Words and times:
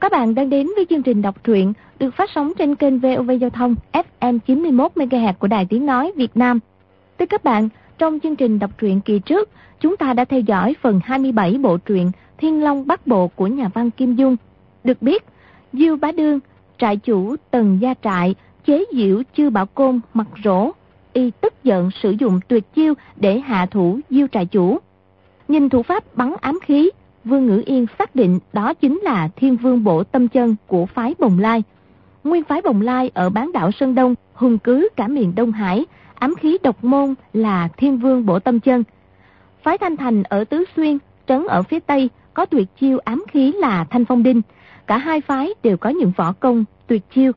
Chào 0.00 0.10
các 0.10 0.18
bạn 0.18 0.34
đang 0.34 0.50
đến 0.50 0.66
với 0.76 0.86
chương 0.90 1.02
trình 1.02 1.22
đọc 1.22 1.44
truyện 1.44 1.72
được 1.98 2.14
phát 2.14 2.30
sóng 2.34 2.52
trên 2.58 2.74
kênh 2.74 2.98
VOV 2.98 3.30
Giao 3.40 3.50
thông 3.50 3.74
FM 3.92 4.38
91 4.38 4.92
MHz 4.94 5.32
của 5.32 5.46
Đài 5.46 5.66
Tiếng 5.70 5.86
nói 5.86 6.12
Việt 6.16 6.36
Nam. 6.36 6.58
Thưa 7.18 7.26
các 7.26 7.44
bạn, 7.44 7.68
trong 7.98 8.20
chương 8.20 8.36
trình 8.36 8.58
đọc 8.58 8.70
truyện 8.78 9.00
kỳ 9.00 9.18
trước, 9.18 9.50
chúng 9.80 9.96
ta 9.96 10.12
đã 10.12 10.24
theo 10.24 10.40
dõi 10.40 10.74
phần 10.82 11.00
27 11.04 11.58
bộ 11.58 11.76
truyện 11.76 12.10
Thiên 12.38 12.64
Long 12.64 12.86
Bắc 12.86 13.06
Bộ 13.06 13.28
của 13.28 13.46
nhà 13.46 13.68
văn 13.74 13.90
Kim 13.90 14.14
Dung. 14.14 14.36
Được 14.84 15.02
biết, 15.02 15.24
Diêu 15.72 15.96
Bá 15.96 16.12
Đương, 16.12 16.40
trại 16.78 16.96
chủ 16.96 17.36
Tần 17.50 17.78
Gia 17.80 17.94
Trại, 18.02 18.34
chế 18.66 18.84
diệu 18.92 19.22
Chư 19.36 19.50
Bảo 19.50 19.66
Côn 19.66 20.00
mặt 20.14 20.28
rỗ, 20.44 20.70
y 21.12 21.30
tức 21.40 21.54
giận 21.64 21.90
sử 22.02 22.10
dụng 22.10 22.40
tuyệt 22.48 22.74
chiêu 22.74 22.94
để 23.16 23.40
hạ 23.40 23.66
thủ 23.66 24.00
Diêu 24.10 24.26
trại 24.32 24.46
chủ. 24.46 24.78
Nhìn 25.48 25.68
thủ 25.68 25.82
pháp 25.82 26.16
bắn 26.16 26.34
ám 26.40 26.58
khí, 26.62 26.90
Vương 27.28 27.46
Ngữ 27.46 27.62
Yên 27.66 27.86
xác 27.98 28.14
định 28.14 28.38
đó 28.52 28.74
chính 28.74 29.00
là 29.02 29.28
thiên 29.36 29.56
vương 29.56 29.84
bộ 29.84 30.04
tâm 30.04 30.28
chân 30.28 30.56
của 30.66 30.86
phái 30.86 31.14
Bồng 31.18 31.38
Lai. 31.38 31.62
Nguyên 32.24 32.44
phái 32.44 32.62
Bồng 32.62 32.80
Lai 32.80 33.10
ở 33.14 33.30
bán 33.30 33.52
đảo 33.52 33.70
Sơn 33.72 33.94
Đông 33.94 34.14
hùng 34.32 34.58
cứ 34.58 34.88
cả 34.96 35.08
miền 35.08 35.34
Đông 35.34 35.52
Hải, 35.52 35.86
ám 36.14 36.34
khí 36.34 36.58
độc 36.62 36.84
môn 36.84 37.14
là 37.32 37.68
thiên 37.76 37.98
vương 37.98 38.26
bộ 38.26 38.38
tâm 38.38 38.60
chân. 38.60 38.84
Phái 39.62 39.78
Thanh 39.78 39.96
Thành 39.96 40.22
ở 40.22 40.44
Tứ 40.44 40.64
Xuyên, 40.76 40.98
trấn 41.26 41.46
ở 41.46 41.62
phía 41.62 41.80
Tây 41.80 42.10
có 42.34 42.46
tuyệt 42.46 42.68
chiêu 42.80 42.98
ám 42.98 43.24
khí 43.28 43.52
là 43.52 43.84
Thanh 43.84 44.04
Phong 44.04 44.22
Đinh. 44.22 44.42
Cả 44.86 44.98
hai 44.98 45.20
phái 45.20 45.54
đều 45.62 45.76
có 45.76 45.90
những 45.90 46.12
võ 46.16 46.32
công 46.32 46.64
tuyệt 46.86 47.02
chiêu. 47.14 47.32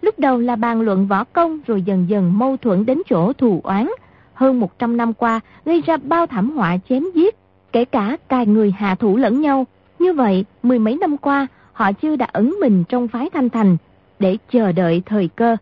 Lúc 0.00 0.18
đầu 0.18 0.38
là 0.38 0.56
bàn 0.56 0.80
luận 0.80 1.06
võ 1.06 1.24
công 1.24 1.60
rồi 1.66 1.82
dần 1.82 2.08
dần 2.08 2.38
mâu 2.38 2.56
thuẫn 2.56 2.86
đến 2.86 3.02
chỗ 3.10 3.32
thù 3.32 3.60
oán. 3.64 3.88
Hơn 4.34 4.60
100 4.60 4.96
năm 4.96 5.14
qua 5.14 5.40
gây 5.64 5.82
ra 5.86 5.96
bao 5.96 6.26
thảm 6.26 6.50
họa 6.50 6.76
chém 6.88 7.04
giết, 7.14 7.36
kể 7.72 7.84
cả 7.84 8.16
cài 8.28 8.46
người 8.46 8.70
hạ 8.78 8.94
thủ 8.94 9.16
lẫn 9.16 9.40
nhau. 9.40 9.66
Như 9.98 10.12
vậy, 10.12 10.44
mười 10.62 10.78
mấy 10.78 10.96
năm 10.96 11.16
qua, 11.16 11.46
họ 11.72 11.92
chưa 11.92 12.16
đã 12.16 12.26
ẩn 12.32 12.56
mình 12.60 12.84
trong 12.88 13.08
phái 13.08 13.30
thanh 13.30 13.50
thành 13.50 13.76
để 14.18 14.38
chờ 14.50 14.72
đợi 14.72 15.02
thời 15.06 15.28
cơ. 15.28 15.56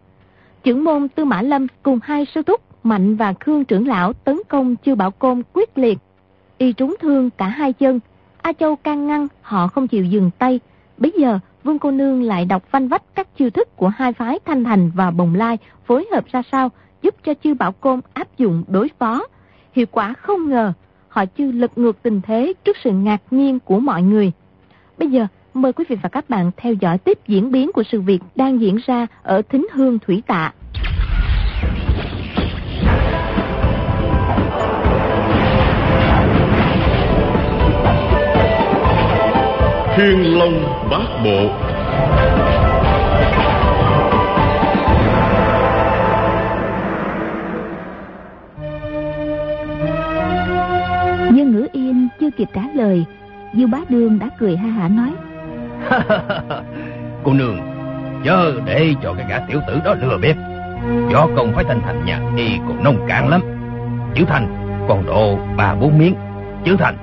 Trưởng 0.63 0.85
môn 0.85 1.09
Tư 1.09 1.25
Mã 1.25 1.43
Lâm 1.43 1.67
cùng 1.83 1.99
hai 2.03 2.27
sư 2.35 2.43
thúc 2.43 2.61
Mạnh 2.85 3.17
và 3.17 3.35
Khương 3.41 3.65
trưởng 3.65 3.89
lão 3.89 4.13
tấn 4.13 4.41
công 4.49 4.77
Chư 4.85 4.95
Bảo 4.95 5.11
Côn 5.11 5.43
quyết 5.53 5.79
liệt. 5.79 5.99
Y 6.59 6.73
trúng 6.73 6.97
thương 7.01 7.31
cả 7.31 7.49
hai 7.49 7.73
chân. 7.73 8.01
A 8.43 8.53
Châu 8.53 8.77
can 8.77 9.07
ngăn 9.07 9.27
họ 9.43 9.69
không 9.69 9.89
chịu 9.89 10.05
dừng 10.05 10.31
tay. 10.39 10.61
Bây 10.97 11.13
giờ 11.19 11.39
Vương 11.65 11.79
Cô 11.79 11.91
Nương 11.91 12.23
lại 12.23 12.45
đọc 12.45 12.73
vanh 12.73 12.89
vách 12.89 13.03
các 13.15 13.37
chiêu 13.37 13.51
thức 13.51 13.77
của 13.77 13.89
hai 13.89 14.13
phái 14.13 14.39
Thanh 14.45 14.65
Thành 14.65 14.91
và 14.95 15.11
Bồng 15.11 15.35
Lai 15.35 15.59
phối 15.87 16.07
hợp 16.13 16.25
ra 16.33 16.43
sao 16.53 16.71
giúp 17.03 17.15
cho 17.25 17.35
Chư 17.45 17.55
Bảo 17.55 17.73
Côn 17.73 18.01
áp 18.13 18.39
dụng 18.39 18.65
đối 18.69 18.89
phó. 18.99 19.27
Hiệu 19.73 19.87
quả 19.87 20.13
không 20.13 20.49
ngờ 20.49 20.73
họ 21.11 21.25
chưa 21.27 21.53
lật 21.53 21.79
ngược 21.79 22.03
tình 22.03 22.21
thế 22.21 22.53
trước 22.65 22.77
sự 22.85 22.91
ngạc 22.91 23.19
nhiên 23.31 23.59
của 23.61 23.81
mọi 23.81 24.03
người. 24.03 24.33
Bây 24.99 25.11
giờ, 25.11 25.27
mời 25.55 25.73
quý 25.73 25.85
vị 25.89 25.97
và 26.03 26.09
các 26.09 26.31
bạn 26.31 26.51
theo 26.57 26.73
dõi 26.73 26.99
tiếp 26.99 27.19
diễn 27.29 27.53
biến 27.53 27.73
của 27.73 27.83
sự 27.83 28.01
việc 28.01 28.19
đang 28.37 28.61
diễn 28.61 28.79
ra 28.87 29.07
ở 29.23 29.43
Thính 29.43 29.67
Hương 29.73 29.99
Thủy 29.99 30.23
Tạ. 30.27 30.53
Thiên 39.97 40.39
Long 40.39 40.89
Bát 40.91 41.23
Bộ 41.25 41.49
kịp 52.41 52.49
trả 52.53 52.63
lời, 52.75 53.05
Diêu 53.55 53.69
Bá 53.73 53.79
Đương 53.89 54.19
đã 54.19 54.29
cười 54.39 54.57
ha 54.57 54.69
hả 54.69 54.89
nói. 54.89 55.13
Cô 57.25 57.33
nương, 57.33 57.59
chớ 58.25 58.53
để 58.67 58.95
cho 59.03 59.15
cái 59.15 59.27
gã 59.29 59.39
tiểu 59.39 59.61
tử 59.69 59.81
đó 59.85 59.95
lừa 60.03 60.19
biết. 60.19 60.37
Võ 61.13 61.27
công 61.37 61.53
phải 61.55 61.65
thành 61.65 61.81
thành 61.81 62.05
nhà 62.05 62.21
y 62.37 62.59
còn 62.69 62.85
nông 62.85 63.07
cạn 63.09 63.29
lắm. 63.29 63.41
Chữ 64.15 64.25
thành 64.29 64.47
còn 64.89 65.07
độ 65.07 65.39
ba 65.57 65.75
bốn 65.75 65.99
miếng. 65.99 66.15
Chữ 66.65 66.77
thành 66.79 66.97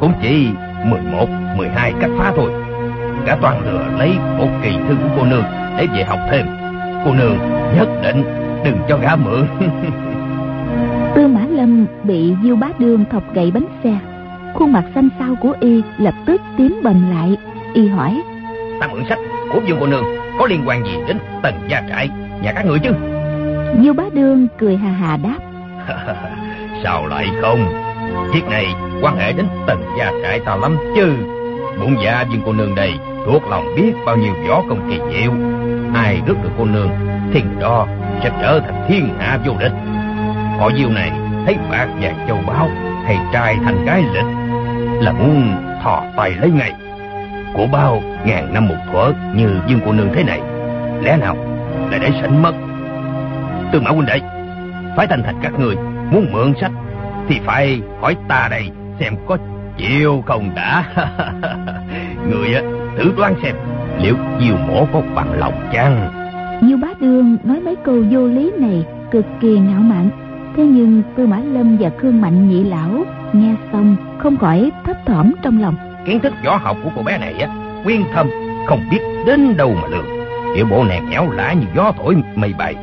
cũng 0.00 0.12
chỉ 0.22 0.48
11, 0.84 1.26
12 1.56 1.92
cách 2.00 2.10
phá 2.18 2.32
thôi. 2.36 2.50
Cả 3.26 3.38
toàn 3.42 3.60
lừa 3.64 3.98
lấy 3.98 4.12
một 4.38 4.48
kỳ 4.62 4.70
thư 4.88 4.94
của 4.94 5.08
cô 5.16 5.24
nương 5.24 5.44
để 5.78 5.86
về 5.86 6.04
học 6.04 6.18
thêm. 6.30 6.46
Cô 7.04 7.14
nương 7.14 7.38
nhất 7.76 7.88
định 8.02 8.22
đừng 8.64 8.78
cho 8.88 8.98
gã 8.98 9.16
mượn. 9.16 9.46
Tư 11.14 11.26
Mã 11.26 11.46
Lâm 11.48 11.86
bị 12.04 12.34
Diêu 12.42 12.56
Bá 12.56 12.68
Đương 12.78 13.04
thọc 13.10 13.34
gậy 13.34 13.50
bánh 13.50 13.66
xe. 13.84 13.98
Khuôn 14.54 14.72
mặt 14.72 14.84
xanh 14.94 15.08
xao 15.18 15.34
của 15.40 15.54
y 15.60 15.82
lập 15.98 16.14
tức 16.26 16.40
tím 16.56 16.80
bầm 16.82 17.10
lại. 17.10 17.36
Y 17.74 17.88
hỏi. 17.88 18.22
Ta 18.80 18.88
mượn 18.92 19.04
sách 19.08 19.18
của 19.52 19.60
Dương 19.66 19.76
cô 19.80 19.86
nương 19.86 20.04
có 20.38 20.46
liên 20.46 20.62
quan 20.66 20.84
gì 20.84 20.92
đến 21.08 21.18
tần 21.42 21.54
gia 21.68 21.82
trại 21.88 22.10
nhà 22.42 22.52
các 22.52 22.66
người 22.66 22.78
chứ? 22.78 22.90
Diêu 23.82 23.92
Bá 23.92 24.04
Đương 24.12 24.46
cười 24.58 24.76
hà 24.76 24.90
hà 24.90 25.16
đáp. 25.16 25.38
Sao 26.84 27.06
lại 27.06 27.28
không? 27.40 27.66
Việc 28.34 28.44
này 28.50 28.66
quan 29.02 29.16
hệ 29.16 29.32
đến 29.32 29.46
tần 29.66 29.82
gia 29.98 30.12
trại 30.22 30.40
ta 30.40 30.56
lắm 30.56 30.76
chứ. 30.96 31.12
Bụng 31.80 31.96
dạ 32.04 32.24
Dương 32.30 32.42
cô 32.46 32.52
nương 32.52 32.74
đây 32.74 32.92
thuộc 33.26 33.42
lòng 33.48 33.64
biết 33.76 33.92
bao 34.06 34.16
nhiêu 34.16 34.32
võ 34.48 34.62
công 34.68 34.90
kỳ 34.90 34.98
diệu. 35.12 35.32
Ai 35.94 36.20
rước 36.26 36.36
được 36.42 36.50
cô 36.58 36.64
nương 36.64 36.90
thì 37.32 37.42
đó 37.60 37.86
sẽ 38.22 38.30
trở 38.40 38.60
thành 38.60 38.84
thiên 38.88 39.08
hạ 39.18 39.38
vô 39.46 39.52
địch. 39.60 39.72
Họ 40.58 40.70
diêu 40.76 40.88
này 40.88 41.12
thấy 41.46 41.56
bạc 41.70 41.88
vàng 42.00 42.24
châu 42.28 42.38
báu 42.46 42.68
hay 43.04 43.18
trai 43.32 43.56
thành 43.64 43.84
gái 43.84 44.04
lịch 44.14 44.24
là 45.02 45.12
muốn 45.12 45.52
thò 45.82 46.02
tay 46.16 46.30
lấy 46.40 46.50
ngay. 46.50 46.72
Của 47.54 47.66
bao 47.72 48.02
ngàn 48.24 48.54
năm 48.54 48.68
một 48.68 48.76
thuở 48.92 49.12
như 49.34 49.60
dương 49.66 49.80
cô 49.86 49.92
nương 49.92 50.12
thế 50.14 50.24
này, 50.24 50.40
lẽ 51.02 51.16
nào 51.16 51.36
lại 51.90 52.00
để 52.02 52.10
sảnh 52.20 52.42
mất? 52.42 52.52
Tư 53.72 53.80
mã 53.80 53.90
huynh 53.90 54.06
đệ, 54.06 54.20
phải 54.96 55.06
thành 55.06 55.22
thật 55.22 55.34
các 55.42 55.52
người 55.58 55.76
muốn 56.10 56.32
mượn 56.32 56.54
sách 56.60 56.72
thì 57.28 57.40
phải 57.44 57.80
hỏi 58.00 58.16
ta 58.28 58.48
đây 58.50 58.70
xem 59.00 59.14
có 59.26 59.36
chịu 59.76 60.22
không 60.26 60.50
đã. 60.54 60.84
người 62.30 62.54
á 62.54 62.62
thử 62.96 63.12
đoán 63.16 63.34
xem 63.42 63.54
liệu 64.02 64.14
diều 64.40 64.56
mổ 64.68 64.86
có 64.92 65.02
bằng 65.14 65.38
lòng 65.38 65.54
chăng? 65.72 66.10
nhiêu 66.60 66.76
bá 66.76 66.88
đương 67.00 67.36
nói 67.44 67.60
mấy 67.60 67.76
câu 67.76 68.04
vô 68.10 68.26
lý 68.26 68.52
này 68.58 68.86
cực 69.10 69.24
kỳ 69.40 69.58
ngạo 69.58 69.80
mạn 69.80 70.10
Thế 70.56 70.64
nhưng 70.64 71.02
Tư 71.16 71.26
Mã 71.26 71.38
Lâm 71.38 71.76
và 71.80 71.90
Khương 71.98 72.20
Mạnh 72.20 72.48
nhị 72.48 72.64
lão 72.64 73.04
nghe 73.32 73.54
xong 73.72 73.96
không 74.18 74.36
khỏi 74.36 74.70
thấp 74.86 74.96
thỏm 75.06 75.32
trong 75.42 75.60
lòng. 75.60 75.74
Kiến 76.06 76.20
thức 76.20 76.32
võ 76.44 76.56
học 76.56 76.76
của 76.84 76.90
cô 76.96 77.02
bé 77.02 77.18
này 77.18 77.34
á, 77.40 77.48
quyên 77.84 78.02
thâm, 78.14 78.26
không 78.66 78.80
biết 78.90 78.98
đến 79.26 79.56
đâu 79.56 79.74
mà 79.82 79.88
lường. 79.88 80.06
Kiểu 80.56 80.66
bộ 80.70 80.84
nẹt 80.84 81.02
nhẽo 81.02 81.30
lã 81.30 81.52
như 81.52 81.66
gió 81.76 81.92
thổi 81.98 82.16
mây 82.34 82.54
bay. 82.58 82.74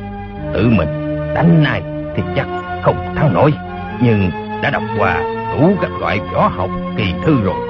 Tự 0.54 0.68
mình 0.68 0.88
đánh 1.34 1.62
này 1.62 1.82
thì 2.16 2.22
chắc 2.36 2.46
không 2.82 2.96
thắng 3.16 3.34
nổi. 3.34 3.52
Nhưng 4.00 4.30
đã 4.62 4.70
đọc 4.70 4.82
qua 4.98 5.22
đủ 5.52 5.70
các 5.82 5.90
loại 6.00 6.20
võ 6.32 6.48
học 6.48 6.70
kỳ 6.96 7.14
thư 7.24 7.40
rồi. 7.44 7.68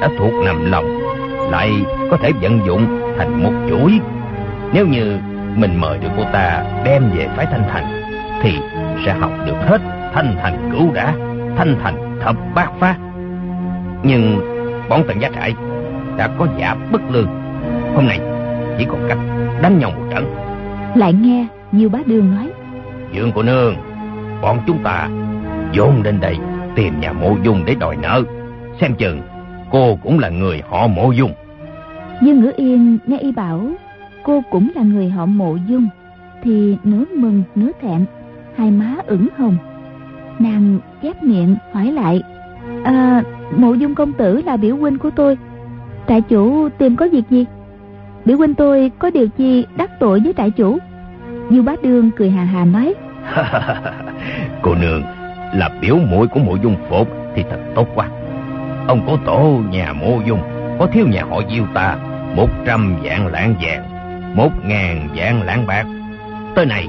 Đã 0.00 0.08
thuộc 0.18 0.32
nằm 0.44 0.70
lòng, 0.70 0.98
lại 1.50 1.72
có 2.10 2.16
thể 2.16 2.32
vận 2.42 2.60
dụng 2.66 3.12
thành 3.18 3.42
một 3.42 3.52
chuỗi. 3.68 4.00
Nếu 4.72 4.86
như 4.86 5.18
mình 5.56 5.80
mời 5.80 5.98
được 5.98 6.08
cô 6.16 6.22
ta 6.32 6.64
đem 6.84 7.10
về 7.16 7.28
phái 7.36 7.46
thanh 7.46 7.62
thành, 7.72 7.84
thì 8.42 8.58
sẽ 9.06 9.14
học 9.20 9.30
được 9.46 9.56
hết 9.66 9.80
thanh 10.14 10.36
thành 10.42 10.70
cửu 10.72 10.92
đã, 10.92 11.14
thanh 11.56 11.76
thành 11.82 12.18
thập 12.24 12.36
bát 12.54 12.70
phát. 12.80 12.96
Nhưng 14.02 14.40
bọn 14.88 15.02
tần 15.08 15.20
gia 15.20 15.30
trại 15.30 15.54
đã 16.16 16.28
có 16.38 16.46
giả 16.58 16.76
bất 16.92 17.02
lương. 17.10 17.28
Hôm 17.94 18.06
nay 18.06 18.20
chỉ 18.78 18.84
còn 18.88 19.06
cách 19.08 19.18
đánh 19.62 19.78
nhau 19.78 19.90
một 19.90 20.02
trận. 20.10 20.34
Lại 20.94 21.12
nghe 21.12 21.46
nhiều 21.72 21.88
bá 21.88 21.98
đường 22.06 22.34
nói. 22.34 22.50
Dương 23.12 23.32
của 23.32 23.42
nương, 23.42 23.74
bọn 24.42 24.58
chúng 24.66 24.78
ta 24.84 25.08
dồn 25.72 26.02
lên 26.02 26.20
đây 26.20 26.36
tìm 26.74 27.00
nhà 27.00 27.12
mộ 27.12 27.36
dung 27.42 27.62
để 27.66 27.74
đòi 27.74 27.96
nợ. 27.96 28.22
Xem 28.80 28.94
chừng 28.94 29.20
cô 29.70 29.98
cũng 30.02 30.18
là 30.18 30.28
người 30.28 30.62
họ 30.68 30.86
mộ 30.86 31.12
dung. 31.12 31.32
Dương 32.22 32.40
Ngữ 32.40 32.52
Yên 32.56 32.98
nghe 33.06 33.18
y 33.18 33.32
bảo 33.32 33.60
cô 34.22 34.42
cũng 34.50 34.68
là 34.74 34.82
người 34.82 35.08
họ 35.08 35.26
mộ 35.26 35.56
dung 35.68 35.88
thì 36.42 36.76
nửa 36.84 37.04
mừng 37.16 37.42
nửa 37.54 37.70
thẹn 37.80 38.04
hai 38.58 38.70
má 38.70 38.94
ửng 39.06 39.28
hồng. 39.38 39.56
Nàng 40.38 40.78
chép 41.02 41.22
miệng 41.22 41.56
hỏi 41.72 41.92
lại 41.92 42.22
à, 42.84 43.22
mộ 43.56 43.72
dung 43.72 43.94
công 43.94 44.12
tử 44.12 44.42
là 44.46 44.56
biểu 44.56 44.76
huynh 44.76 44.98
của 44.98 45.10
tôi. 45.10 45.38
Trại 46.08 46.20
chủ 46.20 46.68
tìm 46.68 46.96
có 46.96 47.08
việc 47.12 47.22
gì? 47.30 47.44
Biểu 48.24 48.36
huynh 48.36 48.54
tôi 48.54 48.90
có 48.98 49.10
điều 49.10 49.26
gì 49.38 49.64
đắc 49.76 49.90
tội 50.00 50.20
với 50.20 50.34
trại 50.36 50.50
chủ. 50.50 50.78
Diêu 51.50 51.62
bá 51.62 51.72
đương 51.82 52.10
cười 52.16 52.30
hà 52.30 52.44
hà 52.44 52.64
nói 52.64 52.94
cô 54.62 54.74
nương 54.74 55.02
là 55.54 55.70
biểu 55.80 55.96
muội 56.10 56.26
của 56.26 56.40
mộ 56.40 56.56
dung 56.62 56.76
phột 56.90 57.06
thì 57.34 57.44
thật 57.50 57.58
tốt 57.74 57.88
quá. 57.94 58.08
Ông 58.86 59.00
cố 59.06 59.16
tổ 59.26 59.60
nhà 59.70 59.92
mộ 59.92 60.20
dung 60.26 60.40
có 60.78 60.86
thiếu 60.86 61.06
nhà 61.10 61.24
họ 61.30 61.40
diêu 61.50 61.64
ta 61.74 61.96
một 62.36 62.48
trăm 62.66 62.96
vạn 63.02 63.26
lạng 63.26 63.54
vàng 63.60 63.84
một 64.36 64.50
ngàn 64.64 65.08
vạn 65.14 65.42
lạng 65.42 65.66
bạc. 65.66 65.86
Tới 66.54 66.66
này 66.66 66.88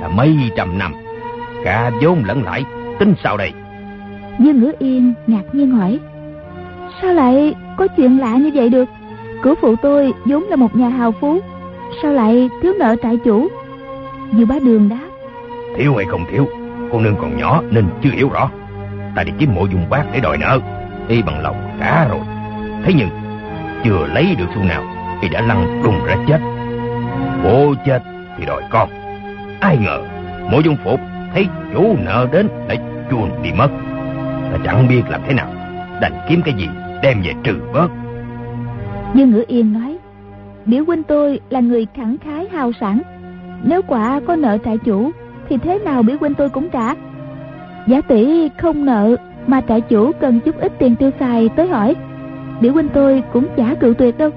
là 0.00 0.08
mấy 0.08 0.36
trăm 0.56 0.78
năm 0.78 0.92
cả 1.64 1.90
vốn 2.02 2.22
lẫn 2.24 2.42
lãi 2.44 2.64
tính 2.98 3.14
sao 3.24 3.36
đây? 3.36 3.52
Dương 4.38 4.60
ngữ 4.60 4.72
yên 4.78 5.14
ngạc 5.26 5.42
nhiên 5.52 5.70
hỏi. 5.70 5.98
Sao 7.02 7.12
lại 7.12 7.54
có 7.76 7.86
chuyện 7.96 8.20
lạ 8.20 8.34
như 8.34 8.50
vậy 8.54 8.68
được? 8.68 8.88
Cửu 9.42 9.54
phụ 9.60 9.76
tôi 9.82 10.12
vốn 10.24 10.42
là 10.42 10.56
một 10.56 10.76
nhà 10.76 10.88
hào 10.88 11.12
phú. 11.12 11.40
Sao 12.02 12.12
lại 12.12 12.48
thiếu 12.62 12.72
nợ 12.78 12.96
trại 13.02 13.16
chủ? 13.24 13.48
Dư 14.32 14.46
bá 14.46 14.58
đường 14.58 14.88
đáp. 14.88 15.08
Thiếu 15.76 15.94
hay 15.96 16.04
không 16.04 16.24
thiếu 16.30 16.46
Cô 16.92 17.00
nương 17.00 17.16
còn 17.16 17.36
nhỏ 17.36 17.62
nên 17.70 17.88
chưa 18.02 18.10
hiểu 18.10 18.28
rõ. 18.28 18.50
Ta 19.16 19.22
đi 19.24 19.32
kiếm 19.38 19.54
mộ 19.54 19.66
dung 19.66 19.90
bác 19.90 20.04
để 20.12 20.20
đòi 20.20 20.38
nợ 20.38 20.58
Y 21.08 21.22
bằng 21.22 21.42
lòng 21.42 21.56
trả 21.80 22.08
rồi. 22.08 22.20
Thế 22.84 22.92
nhưng 22.96 23.08
chưa 23.84 24.06
lấy 24.14 24.34
được 24.38 24.46
xu 24.54 24.62
nào 24.62 24.82
Y 25.22 25.28
đã 25.28 25.40
lăn 25.40 25.82
đùng 25.84 26.04
ra 26.04 26.16
chết. 26.28 26.40
Bố 27.44 27.74
chết 27.86 28.02
thì 28.38 28.46
đòi 28.46 28.62
con. 28.70 28.88
Ai 29.60 29.76
ngờ 29.76 30.02
mộ 30.50 30.60
dung 30.60 30.76
phục 30.84 31.00
thấy 31.34 31.46
chủ 31.74 31.96
nợ 32.04 32.26
đến 32.32 32.48
đã 32.68 32.74
chuồn 33.10 33.30
đi 33.42 33.50
mất. 33.58 33.68
Ta 34.52 34.58
chẳng 34.64 34.88
biết 34.88 35.02
làm 35.08 35.20
thế 35.26 35.34
nào, 35.34 35.46
Đành 36.00 36.12
kiếm 36.28 36.40
cái 36.44 36.54
gì 36.54 36.68
đem 37.02 37.22
về 37.24 37.32
trừ 37.42 37.60
bớt. 37.72 37.88
Như 39.14 39.26
Ngữ 39.26 39.44
Yên 39.48 39.72
nói, 39.72 39.98
Biểu 40.66 40.84
huynh 40.84 41.02
tôi 41.02 41.40
là 41.50 41.60
người 41.60 41.86
khẳng 41.94 42.16
khái 42.18 42.48
hào 42.52 42.72
sản 42.80 43.00
Nếu 43.62 43.82
quả 43.82 44.20
có 44.26 44.36
nợ 44.36 44.58
trại 44.64 44.78
chủ, 44.78 45.10
Thì 45.48 45.56
thế 45.56 45.78
nào 45.78 46.02
biểu 46.02 46.16
huynh 46.20 46.34
tôi 46.34 46.48
cũng 46.48 46.68
trả. 46.70 46.94
Giả 47.86 48.00
tỷ 48.00 48.48
không 48.58 48.84
nợ 48.84 49.16
Mà 49.46 49.60
trại 49.68 49.80
chủ 49.80 50.12
cần 50.20 50.40
chút 50.40 50.60
ít 50.60 50.72
tiền 50.78 50.96
tiêu 50.96 51.10
xài 51.20 51.48
tới 51.48 51.68
hỏi, 51.68 51.94
Biểu 52.60 52.72
huynh 52.72 52.88
tôi 52.88 53.22
cũng 53.32 53.46
chả 53.56 53.74
cự 53.74 53.94
tuyệt 53.98 54.18
đâu. 54.18 54.30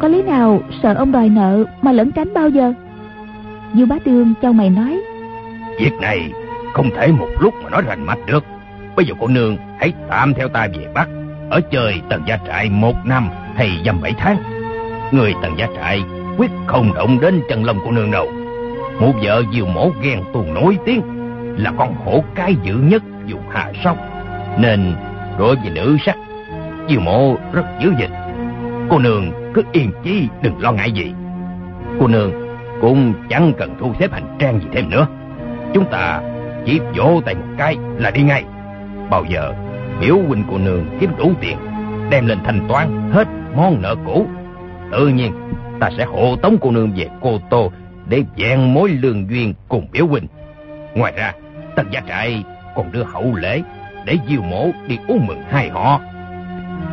Có 0.00 0.08
lý 0.08 0.22
nào 0.22 0.60
sợ 0.82 0.94
ông 0.94 1.12
đòi 1.12 1.28
nợ 1.28 1.64
Mà 1.82 1.92
lẫn 1.92 2.12
tránh 2.12 2.34
bao 2.34 2.48
giờ? 2.48 2.72
Dương 3.74 3.88
Bá 3.88 3.98
tương 4.04 4.34
cho 4.42 4.52
mày 4.52 4.70
nói 4.70 5.02
Việc 5.78 5.92
này 6.00 6.32
không 6.72 6.90
thể 6.90 7.08
một 7.12 7.28
lúc 7.40 7.54
mà 7.62 7.70
nói 7.70 7.82
rành 7.86 8.06
mạch 8.06 8.18
được. 8.26 8.44
Bây 8.96 9.06
giờ 9.06 9.14
cô 9.20 9.28
nương 9.28 9.56
hãy 9.80 9.92
tạm 10.08 10.34
theo 10.34 10.48
ta 10.48 10.68
về 10.78 10.86
Bắc, 10.94 11.08
Ở 11.50 11.60
chơi 11.70 12.00
tần 12.08 12.22
gia 12.26 12.36
trại 12.46 12.70
một 12.70 12.94
năm 13.04 13.28
hay 13.54 13.70
dăm 13.84 14.00
bảy 14.00 14.14
tháng. 14.18 14.36
Người 15.10 15.34
tần 15.42 15.58
gia 15.58 15.66
trại 15.76 16.02
quyết 16.36 16.50
không 16.66 16.94
động 16.94 17.20
đến 17.20 17.40
chân 17.48 17.64
lông 17.64 17.78
cô 17.84 17.90
nương 17.90 18.10
đâu. 18.10 18.28
Một 19.00 19.12
vợ 19.22 19.42
diều 19.54 19.66
mổ 19.66 19.90
ghen 20.02 20.22
tuồng 20.32 20.54
nổi 20.54 20.78
tiếng 20.84 21.02
Là 21.58 21.72
con 21.78 21.94
hổ 21.94 22.24
cái 22.34 22.56
dữ 22.62 22.74
nhất 22.74 23.02
vùng 23.30 23.48
hạ 23.50 23.72
sóc. 23.84 23.96
Nên 24.58 24.94
đối 25.38 25.56
với 25.56 25.70
nữ 25.70 25.96
sắc 26.06 26.16
Diều 26.88 27.00
mổ 27.00 27.36
rất 27.52 27.64
dữ 27.80 27.92
dịch 27.98 28.10
Cô 28.90 28.98
nương 28.98 29.52
cứ 29.54 29.62
yên 29.72 29.90
chí 30.04 30.28
đừng 30.42 30.60
lo 30.60 30.72
ngại 30.72 30.92
gì. 30.92 31.12
Cô 32.00 32.06
nương 32.08 32.32
cũng 32.80 33.14
chẳng 33.28 33.52
cần 33.58 33.74
thu 33.80 33.92
xếp 33.98 34.12
hành 34.12 34.36
trang 34.38 34.60
gì 34.60 34.66
thêm 34.72 34.90
nữa. 34.90 35.06
Chúng 35.74 35.84
ta 35.90 36.20
chỉ 36.64 36.80
vỗ 36.96 37.20
tay 37.24 37.34
một 37.34 37.54
cái 37.58 37.76
là 37.98 38.10
đi 38.10 38.22
ngay. 38.22 38.44
Bao 39.10 39.24
giờ 39.28 39.52
biểu 40.00 40.16
huynh 40.28 40.44
của 40.50 40.58
nương 40.58 40.84
kiếm 41.00 41.10
đủ 41.18 41.32
tiền, 41.40 41.56
Đem 42.10 42.26
lên 42.26 42.38
thanh 42.44 42.68
toán 42.68 43.10
hết 43.12 43.28
món 43.56 43.82
nợ 43.82 43.94
cũ, 44.06 44.26
Tự 44.92 45.08
nhiên 45.08 45.32
ta 45.80 45.90
sẽ 45.98 46.04
hộ 46.04 46.36
tống 46.36 46.56
cô 46.60 46.70
nương 46.70 46.92
về 46.96 47.08
Cô 47.20 47.38
Tô 47.50 47.72
Để 48.08 48.24
vẹn 48.36 48.74
mối 48.74 48.88
lương 48.88 49.30
duyên 49.30 49.54
cùng 49.68 49.86
biểu 49.92 50.06
huynh. 50.06 50.26
Ngoài 50.94 51.12
ra 51.16 51.32
Tần 51.76 51.86
gia 51.90 52.00
trại 52.00 52.44
còn 52.76 52.92
đưa 52.92 53.04
hậu 53.04 53.34
lễ 53.34 53.62
Để 54.06 54.18
diêu 54.28 54.42
mổ 54.42 54.70
đi 54.88 54.98
uống 55.08 55.26
mừng 55.26 55.40
hai 55.50 55.68
họ. 55.68 56.00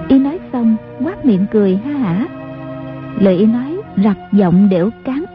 Y 0.08 0.20
nói 0.20 0.40
xong 0.54 0.76
quát 1.04 1.26
miệng 1.26 1.46
cười 1.52 1.80
ha 1.86 1.92
hả. 1.92 2.26
Lời 3.20 3.38
y 3.38 3.46
nói 3.46 3.78
rặt 4.04 4.18
giọng 4.32 4.70
đểu 4.70 4.90
cán 5.06 5.26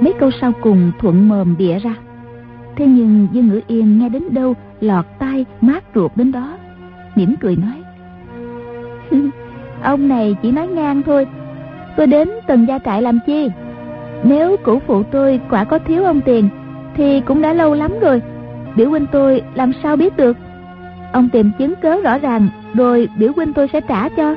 Mấy 0.00 0.12
câu 0.20 0.30
sau 0.40 0.52
cùng 0.62 0.92
thuận 1.00 1.28
mồm 1.28 1.56
bịa 1.58 1.78
ra. 1.78 1.94
Thế 2.76 2.86
nhưng 2.86 3.28
Dương 3.32 3.48
Ngữ 3.48 3.60
Yên 3.66 3.98
nghe 3.98 4.08
đến 4.08 4.34
đâu, 4.34 4.54
Lọt 4.80 5.04
tai, 5.18 5.44
mát 5.60 5.84
ruột 5.94 6.12
đến 6.16 6.32
đó, 6.32 6.56
mỉm 7.14 7.34
cười 7.40 7.56
nói. 7.56 7.82
Ông 9.82 10.08
này 10.08 10.36
chỉ 10.42 10.52
nói 10.52 10.66
ngang 10.66 11.02
thôi, 11.02 11.26
Tôi 11.96 12.06
đến 12.06 12.28
tần 12.46 12.66
gia 12.68 12.78
trại 12.78 13.02
làm 13.02 13.18
chi? 13.26 13.50
Nếu 14.24 14.56
cũ 14.64 14.80
phụ 14.86 15.02
tôi 15.02 15.40
quả 15.50 15.64
có 15.64 15.78
thiếu 15.78 16.04
ông 16.04 16.20
tiền, 16.20 16.48
Thì 16.96 17.20
cũng 17.20 17.42
đã 17.42 17.52
lâu 17.52 17.74
lắm 17.74 17.92
rồi, 18.00 18.22
Biểu 18.76 18.90
huynh 18.90 19.06
tôi 19.12 19.42
làm 19.54 19.72
sao 19.82 19.96
biết 19.96 20.16
được? 20.16 20.36
Ông 21.12 21.28
tìm 21.28 21.50
chứng 21.58 21.74
cớ 21.82 22.00
rõ 22.00 22.18
ràng, 22.18 22.48
Rồi 22.74 23.08
biểu 23.18 23.32
huynh 23.36 23.52
tôi 23.52 23.68
sẽ 23.72 23.80
trả 23.80 24.08
cho. 24.08 24.34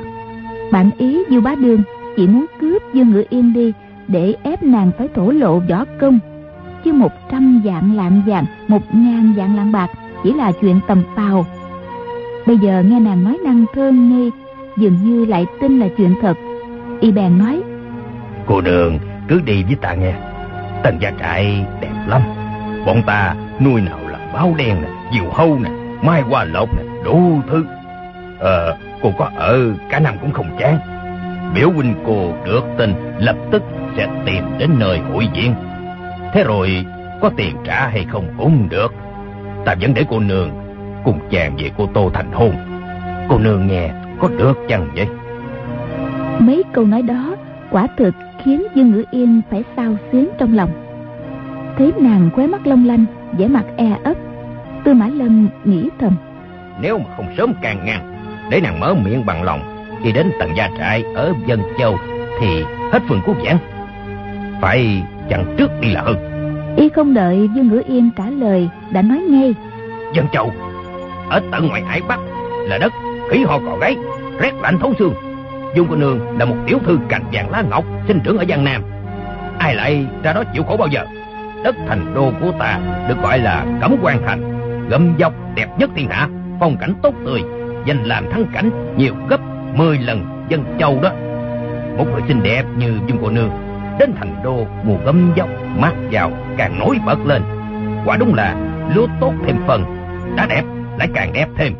Bạn 0.72 0.90
ý 0.98 1.24
như 1.30 1.40
Bá 1.40 1.54
Đường 1.54 1.82
Chỉ 2.16 2.26
muốn 2.26 2.46
cướp 2.60 2.82
Dương 2.94 3.10
Ngữ 3.10 3.24
Yên 3.30 3.52
đi, 3.52 3.72
Để 4.08 4.34
ép 4.42 4.62
nàng 4.62 4.90
phải 4.98 5.08
thổ 5.14 5.30
lộ 5.30 5.60
võ 5.70 5.84
công. 6.00 6.18
Chứ 6.88 6.94
một 6.94 7.12
trăm 7.30 7.60
vạn 7.64 7.96
lạng 7.96 8.22
vàng, 8.26 8.44
Một 8.68 8.94
ngàn 8.94 9.32
vạn 9.36 9.56
lạng 9.56 9.72
bạc, 9.72 9.90
Chỉ 10.24 10.32
là 10.32 10.52
chuyện 10.60 10.80
tầm 10.88 11.02
phào 11.16 11.46
Bây 12.46 12.58
giờ 12.58 12.82
nghe 12.86 13.00
nàng 13.00 13.24
nói 13.24 13.38
năng 13.44 13.64
thơ 13.74 13.90
nghi 13.90 14.30
Dường 14.76 14.96
như 15.04 15.24
lại 15.24 15.46
tin 15.60 15.78
là 15.78 15.86
chuyện 15.96 16.14
thật. 16.22 16.34
Y 17.00 17.12
bèn 17.12 17.38
nói, 17.38 17.62
Cô 18.46 18.60
đường 18.60 18.98
cứ 19.28 19.40
đi 19.44 19.62
với 19.62 19.74
ta 19.74 19.94
nghe. 19.94 20.14
Tần 20.82 20.98
gia 21.00 21.10
trại 21.20 21.66
đẹp 21.80 22.04
lắm. 22.06 22.22
Bọn 22.86 23.02
ta 23.06 23.34
nuôi 23.64 23.80
nào 23.80 23.98
là 24.08 24.18
báo 24.34 24.54
đen 24.58 24.82
nè, 24.82 24.88
Diều 25.12 25.30
hâu 25.32 25.58
nè, 25.62 25.70
Mai 26.02 26.22
hoa 26.22 26.44
lộc 26.44 26.68
nè, 26.76 26.82
Đủ 27.04 27.40
thứ. 27.50 27.64
Ờ 28.38 28.76
cô 29.02 29.12
có 29.18 29.30
ở, 29.34 29.60
cả 29.90 29.98
năm 29.98 30.14
cũng 30.20 30.32
không 30.32 30.56
chán. 30.58 30.78
Biểu 31.54 31.70
huynh 31.70 31.94
cô 32.06 32.32
được 32.44 32.64
tin, 32.78 32.94
Lập 33.18 33.36
tức 33.50 33.62
sẽ 33.96 34.08
tìm 34.26 34.44
đến 34.58 34.70
nơi 34.78 35.00
hội 35.12 35.28
diện 35.34 35.54
Thế 36.32 36.44
rồi 36.44 36.86
Có 37.20 37.30
tiền 37.36 37.56
trả 37.64 37.88
hay 37.88 38.06
không 38.08 38.28
cũng 38.38 38.68
được 38.68 38.94
Ta 39.64 39.74
vẫn 39.80 39.94
để 39.94 40.04
cô 40.10 40.20
nương 40.20 40.50
Cùng 41.04 41.18
chàng 41.30 41.56
về 41.56 41.70
cô 41.78 41.88
Tô 41.94 42.10
thành 42.14 42.32
hôn 42.32 42.52
Cô 43.28 43.38
nương 43.38 43.66
nghe 43.66 43.90
có 44.20 44.28
được 44.38 44.54
chăng 44.68 44.88
vậy 44.96 45.06
Mấy 46.38 46.62
câu 46.72 46.84
nói 46.84 47.02
đó 47.02 47.36
quả 47.70 47.86
thực 47.96 48.14
khiến 48.44 48.62
Dương 48.74 48.90
Ngữ 48.90 49.04
Yên 49.10 49.40
phải 49.50 49.64
sao 49.76 49.96
xuyến 50.12 50.28
trong 50.38 50.54
lòng. 50.54 50.70
Thấy 51.78 51.92
nàng 51.98 52.30
khóe 52.34 52.46
mắt 52.46 52.66
long 52.66 52.86
lanh, 52.86 53.04
vẻ 53.32 53.48
mặt 53.48 53.64
e 53.76 53.96
ấp, 54.04 54.14
Tư 54.84 54.94
Mã 54.94 55.06
Lâm 55.06 55.48
nghĩ 55.64 55.88
thầm. 56.00 56.16
Nếu 56.80 56.98
mà 56.98 57.04
không 57.16 57.26
sớm 57.36 57.52
càng 57.62 57.84
ngăn, 57.84 58.14
để 58.50 58.60
nàng 58.60 58.80
mở 58.80 58.94
miệng 58.94 59.26
bằng 59.26 59.42
lòng, 59.42 59.88
đi 60.04 60.12
đến 60.12 60.30
tầng 60.40 60.56
gia 60.56 60.70
trại 60.78 61.04
ở 61.14 61.34
Dân 61.46 61.62
Châu 61.78 61.98
thì 62.40 62.62
hết 62.92 63.02
phần 63.08 63.20
cứu 63.26 63.34
vãn. 63.44 63.56
Phải 64.60 65.02
chặn 65.28 65.54
trước 65.58 65.70
đi 65.80 65.90
là 65.90 66.02
hơn. 66.02 66.16
Y 66.76 66.88
không 66.88 67.14
đợi 67.14 67.48
Dương 67.54 67.68
Ngữ 67.68 67.82
Yên 67.86 68.10
trả 68.16 68.24
lời, 68.30 68.68
đã 68.90 69.02
nói 69.02 69.18
ngay. 69.18 69.54
Dân 70.14 70.26
Châu, 70.32 70.52
ở 71.30 71.40
tận 71.52 71.68
ngoài 71.68 71.82
hải 71.82 72.00
Bắc 72.08 72.18
là 72.66 72.78
đất 72.78 72.92
khỉ 73.30 73.44
ho 73.44 73.58
cò 73.58 73.76
gáy, 73.80 73.96
rét 74.40 74.52
lạnh 74.62 74.78
thấu 74.78 74.94
xương 74.98 75.14
Dung 75.74 75.86
cô 75.90 75.96
nương 75.96 76.38
là 76.38 76.44
một 76.44 76.56
tiểu 76.66 76.78
thư 76.84 76.98
cành 77.08 77.22
vàng 77.32 77.50
lá 77.50 77.62
ngọc 77.70 77.84
sinh 78.08 78.20
trưởng 78.24 78.38
ở 78.38 78.44
Giang 78.48 78.64
Nam. 78.64 78.82
Ai 79.58 79.74
lại 79.74 80.06
ra 80.22 80.32
đó 80.32 80.42
chịu 80.54 80.62
khổ 80.62 80.76
bao 80.76 80.88
giờ? 80.88 81.04
Đất 81.64 81.76
thành 81.88 82.14
đô 82.14 82.32
của 82.40 82.52
ta 82.58 82.80
được 83.08 83.22
gọi 83.22 83.38
là 83.38 83.66
Cẩm 83.80 83.96
Quan 84.02 84.22
Thành, 84.26 84.40
gầm 84.88 85.14
dọc 85.18 85.32
đẹp 85.54 85.66
nhất 85.78 85.90
thiên 85.96 86.08
hạ, 86.10 86.28
phong 86.60 86.76
cảnh 86.76 86.94
tốt 87.02 87.14
tươi, 87.26 87.42
danh 87.84 88.04
làm 88.04 88.30
thắng 88.30 88.44
cảnh 88.54 88.70
nhiều 88.96 89.14
gấp 89.28 89.40
10 89.74 89.98
lần 89.98 90.46
dân 90.48 90.64
châu 90.78 90.98
đó. 91.02 91.10
Một 91.96 92.06
người 92.12 92.22
xinh 92.28 92.42
đẹp 92.42 92.64
như 92.78 92.98
Dung 93.06 93.18
cô 93.22 93.30
nương 93.30 93.50
đến 93.98 94.12
thành 94.16 94.34
đô 94.44 94.66
mùa 94.84 94.96
gấm 95.04 95.32
dốc 95.36 95.48
mát 95.78 95.92
vào 96.10 96.30
càng 96.56 96.78
nổi 96.78 96.98
bật 97.06 97.18
lên. 97.26 97.42
Quả 98.04 98.16
đúng 98.16 98.34
là 98.34 98.56
lúa 98.94 99.06
tốt 99.20 99.32
thêm 99.46 99.56
phần, 99.66 99.84
đã 100.36 100.46
đẹp 100.46 100.62
lại 100.98 101.08
càng 101.14 101.32
đẹp 101.32 101.48
thêm. 101.56 101.72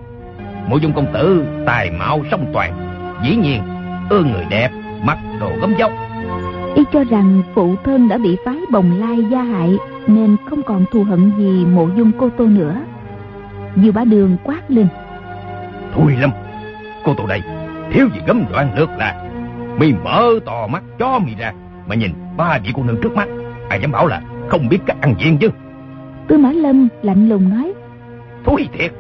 Mộ 0.69 0.77
dung 0.77 0.93
công 0.93 1.13
tử 1.13 1.47
tài 1.67 1.91
mạo 1.91 2.21
song 2.31 2.51
toàn, 2.53 2.89
dĩ 3.25 3.37
nhiên 3.37 3.63
ưa 4.11 4.23
người 4.23 4.45
đẹp 4.51 4.71
mặc 5.03 5.19
đồ 5.41 5.51
gấm 5.61 5.75
dốc 5.79 5.93
y 6.75 6.85
cho 6.93 7.05
rằng 7.05 7.43
phụ 7.55 7.77
thân 7.85 8.09
đã 8.09 8.19
bị 8.19 8.37
phái 8.45 8.57
bồng 8.71 9.01
lai 9.01 9.25
gia 9.31 9.43
hại 9.43 9.77
nên 10.07 10.37
không 10.51 10.63
còn 10.63 10.85
thù 10.93 11.05
hận 11.05 11.33
gì 11.39 11.65
mộ 11.65 11.89
dung 11.97 12.11
cô 12.19 12.31
tô 12.39 12.47
nữa 12.47 12.75
dư 13.77 13.93
bá 13.93 14.05
đường 14.05 14.37
quát 14.45 14.63
lên 14.69 14.89
thôi 15.95 16.17
lâm 16.21 16.31
cô 17.05 17.15
tô 17.15 17.27
đây 17.27 17.43
thiếu 17.93 18.09
gì 18.15 18.21
gấm 18.27 18.45
đoạn 18.53 18.71
lượt 18.77 18.91
là 18.99 19.25
mi 19.81 19.93
mở 20.05 20.31
to 20.47 20.67
mắt 20.67 20.83
cho 20.99 21.19
mi 21.19 21.35
ra 21.39 21.53
mà 21.89 21.95
nhìn 21.95 22.11
ba 22.37 22.59
vị 22.65 22.71
cô 22.75 22.83
nương 22.85 23.01
trước 23.03 23.15
mắt 23.15 23.29
ai 23.69 23.81
dám 23.81 23.93
bảo 23.93 24.07
là 24.07 24.23
không 24.49 24.69
biết 24.69 24.79
cách 24.87 24.97
ăn 25.01 25.15
diện 25.19 25.39
chứ 25.39 25.49
tư 26.29 26.39
mã 26.39 26.53
lâm 26.53 26.89
lạnh 27.03 27.29
lùng 27.29 27.49
nói 27.49 27.73
thúi 28.45 28.69
thiệt 28.73 28.93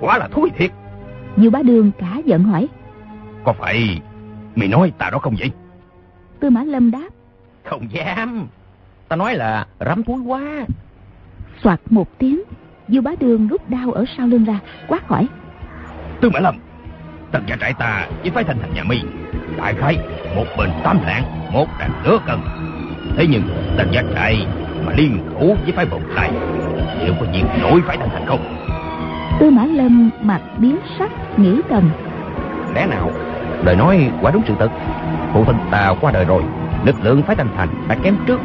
quá 0.00 0.18
là 0.18 0.28
thúi 0.28 0.50
thiệt 0.56 0.70
dư 1.36 1.50
bá 1.50 1.62
đường 1.62 1.90
cả 1.98 2.20
giận 2.24 2.42
hỏi 2.42 2.68
có 3.44 3.52
phải 3.52 4.00
Mày 4.56 4.68
nói 4.68 4.92
ta 4.98 5.10
đó 5.10 5.18
không 5.18 5.34
vậy? 5.38 5.50
Tư 6.40 6.50
Mã 6.50 6.62
Lâm 6.64 6.90
đáp. 6.90 7.08
Không 7.64 7.92
dám. 7.92 8.46
Ta 9.08 9.16
nói 9.16 9.34
là 9.34 9.66
rắm 9.80 10.02
túi 10.02 10.20
quá. 10.20 10.66
Soạt 11.62 11.80
một 11.90 12.18
tiếng, 12.18 12.42
Dư 12.88 13.00
Bá 13.00 13.10
Đường 13.20 13.48
rút 13.48 13.70
đao 13.70 13.92
ở 13.92 14.04
sau 14.16 14.26
lưng 14.26 14.44
ra, 14.44 14.60
quát 14.88 15.08
hỏi. 15.08 15.28
Tư 16.20 16.30
Mã 16.30 16.40
Lâm, 16.40 16.58
tần 17.32 17.42
gia 17.46 17.56
trại 17.56 17.74
ta 17.74 18.08
với 18.22 18.30
phái 18.30 18.44
thành 18.44 18.58
thành 18.60 18.74
nhà 18.74 18.84
mi 18.84 19.00
đại 19.56 19.74
khái 19.74 19.96
một 20.36 20.46
bình 20.58 20.70
tám 20.84 20.98
lạng, 21.06 21.52
một 21.52 21.66
đàn 21.78 21.90
nửa 22.04 22.18
cân. 22.26 22.38
Thế 23.16 23.26
nhưng 23.30 23.42
tần 23.76 23.88
gia 23.92 24.02
trại 24.14 24.46
mà 24.86 24.92
liên 24.96 25.18
thủ 25.32 25.56
với 25.62 25.72
phái 25.72 25.86
bồng 25.86 26.02
lai 26.14 26.30
liệu 27.02 27.14
có 27.20 27.26
diện 27.32 27.46
nổi 27.62 27.80
phái 27.86 27.96
thành 27.96 28.08
thành 28.12 28.26
không? 28.26 28.56
Tư 29.40 29.50
Mã 29.50 29.64
Lâm 29.64 30.10
mặt 30.22 30.40
biến 30.58 30.76
sắc, 30.98 31.10
nghĩ 31.38 31.60
thầm. 31.68 31.90
Lẽ 32.74 32.86
nào 32.86 33.10
Lời 33.64 33.76
nói 33.76 34.10
quả 34.22 34.30
đúng 34.30 34.42
sự 34.46 34.54
thật 34.58 34.70
phụ 35.32 35.44
thân 35.44 35.56
ta 35.70 35.94
qua 36.00 36.12
đời 36.12 36.24
rồi 36.24 36.42
lực 36.84 36.96
lượng 37.02 37.22
phái 37.22 37.36
thanh 37.36 37.48
thành 37.56 37.68
đã 37.88 37.96
kém 38.02 38.16
trước 38.26 38.40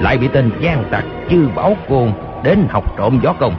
lại 0.00 0.18
bị 0.18 0.28
tên 0.28 0.50
gian 0.60 0.84
tặc 0.90 1.04
chư 1.30 1.48
bảo 1.54 1.76
côn 1.88 2.12
đến 2.44 2.66
học 2.70 2.96
trộm 2.98 3.20
gió 3.22 3.32
công 3.32 3.54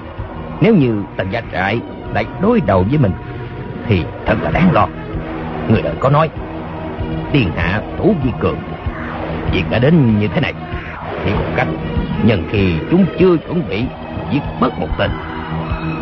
nếu 0.61 0.75
như 0.75 1.03
tần 1.17 1.31
gia 1.31 1.41
trại 1.51 1.81
lại 2.13 2.25
đối 2.41 2.61
đầu 2.61 2.85
với 2.89 2.97
mình 2.97 3.11
thì 3.87 4.03
thật 4.25 4.35
là 4.41 4.51
đáng 4.51 4.71
lo 4.71 4.87
người 5.69 5.81
đời 5.81 5.95
có 5.99 6.09
nói 6.09 6.29
tiền 7.31 7.49
hạ 7.55 7.81
thủ 7.97 8.15
di 8.23 8.29
cường. 8.39 8.57
Việc 9.53 9.63
đã 9.69 9.79
đến 9.79 10.19
như 10.19 10.27
thế 10.27 10.41
này 10.41 10.53
thì 11.25 11.31
một 11.33 11.51
cách 11.55 11.67
nhân 12.25 12.43
khi 12.49 12.73
chúng 12.91 13.05
chưa 13.19 13.37
chuẩn 13.37 13.69
bị 13.69 13.83
giết 14.31 14.41
mất 14.59 14.79
một 14.79 14.87
tên. 14.97 15.09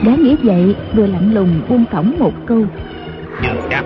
Đã 0.05 0.15
nghĩ 0.15 0.35
vậy 0.43 0.75
vừa 0.93 1.07
lạnh 1.07 1.33
lùng 1.33 1.61
buông 1.69 1.85
cổng 1.91 2.13
một 2.19 2.33
câu. 2.45 2.65
Chưa 3.43 3.67
chắc. 3.69 3.85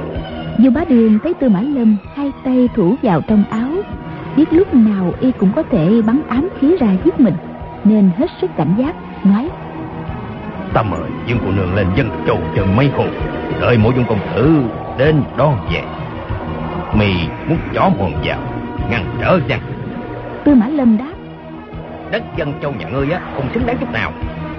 Dù 0.59 0.71
bá 0.71 0.83
đường 0.89 1.19
thấy 1.23 1.33
tư 1.33 1.49
mã 1.49 1.61
lâm 1.61 1.97
hai 2.15 2.31
tay 2.43 2.69
thủ 2.75 2.95
vào 3.01 3.21
trong 3.21 3.43
áo 3.49 3.71
biết 4.37 4.53
lúc 4.53 4.73
nào 4.73 5.13
y 5.19 5.31
cũng 5.31 5.51
có 5.55 5.63
thể 5.63 6.01
bắn 6.07 6.21
ám 6.27 6.49
khí 6.59 6.75
ra 6.79 6.87
giết 7.05 7.19
mình 7.19 7.35
nên 7.83 8.09
hết 8.17 8.27
sức 8.41 8.51
cảnh 8.57 8.75
giác 8.77 8.95
nói. 9.25 9.49
Ta 10.73 10.83
mời 10.83 11.09
dương 11.27 11.37
cô 11.45 11.51
nương 11.51 11.75
lên 11.75 11.87
dân 11.95 12.09
châu 12.27 12.39
chờ 12.55 12.65
mấy 12.65 12.89
hôm 12.95 13.07
đợi 13.61 13.77
mỗi 13.77 13.93
dung 13.95 14.05
công 14.09 14.19
tử 14.35 14.61
đến 14.97 15.23
đón 15.37 15.57
về 15.73 15.81
mì 16.99 17.13
muốn 17.47 17.57
chó 17.73 17.89
mòn 17.99 18.13
vào 18.23 18.39
ngăn 18.89 19.05
trở 19.21 19.39
chăng 19.47 19.59
tư 20.43 20.55
mã 20.55 20.67
lâm 20.67 20.97
đáp. 20.97 21.13
Đất 22.11 22.23
dân 22.37 22.53
châu 22.61 22.73
nhà 22.73 22.85
ngươi 22.89 23.11
á 23.11 23.19
không 23.35 23.49
xứng 23.53 23.65
đáng 23.65 23.77
chút 23.79 23.91
nào. 23.91 24.11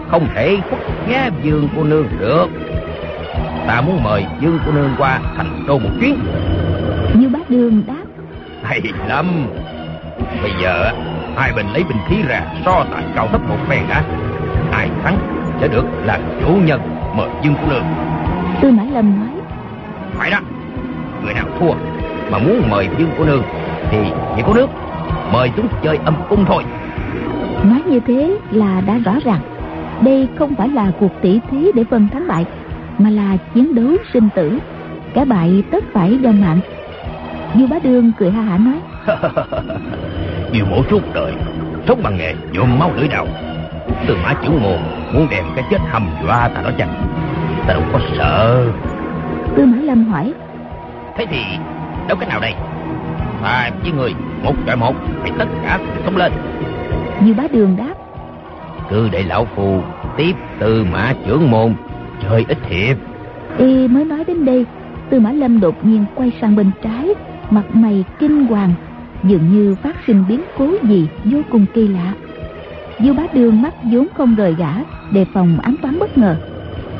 Không 0.09 0.27
thể 0.35 0.59
khuất 0.71 0.81
ngá 1.09 1.31
dương 1.43 1.69
cô 1.77 1.85
nương 1.85 2.07
được. 2.19 2.47
Ta 3.67 3.81
muốn 3.81 4.03
mời 4.03 4.27
dương 4.41 4.59
cô 4.67 4.73
nương 4.73 4.95
qua 4.99 5.21
thành 5.37 5.65
đô 5.67 5.79
một 5.79 5.91
chuyến. 6.01 6.19
Như 7.15 7.29
bá 7.29 7.39
đường 7.49 7.83
đáp. 7.87 8.05
Hay 8.63 8.81
lắm. 9.09 9.47
Bây 10.43 10.53
giờ 10.63 10.91
hai 11.37 11.53
bên 11.57 11.67
lấy 11.73 11.85
binh 11.85 11.99
khí 12.09 12.17
ra 12.29 12.43
so 12.65 12.85
tài 12.93 13.05
cao 13.15 13.29
thấp 13.29 13.41
một 13.49 13.57
phen 13.69 13.83
đã 13.89 14.03
ai 14.73 14.89
thắng 15.03 15.19
sẽ 15.61 15.69
được 15.69 15.85
làm 16.05 16.21
chủ 16.41 16.55
nhân 16.65 16.81
mời 17.17 17.29
dương 17.43 17.55
cô 17.61 17.73
nương. 17.73 17.85
Tư 18.63 18.71
mã 18.71 18.83
lâm 18.83 19.21
nói. 19.21 19.41
Phải 20.15 20.31
đó. 20.31 20.39
Người 21.25 21.35
nào 21.35 21.47
thua 21.59 21.73
mà 22.31 22.39
muốn 22.39 22.71
mời 22.71 22.89
dương 22.99 23.11
cô 23.19 23.25
nương 23.25 23.43
thì 23.91 23.99
chỉ 24.37 24.43
có 24.47 24.55
nước 24.55 24.67
mời 25.33 25.51
chúng 25.57 25.69
chơi 25.83 25.99
âm 26.05 26.15
cung 26.29 26.45
thôi. 26.45 26.65
Nói 27.65 27.83
như 27.87 28.01
thế 28.01 28.39
là 28.51 28.81
đã 28.87 28.99
rõ 28.99 29.13
ràng. 29.25 29.41
Đây 30.01 30.29
không 30.39 30.55
phải 30.55 30.69
là 30.69 30.93
cuộc 31.01 31.13
tỷ 31.23 31.41
thí 31.51 31.73
để 31.75 31.85
phân 31.91 32.09
thắng 32.09 32.29
bại 32.29 32.47
mà 32.99 33.11
là 33.11 33.37
chiến 33.55 33.75
đấu 33.75 33.97
sinh 34.13 34.29
tử. 34.35 34.59
Cả 35.15 35.25
bại 35.25 35.63
tất 35.71 35.85
phải 35.93 36.19
do 36.23 36.31
mạng. 36.33 36.61
Du 37.55 37.67
bá 37.67 37.79
đương 37.83 38.13
cười 38.19 38.31
ha 38.31 38.43
hả 38.43 38.59
nói. 38.59 38.81
Nhiều 40.53 40.65
mổ 40.71 40.83
suốt 40.91 41.01
đời 41.15 41.33
sống 41.89 42.01
bằng 42.03 42.17
nghề 42.17 42.35
nhuộm 42.53 42.79
máu 42.79 42.91
lưỡi 42.97 43.09
đạo 43.09 43.27
từ 44.07 44.17
mã 44.25 44.35
chữ 44.35 44.49
ngôn 44.63 44.79
muốn 45.15 45.27
đem 45.31 45.45
cái 45.57 45.65
chết 45.71 45.79
hầm 45.91 46.09
dọa 46.25 46.49
ta 46.49 46.63
đó 46.63 46.71
chăng? 46.79 47.05
Ta 47.67 47.75
đâu 47.75 47.83
có 47.93 48.01
sợ. 48.19 48.65
Tư 49.57 49.67
mã 49.67 49.79
lâm 49.83 50.05
hỏi. 50.05 50.33
Thế 51.17 51.27
thì 51.31 51.41
đâu 52.09 52.17
cái 52.21 52.29
nào 52.29 52.41
đây? 52.41 52.55
Ta 53.43 53.71
với 53.83 53.93
người 53.93 54.15
một 54.43 54.55
chọi 54.67 54.77
một 54.77 54.95
phải 55.21 55.31
tất 55.39 55.49
cả 55.63 55.79
sống 56.05 56.17
lên. 56.17 56.33
Như 57.25 57.35
bá 57.35 57.45
đường 57.53 57.77
đáp. 57.77 57.95
Cứ 58.91 59.09
để 59.13 59.23
lão 59.23 59.47
phù 59.57 59.81
tiếp 60.17 60.33
từ 60.59 60.85
mã 60.93 61.13
trưởng 61.27 61.51
môn 61.51 61.75
chơi 62.23 62.45
ít 62.49 62.59
hiệp 62.69 62.97
y 63.59 63.89
mới 63.89 64.05
nói 64.05 64.25
đến 64.25 64.45
đây 64.45 64.67
tư 65.11 65.21
mã 65.21 65.33
lâm 65.33 65.61
đột 65.61 65.87
nhiên 65.87 66.05
quay 66.15 66.33
sang 66.41 66.57
bên 66.57 66.71
trái 66.83 67.15
mặt 67.51 67.65
mày 67.73 68.05
kinh 68.19 68.47
hoàng 68.47 68.75
dường 69.25 69.53
như 69.53 69.75
phát 69.75 69.97
sinh 70.07 70.25
biến 70.29 70.41
cố 70.59 70.69
gì 70.83 71.09
vô 71.25 71.39
cùng 71.51 71.67
kỳ 71.75 71.89
lạ. 71.89 72.15
Du 73.01 73.15
bá 73.15 73.23
đường 73.33 73.63
mắt 73.63 73.75
vốn 73.83 74.07
không 74.15 74.35
rời 74.35 74.55
gã 74.55 74.73
đề 75.13 75.25
phòng 75.35 75.59
ám 75.63 75.77
toán 75.83 75.99
bất 75.99 76.19
ngờ. 76.19 76.37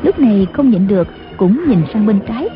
Lúc 0.03 0.19
này 0.19 0.47
không 0.53 0.69
nhịn 0.69 0.87
được 0.87 1.07
cũng 1.37 1.65
nhìn 1.67 1.79
sang 1.93 2.05
bên 2.05 2.19
trái. 2.27 2.49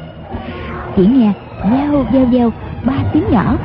Chỉ 0.96 1.06
nghe 1.06 1.34
gieo 1.64 2.06
gieo 2.14 2.26
gieo 2.32 2.52
ba 2.86 2.96
tiếng 3.14 3.24
nhỏ. 3.32 3.58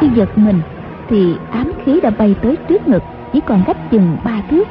Khi 0.00 0.08
giật 0.14 0.38
mình 0.38 0.60
thì 1.08 1.36
ám 1.50 1.72
khí 1.84 2.00
đã 2.02 2.10
bay 2.10 2.34
tới 2.42 2.56
trước 2.68 2.88
ngực, 2.88 3.02
chỉ 3.32 3.40
còn 3.46 3.62
cách 3.66 3.90
chừng 3.90 4.16
ba 4.24 4.40
thước. 4.50 4.68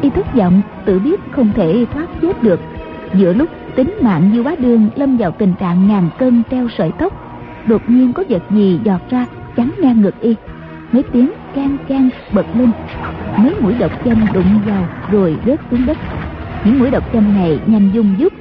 Y 0.00 0.10
thất 0.10 0.34
vọng, 0.34 0.62
tự 0.84 0.98
biết 0.98 1.20
không 1.30 1.50
thể 1.54 1.86
thoát 1.94 2.06
chết 2.22 2.42
được. 2.42 2.60
Giữa 3.14 3.32
lúc 3.32 3.48
tính 3.76 3.94
mạng 4.02 4.30
như 4.32 4.42
quá 4.42 4.56
đường 4.58 4.88
lâm 4.96 5.16
vào 5.16 5.30
tình 5.30 5.54
trạng 5.60 5.88
ngàn 5.88 6.08
cân 6.18 6.42
treo 6.50 6.68
sợi 6.78 6.92
tóc, 6.98 7.12
đột 7.66 7.82
nhiên 7.86 8.12
có 8.12 8.24
vật 8.28 8.42
gì 8.50 8.80
giọt 8.84 9.00
ra, 9.10 9.26
chắn 9.56 9.70
ngang 9.78 10.00
ngực 10.00 10.20
y. 10.20 10.34
Mấy 10.92 11.02
tiếng 11.02 11.30
can 11.54 11.76
can 11.88 12.08
bật 12.32 12.46
lên. 12.54 12.70
Mấy 13.36 13.54
mũi 13.60 13.74
độc 13.78 14.04
châm 14.04 14.26
đụng 14.34 14.60
vào 14.66 14.84
rồi 15.10 15.36
rớt 15.46 15.60
xuống 15.70 15.86
đất. 15.86 15.98
Những 16.64 16.78
mũi 16.78 16.90
độc 16.90 17.12
châm 17.12 17.34
này 17.34 17.60
nhanh 17.66 17.90
dung 17.92 18.14
dứt 18.18 18.32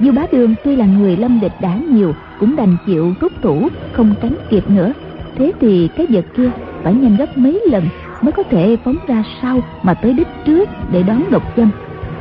du 0.00 0.12
bá 0.12 0.22
đường 0.32 0.54
tuy 0.64 0.76
là 0.76 0.86
người 0.86 1.16
lâm 1.16 1.40
địch 1.40 1.52
đã 1.60 1.78
nhiều, 1.88 2.14
cũng 2.38 2.56
đành 2.56 2.76
chịu 2.86 3.14
rút 3.20 3.32
thủ, 3.42 3.68
không 3.92 4.14
tránh 4.22 4.34
kịp 4.50 4.70
nữa. 4.70 4.92
Thế 5.36 5.52
thì 5.60 5.88
cái 5.96 6.06
vật 6.10 6.24
kia 6.36 6.50
phải 6.82 6.94
nhanh 6.94 7.16
gấp 7.16 7.38
mấy 7.38 7.60
lần 7.70 7.88
mới 8.22 8.32
có 8.32 8.42
thể 8.42 8.76
phóng 8.84 8.96
ra 9.06 9.22
sau 9.42 9.60
mà 9.82 9.94
tới 9.94 10.12
đích 10.12 10.28
trước 10.44 10.68
để 10.90 11.02
đón 11.02 11.22
độc 11.30 11.56
châm 11.56 11.70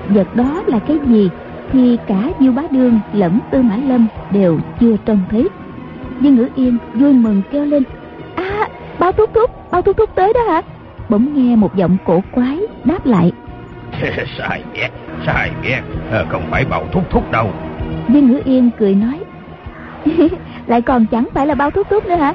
vật 0.10 0.36
đó 0.36 0.64
là 0.68 0.80
cái 0.80 0.98
gì 1.08 1.30
thì 1.72 1.98
cả 2.08 2.30
du 2.40 2.52
bá 2.52 2.64
đương 2.72 3.00
lẫn 3.14 3.40
tư 3.52 3.62
mã 3.62 3.76
lâm 3.76 4.08
đều 4.32 4.60
chưa 4.80 4.96
trông 5.06 5.20
thấy. 5.30 5.50
Dương 6.22 6.36
ngữ 6.36 6.48
yên 6.56 6.78
vui 6.94 7.14
mừng 7.14 7.42
kêu 7.52 7.66
lên 7.66 7.84
à 8.36 8.68
bao 9.00 9.12
thúc 9.12 9.30
thúc, 9.34 9.52
bao 9.72 9.82
thúc 9.82 9.98
thúc 9.98 10.10
tới 10.16 10.34
đó 10.34 10.42
hả? 10.54 10.62
Bỗng 11.10 11.34
nghe 11.34 11.56
một 11.56 11.76
giọng 11.76 11.98
cổ 12.06 12.24
quái 12.32 12.60
đáp 12.86 13.06
lại, 13.06 13.32
sai 14.38 14.64
biết 14.74 14.88
sai 15.26 15.52
biết 15.62 15.80
ờ, 16.12 16.26
không 16.30 16.44
phải 16.52 16.66
bầu 16.66 16.88
thúc 16.92 17.04
thúc 17.10 17.32
đâu 17.32 17.52
dương 18.10 18.28
ngữ 18.28 18.42
yên 18.46 18.70
cười 18.80 18.96
nói 18.96 19.20
lại 20.68 20.82
còn 20.82 21.06
chẳng 21.06 21.28
phải 21.34 21.48
là 21.48 21.56
bao 21.56 21.72
thúc 21.72 21.88
thúc 21.90 22.06
nữa 22.06 22.16
hả? 22.16 22.34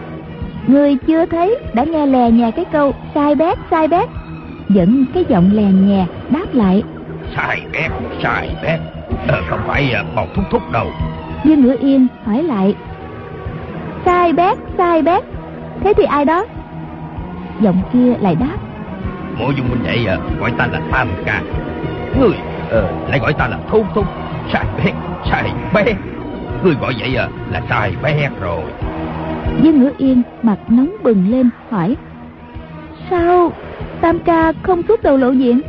Người 0.67 0.97
chưa 1.07 1.27
thấy 1.27 1.57
đã 1.75 1.85
nghe 1.85 2.07
lè 2.07 2.31
nhè 2.31 2.51
cái 2.51 2.65
câu 2.73 2.93
sai 3.15 3.35
bét 3.35 3.59
sai 3.71 3.89
bét. 3.89 4.09
Dẫn 4.69 5.05
cái 5.15 5.25
giọng 5.29 5.51
lè 5.53 5.63
nhè 5.63 6.07
đáp 6.31 6.47
lại 6.53 6.83
sai 7.37 7.63
bét 7.73 7.91
sai 8.23 8.57
bét. 8.63 8.81
À, 9.29 9.41
không 9.49 9.61
phải 9.67 9.93
à, 9.93 10.05
bầu 10.17 10.27
thúc 10.35 10.45
thúc 10.51 10.63
đâu. 10.73 10.87
Dương 11.45 11.63
ngữ 11.63 11.77
yên 11.81 12.07
hỏi 12.25 12.43
lại 12.43 12.75
sai 14.05 14.33
bét 14.33 14.59
sai 14.79 15.03
bét 15.03 15.25
thế 15.81 15.93
thì 15.97 16.05
ai 16.05 16.25
đó? 16.25 16.47
Giọng 17.61 17.83
kia 17.93 18.15
lại 18.21 18.35
đáp 18.35 18.57
mỗi 19.39 19.55
dung 19.57 19.69
minh 19.71 19.83
vậy 19.85 20.07
à, 20.07 20.17
gọi 20.41 20.53
ta 20.59 20.67
là 20.67 20.81
tam 20.93 21.09
ca. 21.25 21.43
Người 22.21 22.37
ờ, 22.71 22.89
lại 23.09 23.19
gọi 23.19 23.33
ta 23.33 23.49
là 23.49 23.59
thúc 23.71 23.87
thúc 23.95 24.07
sai 24.53 24.65
bét 24.79 24.95
sai 25.31 25.53
bét 25.75 25.97
người 26.65 26.75
gọi 26.81 26.95
vậy 26.99 27.17
à, 27.17 27.29
là 27.53 27.63
sai 27.69 27.93
bét 28.03 28.31
rồi. 28.41 28.63
Viên 29.63 29.81
Ngữ 29.81 29.91
Yên 29.99 30.23
mặt 30.43 30.59
nóng 30.69 30.93
bừng 31.03 31.31
lên 31.31 31.51
hỏi. 31.71 31.97
Sao 33.11 33.53
Tam 34.01 34.19
ca 34.19 34.53
không 34.63 34.83
xuất 34.89 35.03
đầu 35.03 35.17
lộ 35.17 35.31
diện? 35.31 35.61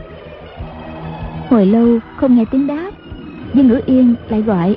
Hồi 1.50 1.66
lâu 1.66 2.00
không 2.16 2.36
nghe 2.36 2.46
tiếng 2.52 2.68
đáp 2.68 2.90
viên 3.54 3.68
Ngữ 3.68 3.82
Yên 3.86 4.16
lại 4.30 4.42
gọi. 4.42 4.76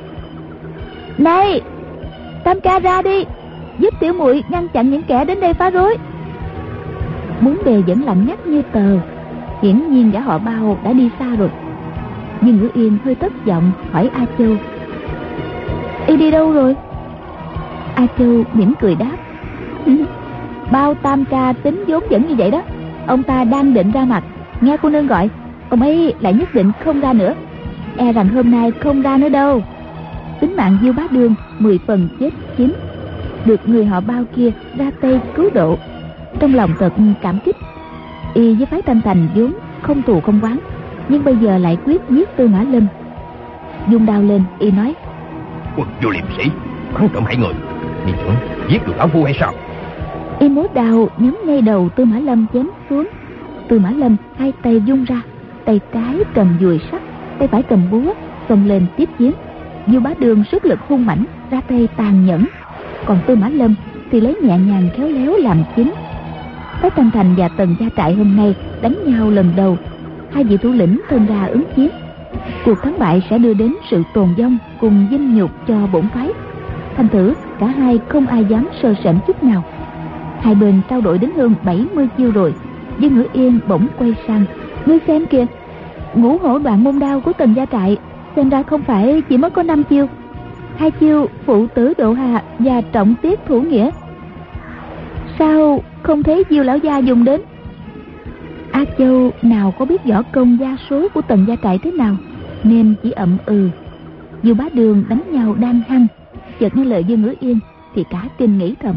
Này 1.19 1.61
Tam 2.45 2.61
ca 2.61 2.79
ra 2.79 3.03
đi 3.03 3.25
Giúp 3.79 3.95
tiểu 4.01 4.13
muội 4.13 4.45
ngăn 4.49 4.69
chặn 4.69 4.91
những 4.91 5.03
kẻ 5.03 5.25
đến 5.25 5.41
đây 5.41 5.55
phá 5.55 5.71
rối. 5.71 5.97
Bốn 7.41 7.57
bề 7.65 7.83
vẫn 7.87 8.05
lạnh 8.05 8.27
ngắt 8.27 8.47
như 8.47 8.63
tờ 8.73 8.99
Hiển 9.63 9.91
nhiên 9.91 10.11
gã 10.11 10.21
họ 10.21 10.39
bao 10.39 10.79
đã 10.85 10.93
đi 10.93 11.11
xa 11.19 11.37
rồi. 11.37 11.51
Dương 12.43 12.61
Ngữ 12.61 12.69
Yên 12.75 12.99
hơi 13.05 13.15
thất 13.15 13.33
vọng, 13.47 13.73
hỏi 13.93 14.11
A 14.15 14.27
Châu. 14.39 14.57
Y 16.07 16.17
đi 16.17 16.31
đâu 16.31 16.53
rồi? 16.53 16.77
A 17.95 18.07
Châu 18.19 18.45
mỉm 18.53 18.73
cười 18.81 18.95
đáp. 18.95 19.17
Bao 20.73 20.95
tam 20.95 21.25
ca 21.25 21.53
tính 21.63 21.85
vốn 21.89 22.05
vẫn 22.11 22.29
như 22.29 22.35
vậy 22.35 22.51
đó. 22.51 22.63
Ông 23.07 23.23
ta 23.23 23.45
đang 23.45 23.75
định 23.75 23.91
ra 23.91 24.05
mặt. 24.05 24.25
Nghe 24.61 24.77
cô 24.83 24.89
nương 24.89 25.07
gọi, 25.07 25.31
Ông 25.71 25.81
ấy 25.81 26.15
lại 26.21 26.33
nhất 26.33 26.55
định 26.55 26.73
không 26.85 27.01
ra 27.01 27.13
nữa. 27.13 27.35
E 27.97 28.13
rằng 28.13 28.29
hôm 28.29 28.51
nay 28.51 28.71
không 28.81 29.03
ra 29.03 29.17
nữa 29.19 29.29
đâu. 29.29 29.63
Tính 30.41 30.57
mạng 30.57 30.79
Diêu 30.83 30.93
Bá 30.93 31.03
Đương 31.11 31.35
Mười 31.59 31.79
phần 31.87 32.09
chết 32.21 32.31
chín 32.57 32.73
Được 33.45 33.69
người 33.69 33.85
họ 33.85 34.01
bao 34.01 34.25
kia 34.37 34.51
ra 34.77 34.91
tay 35.01 35.21
cứu 35.35 35.51
độ. 35.55 35.77
Trong 36.41 36.55
lòng 36.55 36.71
thật 36.79 36.93
cảm 37.23 37.39
kích, 37.45 37.57
Y 38.35 38.55
với 38.55 38.67
phái 38.67 38.83
Thanh 38.83 39.01
Thành 39.01 39.29
vốn 39.35 39.53
không 39.83 40.03
thù 40.03 40.21
không 40.21 40.41
quán 40.43 40.59
nhưng 41.09 41.25
bây 41.25 41.37
giờ 41.37 41.59
lại 41.59 41.77
quyết 41.85 42.01
giết 42.11 42.37
Tư 42.37 42.49
Mã 42.49 42.63
Lâm. 42.63 42.87
Dung 43.89 44.07
đao 44.07 44.23
lên 44.23 44.43
Y 44.59 44.71
nói. 44.71 44.95
Quân 45.77 45.89
vô 46.03 46.11
liêm 46.11 46.25
sĩ 46.37 46.45
Bắn 46.95 47.09
trộm 47.15 47.25
hại 47.25 47.37
người. 47.37 47.55
Đi 48.07 48.13
trưởng 48.13 48.35
giết 48.69 48.87
được 48.87 48.93
lão 48.97 49.09
phu 49.09 49.25
hay 49.25 49.35
sao? 49.41 49.53
Y 50.39 50.49
múa 50.49 50.67
đào 50.75 51.09
nhắm 51.19 51.39
ngay 51.47 51.63
đầu 51.63 51.89
tư 51.89 52.05
mã 52.05 52.19
lâm 52.19 52.47
chém 52.53 52.71
xuống. 52.91 53.09
Tư 53.69 53.79
mã 53.79 53.91
lâm 53.91 54.17
hai 54.39 54.53
tay 54.63 54.79
vung 54.79 55.05
ra 55.05 55.23
tay 55.65 55.81
trái 55.95 56.15
cầm 56.35 56.57
dùi 56.61 56.81
sắt 56.93 57.03
tay 57.39 57.49
phải 57.49 57.63
cầm 57.63 57.91
búa 57.91 58.15
xông 58.49 58.67
lên 58.67 58.87
tiếp 58.97 59.09
chiến 59.19 59.33
du 59.87 60.01
bá 60.01 60.11
đường 60.19 60.45
sức 60.53 60.65
lực 60.65 60.79
hung 60.89 61.07
mãnh 61.07 61.25
ra 61.51 61.61
tay 61.61 61.89
tàn 61.97 62.27
nhẫn. 62.27 62.47
Còn 63.07 63.19
tư 63.27 63.37
mã 63.37 63.49
lâm 63.49 63.75
thì 64.11 64.21
lấy 64.21 64.37
nhẹ 64.43 64.59
nhàng 64.59 64.89
khéo 64.97 65.09
léo 65.09 65.37
làm 65.37 65.63
chính. 65.77 65.93
Phái 66.81 66.91
Thanh 66.91 67.11
Thành 67.11 67.35
và 67.37 67.49
Tần 67.49 67.77
Gia 67.81 67.87
Trại 67.97 68.15
hôm 68.15 68.37
nay 68.37 68.55
đánh 68.83 68.95
nhau 69.07 69.31
lần 69.31 69.53
đầu 69.57 69.77
Hai 70.31 70.45
vị 70.45 70.57
thủ 70.57 70.73
lĩnh 70.73 71.01
thân 71.09 71.27
ra 71.27 71.47
ứng 71.47 71.65
chiến. 71.77 71.91
Cuộc 72.65 72.83
thắng 72.83 72.99
bại 72.99 73.23
sẽ 73.31 73.39
đưa 73.39 73.55
đến 73.55 73.75
sự 73.91 74.03
tồn 74.15 74.29
vong 74.39 74.59
cùng 74.81 75.07
dinh 75.11 75.35
nhục 75.35 75.51
cho 75.69 75.75
bổn 75.93 76.09
phái. 76.15 76.29
Thành 76.97 77.09
thử, 77.09 77.35
cả 77.59 77.67
hai 77.67 78.01
không 78.09 78.27
ai 78.27 78.45
dám 78.45 78.69
sơ 78.83 78.95
sảnh 79.05 79.19
chút 79.27 79.43
nào. 79.45 79.65
Hai 80.41 80.55
bên 80.55 80.81
trao 80.91 81.01
đổi 81.01 81.19
đến 81.19 81.31
hơn 81.37 81.55
70 81.65 82.09
chiêu 82.17 82.31
rồi 82.31 82.55
Dương 82.99 83.15
Ngữ 83.15 83.25
Yên 83.33 83.59
bỗng 83.69 83.87
quay 83.99 84.15
sang. 84.27 84.45
Ngươi 84.87 84.99
xem 85.07 85.27
kìa, 85.27 85.47
Ngũ 86.15 86.39
hổ 86.39 86.59
đoạn 86.59 86.85
môn 86.85 86.99
đao 86.99 87.21
của 87.21 87.33
Tần 87.33 87.55
Gia 87.55 87.67
Trại, 87.67 87.97
Xem 88.37 88.49
ra 88.49 88.63
không 88.63 88.83
phải 88.83 89.23
chỉ 89.29 89.37
mới 89.37 89.51
có 89.51 89.63
5 89.63 89.83
chiêu. 89.85 90.07
Hai 90.77 90.91
chiêu 90.91 91.27
phụ 91.47 91.67
tử 91.67 91.95
độ 91.99 92.13
hạ 92.13 92.43
và 92.59 92.81
trọng 92.81 93.15
tiết 93.23 93.41
thủ 93.47 93.61
nghĩa. 93.61 93.91
Sao 95.39 95.83
không 96.03 96.23
thấy 96.23 96.45
Diêu 96.51 96.65
lão 96.65 96.79
gia 96.79 96.99
dùng 96.99 97.25
đến? 97.25 97.41
A 98.79 98.85
Châu 98.99 99.33
nào 99.43 99.75
có 99.79 99.85
biết 99.85 100.05
võ 100.05 100.23
công 100.23 100.59
gia 100.61 100.77
số 100.91 101.09
của 101.15 101.23
Tần 101.23 101.45
Gia 101.49 101.57
Trại 101.63 101.79
thế 101.79 101.91
nào, 101.91 102.17
Nên 102.65 102.95
chỉ 103.03 103.11
ậm 103.11 103.39
ừ. 103.47 103.71
Dù 104.43 104.55
bá 104.55 104.65
đường 104.73 105.05
đánh 105.09 105.23
nhau 105.33 105.55
đang 105.55 105.81
hăng, 105.89 106.07
Chợt 106.61 106.77
nghe 106.77 106.85
lời 106.85 107.05
Dương 107.05 107.23
Ngữ 107.23 107.35
Yên 107.41 107.59
Thì 107.95 108.05
cả 108.11 108.25
kinh 108.39 108.59
nghĩ 108.59 108.75
thầm. 108.83 108.97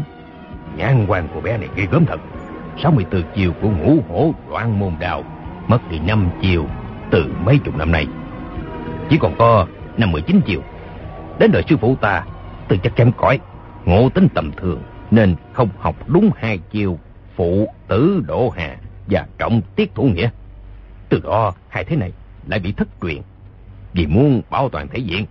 Nhãn 0.76 1.06
quan 1.08 1.28
của 1.34 1.40
bé 1.40 1.58
này 1.58 1.68
ghê 1.76 1.86
gớm 1.90 2.04
thật. 2.04 2.20
64 2.82 3.22
chiều 3.34 3.52
của 3.62 3.68
ngũ 3.70 3.98
hổ 4.08 4.34
đoạn 4.50 4.78
môn 4.78 4.92
đào, 5.00 5.24
Mất 5.68 5.90
đi 5.90 5.98
5 5.98 6.28
chiều 6.42 6.66
từ 7.10 7.24
mấy 7.44 7.58
chục 7.58 7.76
năm 7.76 7.92
nay. 7.92 8.06
Chỉ 9.08 9.18
còn 9.18 9.34
có 9.38 9.66
năm 9.96 10.12
19 10.12 10.40
chiều. 10.46 10.60
Đến 11.38 11.50
đời 11.52 11.62
sư 11.68 11.76
phụ 11.80 11.96
ta, 12.00 12.24
Từ 12.68 12.76
chắc 12.82 12.96
kém 12.96 13.12
cỏi, 13.12 13.38
Ngộ 13.84 14.08
tính 14.08 14.28
tầm 14.34 14.50
thường, 14.56 14.82
Nên 15.10 15.34
không 15.52 15.68
học 15.78 15.96
đúng 16.06 16.30
hai 16.36 16.58
chiều, 16.70 16.98
Phụ 17.36 17.68
tử 17.88 18.22
đổ 18.26 18.50
hà. 18.56 18.76
Và 19.06 19.26
trọng 19.38 19.60
tiết 19.76 19.94
thủ 19.94 20.04
nghĩa. 20.04 20.30
Từ 21.08 21.20
đó, 21.24 21.52
hai 21.68 21.84
thế 21.84 21.96
này 21.96 22.12
lại 22.46 22.60
bị 22.60 22.72
thất 22.72 22.88
truyền. 23.02 23.22
Vì 23.92 24.06
muốn 24.06 24.42
bảo 24.50 24.68
toàn 24.68 24.88
thể 24.88 24.98
diện, 24.98 25.26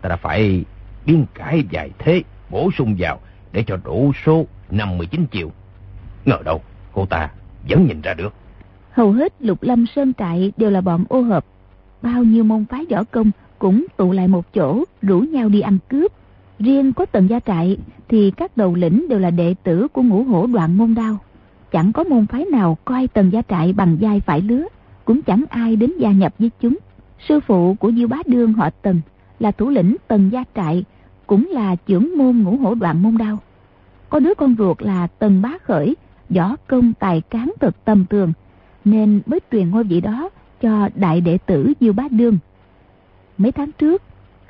Ta 0.00 0.08
đã 0.08 0.16
phải 0.16 0.64
biên 1.06 1.24
cải 1.34 1.64
vài 1.72 1.90
thế 1.98 2.22
Bổ 2.50 2.70
sung 2.78 2.96
vào 2.98 3.20
Để 3.52 3.64
cho 3.66 3.78
đủ 3.84 4.12
số 4.24 4.46
năm 4.70 4.98
19 4.98 5.26
chiều. 5.30 5.52
Ngờ 6.24 6.38
đâu, 6.44 6.60
cô 6.92 7.06
ta 7.06 7.30
vẫn 7.68 7.86
nhìn 7.86 8.00
ra 8.00 8.14
được. 8.14 8.34
Hầu 8.90 9.12
hết 9.12 9.32
lục 9.40 9.62
lâm 9.62 9.86
sơn 9.86 10.12
trại 10.18 10.52
đều 10.56 10.70
là 10.70 10.80
bọn 10.80 11.04
ô 11.08 11.20
hợp. 11.20 11.44
Bao 12.02 12.24
nhiêu 12.24 12.44
môn 12.44 12.64
phái 12.64 12.84
võ 12.90 13.04
công 13.04 13.30
cũng 13.58 13.86
tụ 13.96 14.12
lại 14.12 14.28
một 14.28 14.54
chỗ, 14.54 14.84
rủ 15.02 15.20
nhau 15.20 15.48
đi 15.48 15.60
ăn 15.60 15.78
cướp. 15.88 16.12
Riêng 16.58 16.92
có 16.92 17.06
tần 17.06 17.26
gia 17.26 17.40
trại 17.40 17.76
thì 18.08 18.30
các 18.30 18.56
đầu 18.56 18.74
lĩnh 18.74 19.08
đều 19.08 19.18
là 19.18 19.30
đệ 19.30 19.54
tử 19.62 19.88
của 19.92 20.02
ngũ 20.02 20.24
hổ 20.24 20.46
đoạn 20.46 20.76
môn 20.76 20.94
đao 20.94 21.18
chẳng 21.72 21.92
có 21.92 22.04
môn 22.04 22.26
phái 22.26 22.44
nào 22.44 22.78
coi 22.84 23.08
tần 23.08 23.30
gia 23.30 23.42
trại 23.42 23.72
bằng 23.72 23.96
vai 24.00 24.20
phải 24.20 24.40
lứa, 24.40 24.64
cũng 25.04 25.22
chẳng 25.22 25.44
ai 25.50 25.76
đến 25.76 25.92
gia 25.98 26.12
nhập 26.12 26.34
với 26.38 26.50
chúng. 26.60 26.78
Sư 27.28 27.40
phụ 27.40 27.74
của 27.74 27.92
diêu 27.92 28.08
bá 28.08 28.16
đương 28.26 28.52
họ 28.52 28.70
tần 28.70 29.00
là 29.38 29.50
thủ 29.50 29.68
lĩnh 29.68 29.96
tần 30.08 30.30
gia 30.32 30.44
trại, 30.54 30.84
cũng 31.26 31.48
là 31.50 31.76
trưởng 31.76 32.18
môn 32.18 32.38
ngũ 32.38 32.56
hổ 32.56 32.74
đoạn 32.74 33.02
môn 33.02 33.18
đao. 33.18 33.38
Có 34.08 34.18
đứa 34.18 34.34
con 34.34 34.54
ruột 34.58 34.82
là 34.82 35.06
tần 35.06 35.42
bá 35.42 35.52
khởi, 35.62 35.96
võ 36.30 36.56
công 36.66 36.92
tài 36.94 37.20
cán 37.20 37.52
thật 37.60 37.76
tầm 37.84 38.04
thường, 38.10 38.32
nên 38.84 39.20
mới 39.26 39.40
truyền 39.52 39.70
ngôi 39.70 39.84
vị 39.84 40.00
đó 40.00 40.28
cho 40.62 40.88
đại 40.94 41.20
đệ 41.20 41.38
tử 41.38 41.72
diêu 41.80 41.92
bá 41.92 42.04
đương. 42.10 42.38
Mấy 43.38 43.52
tháng 43.52 43.72
trước, 43.72 44.02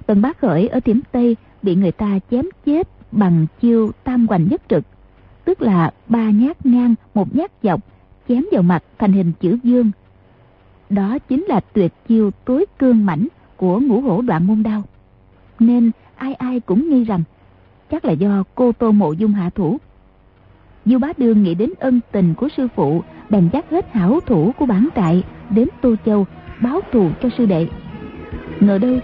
tần 0.07 0.23
bá 0.23 0.33
khởi 0.33 0.69
ở 0.69 0.81
tiểm 0.81 1.01
tây 1.13 1.37
bị 1.63 1.75
người 1.75 1.93
ta 1.93 2.19
chém 2.31 2.45
chết 2.67 2.89
bằng 3.13 3.47
chiêu 3.61 3.91
tam 4.05 4.27
hoành 4.27 4.49
nhất 4.51 4.63
trực 4.69 4.85
tức 5.49 5.63
là 5.63 5.91
ba 6.09 6.31
nhát 6.31 6.67
ngang, 6.67 6.95
một 7.15 7.37
nhát 7.37 7.51
dọc, 7.63 7.81
chém 8.29 8.45
vào 8.53 8.63
mặt 8.63 8.83
thành 8.99 9.13
hình 9.13 9.33
chữ 9.41 9.59
dương. 9.63 9.91
Đó 10.91 11.19
chính 11.19 11.45
là 11.45 11.61
tuyệt 11.61 11.93
chiêu 12.09 12.31
tối 12.45 12.67
cương 12.79 13.07
mãnh 13.07 13.29
của 13.57 13.81
ngũ 13.81 14.01
hổ 14.01 14.23
đoạn 14.23 14.47
môn 14.47 14.63
đao. 14.63 14.83
Nên 15.59 15.91
ai 16.17 16.35
ai 16.35 16.61
cũng 16.61 16.91
nghi 16.91 17.05
rằng 17.05 17.23
chắc 17.91 18.05
là 18.05 18.13
do 18.13 18.45
cô 18.55 18.73
tô 18.73 18.93
mộ 18.93 19.13
dung 19.13 19.33
hạ 19.33 19.51
thủ. 19.51 19.79
Du 20.85 20.99
bá 20.99 21.09
đương 21.17 21.43
nghĩ 21.43 21.55
đến 21.55 21.71
ân 21.79 22.01
tình 22.13 22.35
của 22.35 22.49
sư 22.57 22.69
phụ, 22.75 23.03
bèn 23.31 23.49
dắt 23.53 23.65
hết 23.71 23.93
hảo 23.93 24.21
thủ 24.27 24.53
của 24.59 24.67
bản 24.67 24.89
trại 24.97 25.25
đến 25.51 25.69
tô 25.81 25.95
châu 26.07 26.27
báo 26.61 26.81
thù 26.93 27.11
cho 27.23 27.29
sư 27.39 27.47
đệ. 27.47 27.69
Ngờ 28.61 28.79
đâu 28.79 28.99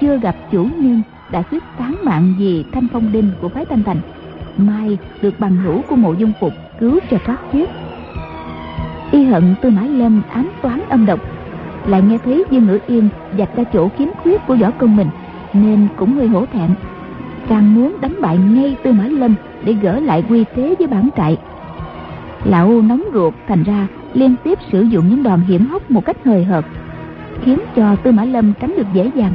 chưa 0.00 0.18
gặp 0.18 0.36
chủ 0.52 0.64
nhân 0.64 1.02
đã 1.30 1.42
quyết 1.42 1.62
tán 1.78 1.96
mạng 2.04 2.34
vì 2.38 2.64
thanh 2.72 2.88
phong 2.92 3.12
đinh 3.12 3.32
của 3.40 3.48
phái 3.48 3.64
thanh 3.64 3.82
thành 3.82 4.00
mai 4.58 4.98
được 5.22 5.40
bằng 5.40 5.56
hữu 5.56 5.82
của 5.82 5.96
mộ 5.96 6.12
dung 6.12 6.32
phục 6.40 6.52
cứu 6.80 6.98
cho 7.10 7.18
thoát 7.26 7.38
chết. 7.52 7.66
Y 9.10 9.24
hận 9.24 9.54
tư 9.62 9.70
mã 9.70 9.82
lâm 9.82 10.22
ám 10.30 10.50
toán 10.62 10.80
âm 10.88 11.06
độc, 11.06 11.20
lại 11.86 12.02
nghe 12.02 12.18
thấy 12.24 12.44
dương 12.50 12.66
ngữ 12.66 12.78
yên 12.86 13.08
dạch 13.38 13.56
ra 13.56 13.64
chỗ 13.72 13.88
kiếm 13.98 14.10
khuyết 14.22 14.40
của 14.46 14.56
võ 14.56 14.70
công 14.70 14.96
mình, 14.96 15.08
nên 15.52 15.88
cũng 15.96 16.14
hơi 16.14 16.28
hổ 16.28 16.46
thẹn. 16.46 16.70
Càng 17.48 17.74
muốn 17.74 17.96
đánh 18.00 18.14
bại 18.20 18.38
ngay 18.38 18.76
tư 18.82 18.92
mã 18.92 19.04
lâm 19.06 19.34
để 19.64 19.72
gỡ 19.72 20.00
lại 20.00 20.24
quy 20.28 20.44
thế 20.54 20.74
với 20.78 20.86
bản 20.86 21.08
trại. 21.16 21.38
Lão 22.44 22.82
nóng 22.82 23.02
ruột 23.14 23.34
thành 23.48 23.62
ra 23.62 23.86
liên 24.14 24.34
tiếp 24.44 24.58
sử 24.72 24.82
dụng 24.82 25.08
những 25.08 25.22
đòn 25.22 25.40
hiểm 25.40 25.66
hóc 25.66 25.90
một 25.90 26.04
cách 26.04 26.16
hời 26.24 26.44
hợt, 26.44 26.64
khiến 27.42 27.58
cho 27.76 27.96
tư 27.96 28.12
mã 28.12 28.24
lâm 28.24 28.52
tránh 28.60 28.74
được 28.76 28.86
dễ 28.92 29.10
dàng. 29.14 29.32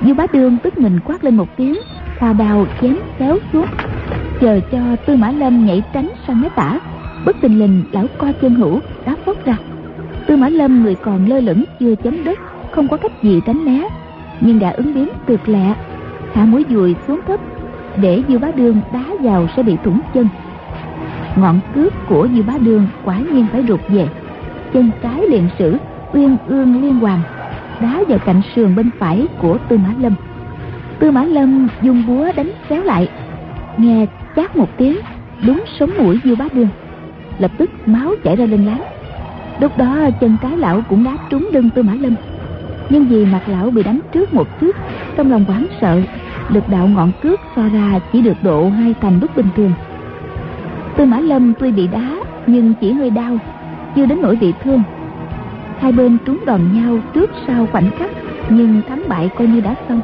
Dư 0.00 0.14
bá 0.14 0.26
đương 0.32 0.56
tức 0.62 0.78
mình 0.78 1.00
quát 1.04 1.24
lên 1.24 1.36
một 1.36 1.56
tiếng 1.56 1.76
hòa 2.18 2.32
đào 2.32 2.66
chém 2.80 2.96
kéo 3.18 3.38
xuống. 3.52 3.66
Chờ 4.40 4.60
cho 4.72 4.78
tư 5.06 5.16
mã 5.16 5.30
lâm 5.30 5.66
nhảy 5.66 5.82
tránh 5.92 6.10
sang 6.26 6.40
mé 6.40 6.48
tả, 6.56 6.78
bất 7.24 7.36
tình 7.40 7.58
lình 7.58 7.84
lão 7.92 8.06
co 8.18 8.32
chân 8.42 8.54
hữu 8.54 8.80
đá 9.06 9.16
phốc 9.24 9.44
ra. 9.44 9.56
Tư 10.26 10.36
mã 10.36 10.48
lâm 10.48 10.82
người 10.82 10.94
còn 10.94 11.26
lơ 11.26 11.40
lửng 11.40 11.64
chưa 11.80 11.94
chấm 11.94 12.24
đất, 12.24 12.38
không 12.70 12.88
có 12.88 12.96
cách 12.96 13.22
gì 13.22 13.40
tránh 13.46 13.64
né, 13.64 13.88
nhưng 14.40 14.58
đã 14.58 14.70
ứng 14.70 14.94
biến 14.94 15.08
tuyệt 15.26 15.40
lẹ, 15.46 15.74
thả 16.34 16.44
mũi 16.44 16.64
dùi 16.70 16.96
xuống 17.06 17.20
thấp, 17.26 17.40
để 17.96 18.22
Dư 18.28 18.38
bá 18.38 18.48
đương 18.56 18.80
đá 18.92 19.04
vào 19.20 19.46
sẽ 19.56 19.62
bị 19.62 19.76
thủng 19.84 20.00
chân. 20.14 20.28
Ngọn 21.36 21.60
cướp 21.74 21.92
của 22.08 22.28
Dư 22.34 22.42
bá 22.42 22.58
đương 22.58 22.86
quả 23.04 23.18
nhiên 23.18 23.46
phải 23.52 23.64
rụt 23.68 23.80
về. 23.88 24.08
Chân 24.72 24.90
trái 25.02 25.22
liền 25.30 25.48
sử, 25.58 25.76
uyên 26.12 26.36
ương 26.46 26.82
liên 26.82 26.94
hoàn, 26.94 27.20
đá 27.80 28.00
vào 28.08 28.18
cạnh 28.18 28.40
sườn 28.54 28.74
bên 28.74 28.90
phải 28.98 29.26
của 29.38 29.58
tư 29.68 29.78
mã 29.78 29.94
lâm 29.98 30.14
tư 30.98 31.10
mã 31.10 31.24
lâm 31.24 31.68
dùng 31.82 32.02
búa 32.06 32.28
đánh 32.36 32.50
xéo 32.68 32.82
lại. 32.82 33.08
Nghe 33.76 34.06
chát 34.36 34.56
một 34.56 34.68
tiếng, 34.76 34.96
đúng 35.46 35.64
sống 35.78 35.90
mũi 35.98 36.20
du 36.24 36.34
bá 36.36 36.44
đương 36.52 36.68
lập 37.38 37.50
tức 37.58 37.70
máu 37.86 38.14
chảy 38.24 38.36
ra 38.36 38.46
lên 38.46 38.66
láng. 38.66 38.82
Lúc 39.60 39.78
đó 39.78 39.96
chân 40.20 40.36
cái 40.42 40.56
lão 40.56 40.80
cũng 40.88 41.04
đá 41.04 41.16
trúng 41.30 41.48
lưng 41.52 41.70
tư 41.74 41.82
mã 41.82 41.94
lâm. 41.94 42.14
Nhưng 42.90 43.04
vì 43.04 43.26
mặt 43.26 43.40
lão 43.46 43.70
bị 43.70 43.82
đánh 43.82 44.00
trước 44.12 44.34
một 44.34 44.60
chút 44.60 44.76
trong 45.16 45.30
lòng 45.30 45.44
hoảng 45.44 45.66
sợ, 45.80 46.00
lực 46.48 46.68
đạo 46.68 46.88
ngọn 46.88 47.12
cước 47.22 47.40
so 47.56 47.68
ra 47.68 48.00
chỉ 48.12 48.22
được 48.22 48.36
độ 48.42 48.68
hai 48.68 48.94
thành 49.00 49.20
lúc 49.20 49.36
bình 49.36 49.48
thường. 49.56 49.72
Tư 50.96 51.04
mã 51.04 51.20
lâm 51.20 51.52
tuy 51.58 51.72
bị 51.72 51.86
đá, 51.86 52.10
nhưng 52.46 52.74
chỉ 52.80 52.92
hơi 52.92 53.10
đau, 53.10 53.38
chưa 53.96 54.06
đến 54.06 54.18
nỗi 54.22 54.36
bị 54.36 54.52
thương. 54.62 54.82
Hai 55.78 55.92
bên 55.92 56.18
trúng 56.24 56.38
đòn 56.46 56.60
nhau 56.72 56.98
trước 57.14 57.30
sau 57.46 57.66
khoảnh 57.72 57.90
khắc, 57.98 58.10
nhưng 58.48 58.82
thắng 58.88 59.02
bại 59.08 59.30
coi 59.38 59.46
như 59.46 59.60
đã 59.60 59.74
xong 59.88 60.00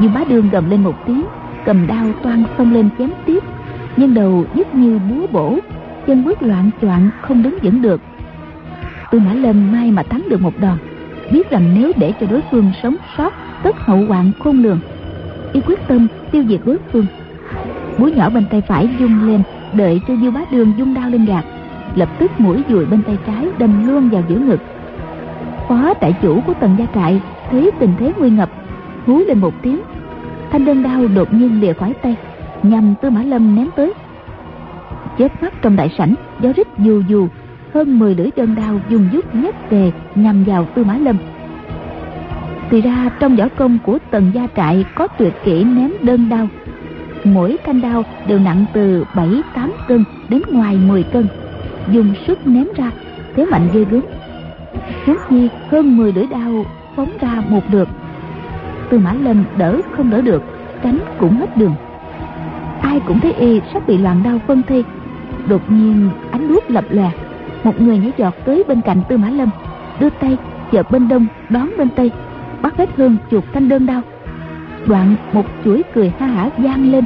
như 0.00 0.08
bá 0.08 0.20
đường 0.28 0.50
gầm 0.50 0.70
lên 0.70 0.82
một 0.84 0.94
tiếng, 1.06 1.24
cầm 1.64 1.86
đao 1.86 2.06
toan 2.22 2.44
xông 2.58 2.72
lên 2.72 2.88
chém 2.98 3.10
tiếp. 3.26 3.44
Nhưng 3.96 4.14
đầu 4.14 4.44
dứt 4.54 4.74
như 4.74 4.98
búa 5.10 5.26
bổ, 5.32 5.58
chân 6.06 6.24
bước 6.24 6.42
loạn 6.42 6.70
choạng 6.82 7.10
không 7.20 7.42
đứng 7.42 7.58
vững 7.62 7.82
được. 7.82 8.00
Tư 9.10 9.18
mã 9.18 9.34
lâm 9.34 9.72
may 9.72 9.90
mà 9.90 10.02
thắng 10.02 10.22
được 10.28 10.40
một 10.40 10.52
đòn, 10.60 10.78
biết 11.32 11.50
rằng 11.50 11.74
nếu 11.74 11.92
để 11.96 12.12
cho 12.20 12.26
đối 12.30 12.40
phương 12.50 12.72
sống 12.82 12.96
sót, 13.16 13.32
tất 13.62 13.76
hậu 13.78 14.06
hoạn 14.08 14.32
khôn 14.38 14.62
lường. 14.62 14.78
Y 15.52 15.60
quyết 15.60 15.88
tâm 15.88 16.06
tiêu 16.32 16.44
diệt 16.48 16.60
đối 16.64 16.78
phương. 16.92 17.06
Búa 17.98 18.08
nhỏ 18.08 18.30
bên 18.30 18.44
tay 18.50 18.60
phải 18.60 18.88
dung 18.98 19.28
lên, 19.28 19.42
đợi 19.72 20.00
cho 20.08 20.14
diêu 20.22 20.30
bá 20.30 20.40
đường 20.50 20.72
dung 20.78 20.94
đao 20.94 21.10
lên 21.10 21.24
gạt. 21.24 21.44
Lập 21.94 22.08
tức 22.18 22.40
mũi 22.40 22.62
dùi 22.68 22.86
bên 22.86 23.02
tay 23.02 23.18
trái 23.26 23.46
đâm 23.58 23.88
luôn 23.88 24.08
vào 24.08 24.22
giữa 24.28 24.38
ngực. 24.38 24.60
Phó 25.68 25.94
đại 26.00 26.14
chủ 26.22 26.40
của 26.46 26.54
tần 26.54 26.76
gia 26.78 26.86
trại, 26.94 27.20
thấy 27.50 27.70
tình 27.78 27.90
thế 27.98 28.12
nguy 28.18 28.30
ngập 28.30 28.50
hú 29.06 29.18
lên 29.18 29.38
một 29.38 29.54
tiếng. 29.62 29.80
Thanh 30.50 30.64
đơn 30.64 30.82
đao 30.82 31.08
đột 31.14 31.34
nhiên 31.34 31.60
lìa 31.60 31.72
khỏi 31.72 31.94
tay, 32.02 32.16
nhằm 32.62 32.94
tư 33.02 33.10
mã 33.10 33.22
lâm 33.22 33.56
ném 33.56 33.68
tới. 33.76 33.92
Chết 35.18 35.42
mắt 35.42 35.54
trong 35.62 35.76
đại 35.76 35.94
sảnh, 35.98 36.14
gió 36.40 36.52
rít 36.56 36.66
dù 36.78 37.02
dù, 37.08 37.28
hơn 37.74 37.98
10 37.98 38.14
lưỡi 38.14 38.30
đơn 38.36 38.54
đao 38.54 38.80
dùng 38.88 39.08
dút 39.12 39.34
nhét 39.34 39.54
về 39.70 39.92
nhằm 40.14 40.44
vào 40.44 40.66
tư 40.74 40.84
mã 40.84 40.98
lâm. 40.98 41.16
Thì 42.70 42.80
ra 42.80 43.10
trong 43.20 43.36
võ 43.36 43.48
công 43.56 43.78
của 43.84 43.98
tần 44.10 44.30
gia 44.34 44.46
trại 44.56 44.84
có 44.94 45.06
tuyệt 45.06 45.32
kỹ 45.44 45.64
ném 45.64 45.90
đơn 46.02 46.28
đao 46.28 46.48
mỗi 47.24 47.56
thanh 47.64 47.80
đao 47.80 48.04
đều 48.26 48.38
nặng 48.38 48.64
từ 48.72 49.04
7 49.14 49.28
8 49.54 49.72
cân 49.88 50.04
đến 50.28 50.42
ngoài 50.50 50.76
10 50.76 51.02
cân. 51.02 51.26
Dùng 51.90 52.14
sức 52.26 52.46
ném 52.46 52.66
ra, 52.76 52.90
thế 53.36 53.44
mạnh 53.44 53.68
ghê 53.72 53.84
gớm. 53.90 54.02
Huống 55.06 55.16
chi 55.30 55.48
hơn 55.70 55.96
10 55.96 56.12
lưỡi 56.12 56.26
đao 56.26 56.64
phóng 56.96 57.10
ra 57.20 57.42
một 57.48 57.60
lượt 57.72 57.88
tư 58.90 58.98
mã 58.98 59.12
lâm 59.12 59.44
đỡ 59.58 59.80
không 59.96 60.10
đỡ 60.10 60.20
được 60.20 60.42
tránh 60.82 60.98
cũng 61.18 61.36
hết 61.36 61.56
đường. 61.56 61.74
Ai 62.82 63.00
cũng 63.06 63.20
thấy 63.20 63.32
y 63.32 63.60
sắp 63.72 63.86
bị 63.86 63.98
loạn 63.98 64.22
đau 64.24 64.40
phân 64.46 64.62
thi 64.62 64.84
đột 65.48 65.72
nhiên, 65.72 66.10
ánh 66.30 66.48
đuốc 66.48 66.70
lập 66.70 66.84
lòe. 66.90 67.10
Một 67.64 67.80
người 67.80 67.98
nhảy 67.98 68.12
giọt 68.16 68.34
tới 68.44 68.64
bên 68.68 68.80
cạnh 68.80 69.02
tư 69.08 69.16
mã 69.16 69.30
lâm, 69.30 69.50
đưa 70.00 70.10
tay 70.10 70.36
chợp 70.72 70.90
bên 70.90 71.08
đông, 71.08 71.26
đón 71.48 71.70
bên 71.78 71.88
tây, 71.96 72.10
bắt 72.62 72.76
vết 72.76 72.90
hương 72.96 73.16
chuột 73.30 73.44
thanh 73.52 73.68
đơn 73.68 73.86
đau. 73.86 74.02
Đoạn 74.86 75.16
một 75.32 75.46
chuỗi 75.64 75.82
cười 75.94 76.12
ha 76.18 76.26
hả 76.26 76.50
vang 76.58 76.92
lên. 76.92 77.04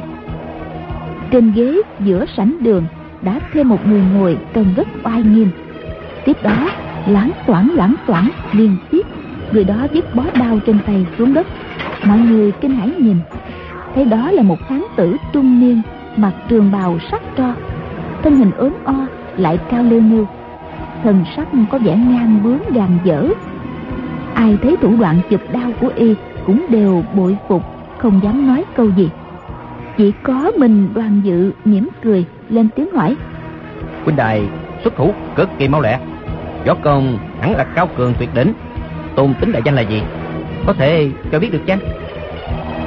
Trên 1.31 1.51
ghế 1.51 1.81
giữa 1.99 2.25
sảnh 2.37 2.55
đường 2.59 2.85
đã 3.21 3.39
thêm 3.53 3.69
một 3.69 3.87
người 3.87 4.01
ngồi 4.13 4.37
trông 4.53 4.73
rất 4.75 4.87
oai 5.03 5.23
nghiêm. 5.23 5.49
Tiếp 6.25 6.37
đó, 6.43 6.69
loáng 7.07 7.31
toảng 7.47 7.69
loáng 7.75 7.95
toảng 8.07 8.29
liên 8.53 8.75
tiếp 8.91 9.01
người 9.51 9.63
đó 9.63 9.87
vứt 9.93 10.15
bó 10.15 10.23
đao 10.39 10.59
trên 10.65 10.79
tay 10.85 11.05
xuống 11.17 11.33
đất. 11.33 11.47
Mọi 12.03 12.19
người 12.19 12.51
kinh 12.51 12.71
hãi 12.71 12.91
nhìn. 12.97 13.17
Thấy 13.95 14.05
đó 14.05 14.31
là 14.31 14.43
một 14.43 14.57
hán 14.69 14.83
tử 14.95 15.17
trung 15.33 15.59
niên, 15.59 15.81
mặc 16.15 16.33
trường 16.47 16.71
bào 16.71 16.97
sắc 17.11 17.21
tro 17.37 17.53
thân 18.23 18.35
hình 18.35 18.51
ốm 18.57 18.73
o, 18.83 19.07
lại 19.37 19.57
cao 19.69 19.83
lêu 19.83 20.01
nêu 20.01 20.27
thần 21.03 21.25
sắc 21.35 21.47
có 21.71 21.77
vẻ 21.77 21.95
ngang 21.95 22.39
bướng 22.43 22.73
gàn 22.73 22.89
dở. 23.03 23.27
Ai 24.33 24.57
thấy 24.61 24.75
thủ 24.81 24.95
đoạn 24.99 25.19
chụp 25.29 25.41
đao 25.51 25.71
của 25.81 25.91
y 25.95 26.15
cũng 26.45 26.65
đều 26.69 27.03
bội 27.15 27.37
phục, 27.47 27.63
không 27.97 28.19
dám 28.23 28.47
nói 28.47 28.63
câu 28.75 28.89
gì. 28.97 29.09
Chỉ 29.97 30.13
có 30.23 30.51
mình 30.57 30.89
đoàn 30.93 31.21
dự 31.23 31.51
mỉm 31.65 31.89
cười, 32.01 32.25
lên 32.49 32.69
tiếng 32.75 32.91
hỏi. 32.95 33.15
Huynh 34.03 34.15
đài, 34.15 34.47
xuất 34.83 34.95
thủ 34.95 35.13
cực 35.35 35.49
kỳ 35.57 35.67
máu 35.67 35.81
lẹ. 35.81 35.99
Võ 36.65 36.73
công 36.73 37.17
hẳn 37.41 37.55
là 37.55 37.63
cao 37.63 37.89
cường 37.97 38.13
tuyệt 38.19 38.29
đỉnh 38.35 38.53
tôn 39.15 39.33
tính 39.41 39.51
đại 39.51 39.61
danh 39.65 39.75
là 39.75 39.81
gì? 39.81 40.01
Có 40.65 40.73
thể 40.73 41.09
cho 41.31 41.39
biết 41.39 41.49
được 41.51 41.65
chăng? 41.65 41.79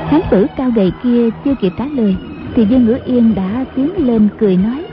Hán 0.08 0.20
tử 0.30 0.46
cao 0.56 0.70
gầy 0.74 0.92
kia 1.02 1.28
chưa 1.44 1.54
kịp 1.54 1.72
trả 1.78 1.85
lời 1.87 2.16
thì 2.54 2.64
dương 2.64 2.85
ngữ 2.85 2.98
yên 3.04 3.35
đã 3.35 3.64
tiến 3.76 4.06
lên 4.06 4.28
cười 4.38 4.56
nói 4.56 4.85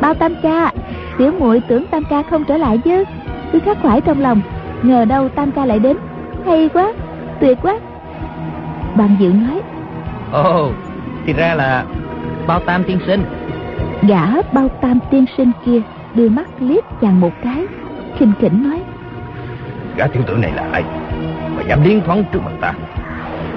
bao 0.00 0.14
tam 0.14 0.34
ca 0.42 0.72
tiểu 1.18 1.32
muội 1.38 1.60
tưởng 1.68 1.86
tam 1.86 2.04
ca 2.10 2.22
không 2.22 2.44
trở 2.44 2.56
lại 2.56 2.78
chứ? 2.78 3.04
Cứ 3.52 3.60
khắc 3.60 3.78
khoải 3.82 4.00
trong 4.00 4.20
lòng 4.20 4.40
ngờ 4.82 5.04
đâu 5.04 5.28
tam 5.28 5.52
ca 5.52 5.66
lại 5.66 5.78
đến? 5.78 5.96
Hay 6.46 6.68
quá 6.68 6.92
tuyệt 7.40 7.58
quá. 7.62 7.78
Bàn 8.96 9.16
dự 9.20 9.32
nói 9.32 9.60
ồ 10.32 10.66
oh, 10.66 10.74
thì 11.26 11.32
ra 11.32 11.54
là 11.54 11.84
bao 12.46 12.60
tam 12.60 12.84
tiên 12.84 12.98
sinh. 13.06 13.24
Gã 14.02 14.26
bao 14.52 14.68
tam 14.68 14.98
tiên 15.10 15.24
sinh 15.36 15.50
kia 15.66 15.80
đưa 16.14 16.28
mắt 16.28 16.48
liếc 16.60 16.84
chàng 17.00 17.20
một 17.20 17.32
cái 17.42 17.66
khinh 18.18 18.32
khỉnh 18.40 18.70
nói 18.70 18.80
gã 20.02 20.08
tiểu 20.08 20.22
tử 20.26 20.36
này 20.36 20.52
là 20.56 20.68
ai? 20.72 20.82
Mà 21.56 21.62
dám 21.68 21.84
liên 21.84 22.00
thoáng 22.06 22.24
trước 22.32 22.40
mặt 22.44 22.52
ta. 22.60 22.72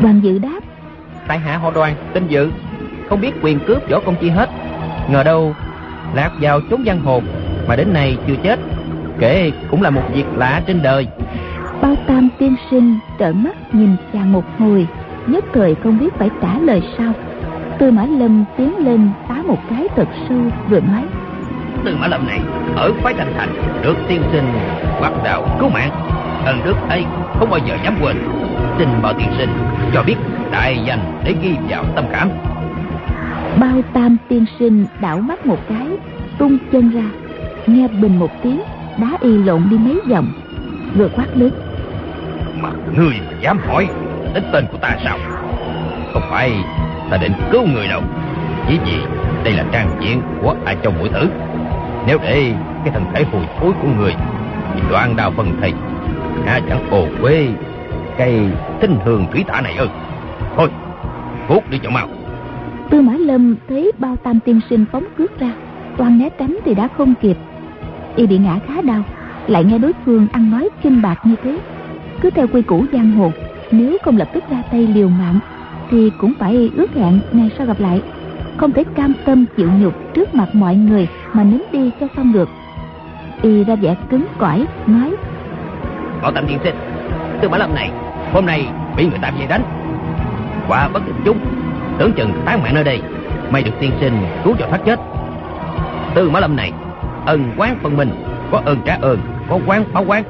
Đoàn 0.02 0.20
dự 0.24 0.40
đáp. 0.40 0.60
Tại 1.28 1.40
hạ 1.40 1.58
họ 1.58 1.72
đoàn? 1.72 1.96
Tên 2.14 2.28
dự. 2.28 2.52
Không 3.10 3.22
biết 3.22 3.32
quyền 3.42 3.60
cướp 3.60 3.90
võ 3.90 4.00
công 4.00 4.16
chi 4.22 4.30
hết. 4.30 4.50
Ngờ 5.10 5.24
đâu 5.24 5.56
lạc 6.14 6.32
vào 6.42 6.60
chốn 6.70 6.84
giang 6.86 7.00
hồ 7.00 7.22
mà 7.68 7.76
đến 7.76 7.94
nay 7.94 8.18
chưa 8.28 8.36
chết. 8.44 8.60
Kể 9.20 9.52
cũng 9.72 9.82
là 9.82 9.90
một 9.90 10.02
việc 10.14 10.26
lạ 10.36 10.62
trên 10.68 10.82
đời. 10.84 11.08
Bao 11.82 11.96
tam 12.08 12.30
tiên 12.40 12.56
sinh 12.72 13.00
trợn 13.20 13.44
mắt 13.44 13.76
nhìn 13.76 13.96
chàng 14.14 14.34
một 14.34 14.44
hồi 14.60 14.88
nhất 15.28 15.46
thời 15.54 15.76
không 15.76 16.00
biết 16.00 16.14
phải 16.18 16.30
trả 16.42 16.60
lời 16.60 16.82
sao. 16.98 17.14
Tư 17.80 17.92
mã 17.92 18.06
lâm 18.06 18.46
tiến 18.58 18.78
lên 18.78 19.10
tá 19.28 19.36
một 19.48 19.60
cái 19.70 19.88
thật 19.96 20.08
sâu 20.30 20.40
vừa 20.70 20.80
nói. 20.80 21.04
Tư 21.86 21.96
mã 22.00 22.08
lâm 22.08 22.28
này 22.28 22.40
ở 22.76 22.92
phái 23.02 23.14
thành 23.14 23.34
thành 23.38 23.50
được 23.84 23.96
tiên 24.08 24.22
sinh 24.32 24.46
bắt 25.02 25.12
đạo 25.24 25.58
cứu 25.60 25.70
mạng 25.70 26.15
ân 26.46 26.62
đức 26.66 26.76
ấy 26.90 27.06
không 27.40 27.50
bao 27.50 27.60
giờ 27.66 27.78
dám 27.84 27.96
quên. 28.02 28.18
Xin 28.78 28.88
mời 29.02 29.14
tiên 29.18 29.30
sinh 29.38 29.50
cho 29.94 30.04
biết 30.04 30.16
đại 30.52 30.80
danh 30.86 31.22
để 31.24 31.36
ghi 31.42 31.56
vào 31.70 31.84
tâm 31.96 32.06
khảm. 32.12 32.30
Bao 33.60 33.82
tam 33.94 34.18
tiên 34.30 34.46
sinh 34.60 34.86
đảo 35.02 35.20
mắt 35.20 35.46
một 35.46 35.60
cái 35.70 35.88
tung 36.38 36.58
chân 36.72 36.90
ra 36.90 37.04
nghe 37.68 37.88
bình 37.88 38.20
một 38.20 38.32
tiếng 38.44 38.62
đá 38.98 39.18
y 39.22 39.38
lộn 39.38 39.64
đi 39.70 39.78
mấy 39.78 40.00
vòng 40.10 40.28
vừa 40.96 41.10
quát 41.16 41.28
lớn. 41.36 41.52
Mà 42.62 42.70
ngươi 42.98 43.16
mà 43.26 43.38
dám 43.42 43.60
hỏi 43.68 43.88
đến 44.34 44.44
tên 44.54 44.66
của 44.72 44.78
ta 44.78 44.98
sao? 45.04 45.18
Không 46.14 46.24
phải 46.30 46.52
ta 47.12 47.18
định 47.18 47.34
cứu 47.52 47.68
người 47.68 47.88
đâu 47.88 48.02
chỉ 48.68 48.80
vì 48.86 48.98
đây 49.44 49.54
là 49.54 49.66
trang 49.72 49.90
diện 50.00 50.22
của 50.42 50.56
ai 50.66 50.78
châu 50.84 50.94
mũi 51.00 51.10
tử. 51.10 51.30
Nếu 52.08 52.18
để 52.24 52.54
cái 52.84 52.94
thân 52.94 53.06
thể 53.14 53.24
hùi 53.32 53.44
thối 53.60 53.72
của 53.82 53.88
người 53.98 54.16
thì 54.74 54.82
đoạn 54.92 55.16
đào 55.16 55.32
phần 55.38 55.58
thầy 55.62 55.74
há 56.46 56.60
chẳng 56.70 56.90
ồ 56.90 57.08
quê, 57.22 57.48
cây 58.18 58.40
tinh 58.82 58.98
hương 59.06 59.26
thủy 59.32 59.44
tả 59.48 59.62
này 59.62 59.76
ư. 59.78 59.88
Thôi 60.56 60.70
cút 61.48 61.70
đi 61.70 61.80
cho 61.84 61.90
mau. 61.90 62.08
Tư 62.90 63.02
mã 63.02 63.14
lâm 63.14 63.56
thấy 63.70 63.92
bao 64.00 64.16
tam 64.16 64.40
tiên 64.40 64.60
sinh 64.70 64.86
phóng 64.92 65.04
cước 65.18 65.40
ra, 65.40 65.52
toàn 65.98 66.20
né 66.20 66.30
tránh 66.30 66.58
thì 66.66 66.76
đã 66.76 66.88
không 66.98 67.14
kịp. 67.22 67.38
Y 68.16 68.28
bị 68.28 68.38
ngã 68.38 68.60
khá 68.68 68.82
đau, 68.82 69.04
lại 69.48 69.64
nghe 69.64 69.78
đối 69.78 69.92
phương 70.06 70.28
ăn 70.32 70.52
nói 70.52 70.70
kinh 70.84 71.02
bạc 71.02 71.20
như 71.24 71.36
thế. 71.44 71.60
Cứ 72.22 72.30
theo 72.30 72.48
quy 72.48 72.62
củ 72.62 72.86
giang 72.94 73.12
hồ, 73.12 73.32
nếu 73.72 73.98
không 74.04 74.18
lập 74.18 74.30
tức 74.34 74.44
ra 74.50 74.64
tay 74.72 74.88
liều 74.88 75.10
mạng, 75.10 75.40
thì 75.92 76.12
cũng 76.18 76.34
phải 76.40 76.72
ước 76.76 76.96
hẹn 76.96 77.20
ngày 77.32 77.50
sau 77.58 77.68
gặp 77.68 77.80
lại. 77.80 78.02
Không 78.58 78.72
thể 78.72 78.84
cam 78.96 79.14
tâm 79.26 79.46
chịu 79.58 79.70
nhục 79.80 80.14
trước 80.14 80.36
mặt 80.36 80.56
mọi 80.56 80.76
người 80.76 81.08
mà 81.34 81.44
nín 81.44 81.62
đi 81.72 81.92
cho 82.00 82.08
xong 82.16 82.34
được. 82.34 82.50
Y 83.42 83.64
ra 83.64 83.76
vẻ 83.76 83.96
cứng 84.10 84.26
cỏi, 84.38 84.66
nói 84.88 85.12
bảo 86.22 86.32
tam 86.32 86.48
tiên 86.48 86.60
sinh 86.64 86.76
tư 87.42 87.50
mã 87.50 87.58
lâm 87.58 87.76
này, 87.76 87.92
hôm 88.34 88.46
nay 88.46 88.68
bị 88.98 89.08
người 89.08 89.20
ta 89.22 89.32
dây 89.38 89.48
đánh. 89.48 89.64
Quả 90.68 90.90
bất 90.94 91.06
định 91.06 91.16
chúng 91.26 91.38
tưởng 91.98 92.14
chừng 92.14 92.32
tán 92.46 92.64
mạng 92.64 92.76
nơi 92.76 92.84
đây, 92.84 93.02
may 93.52 93.64
được 93.64 93.72
tiên 93.80 93.92
sinh 94.00 94.14
cứu 94.44 94.56
cho 94.60 94.68
thoát 94.70 94.80
chết. 94.86 95.00
Tư 96.16 96.30
mã 96.30 96.40
lâm 96.40 96.56
này, 96.56 96.72
ân 97.26 97.52
quán 97.58 97.78
phần 97.84 97.98
mình 97.98 98.10
có 98.52 98.62
ơn 98.66 98.78
trả 98.86 98.96
ơn, 98.96 99.20
có 99.50 99.60
quán 99.68 99.84
báo 99.94 100.06
quán. 100.08 100.24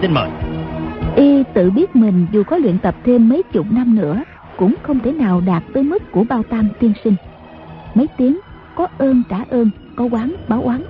Xin 0.00 0.12
mời. 0.12 0.28
Y 1.16 1.42
tự 1.54 1.70
biết 1.70 1.96
mình 1.96 2.26
dù 2.32 2.42
có 2.44 2.56
luyện 2.56 2.78
tập 2.78 2.94
thêm 3.04 3.28
mấy 3.28 3.42
chục 3.52 3.66
năm 3.70 3.94
nữa, 3.94 4.22
cũng 4.56 4.74
không 4.82 5.00
thể 5.00 5.12
nào 5.12 5.40
đạt 5.40 5.62
tới 5.74 5.82
mức 5.82 6.12
của 6.12 6.24
bao 6.28 6.42
tam 6.42 6.68
tiên 6.80 6.92
sinh. 7.04 7.14
Mấy 7.94 8.08
tiếng, 8.16 8.38
có 8.74 8.86
ơn 8.98 9.22
trả 9.28 9.38
ơn, 9.50 9.70
có 9.96 10.04
quán 10.04 10.34
báo 10.48 10.62
oán 10.62 10.82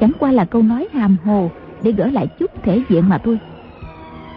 chẳng 0.00 0.12
qua 0.18 0.32
là 0.32 0.44
câu 0.44 0.62
nói 0.62 0.88
hàm 0.92 1.16
hồ 1.24 1.50
để 1.82 1.92
gỡ 1.92 2.06
lại 2.06 2.26
chút 2.26 2.50
thể 2.62 2.82
diện 2.88 3.08
mà 3.08 3.18
thôi 3.18 3.38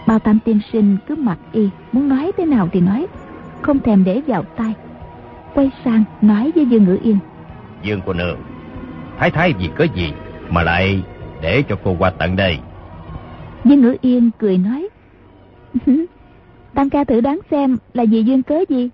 bao 0.07 0.19
tam 0.19 0.39
tiên 0.45 0.59
sinh 0.73 0.97
cứ 1.07 1.15
mặc 1.15 1.39
y 1.51 1.69
muốn 1.91 2.09
nói 2.09 2.31
thế 2.37 2.45
nào 2.45 2.69
thì 2.71 2.81
nói 2.81 3.07
không 3.61 3.79
thèm 3.79 4.03
để 4.03 4.21
vào 4.27 4.43
tai. 4.43 4.73
Quay 5.53 5.71
sang 5.85 6.03
nói 6.21 6.51
với 6.55 6.65
dương 6.65 6.83
ngữ 6.83 6.97
yên. 7.03 7.17
Dương 7.83 8.01
cô 8.05 8.13
nương 8.13 8.37
thái 9.17 9.31
thái 9.31 9.53
vì 9.53 9.69
có 9.77 9.83
gì 9.83 10.13
mà 10.49 10.63
lại 10.63 11.03
để 11.41 11.63
cho 11.69 11.77
cô 11.83 11.95
qua 11.99 12.09
tận 12.09 12.35
đây? 12.35 12.59
Dương 13.65 13.81
ngữ 13.81 13.95
yên 14.01 14.31
cười 14.39 14.57
nói 14.57 14.89
tam 16.73 16.89
ca 16.89 17.03
thử 17.03 17.21
đoán 17.21 17.39
xem 17.51 17.77
là 17.93 18.03
gì 18.03 18.23
duyên 18.23 18.43
cớ 18.43 18.59
gì? 18.69 18.89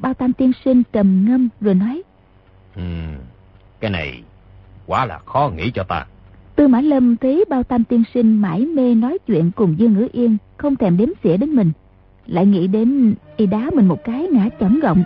Bao 0.00 0.14
tam 0.14 0.32
tiên 0.32 0.52
sinh 0.64 0.82
trầm 0.92 1.24
ngâm 1.28 1.48
rồi 1.60 1.74
nói 1.74 2.02
ừ, 2.76 2.82
cái 3.80 3.90
này 3.90 4.22
quá 4.86 5.06
là 5.06 5.18
khó 5.18 5.50
nghĩ 5.56 5.70
cho 5.70 5.82
ta 5.82 6.06
tư 6.60 6.68
mã 6.68 6.80
lâm 6.80 7.16
thấy 7.16 7.44
bao 7.48 7.62
tam 7.62 7.84
tiên 7.84 8.02
sinh 8.14 8.36
mãi 8.36 8.66
mê 8.66 8.94
nói 8.94 9.18
chuyện 9.26 9.50
cùng 9.56 9.78
dương 9.78 9.92
ngữ 9.92 10.08
yên 10.12 10.36
không 10.56 10.76
thèm 10.76 10.96
đếm 10.96 11.08
xỉa 11.24 11.36
đến 11.36 11.50
mình. 11.50 11.72
Lại 12.26 12.46
nghĩ 12.46 12.66
đến 12.66 13.14
y 13.36 13.46
đá 13.46 13.70
mình 13.74 13.86
một 13.86 14.04
cái 14.04 14.28
ngã 14.32 14.48
chỏng 14.60 14.80
gọng 14.80 15.02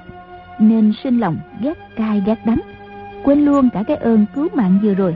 nên 0.58 0.92
sinh 1.04 1.18
lòng 1.18 1.36
ghét 1.60 1.78
cay 1.96 2.22
ghét 2.26 2.46
đắng 2.46 2.60
quên 3.24 3.44
luôn 3.44 3.70
cả 3.70 3.82
cái 3.82 3.96
ơn 3.96 4.26
cứu 4.34 4.48
mạng 4.54 4.78
vừa 4.82 4.94
rồi. 4.94 5.14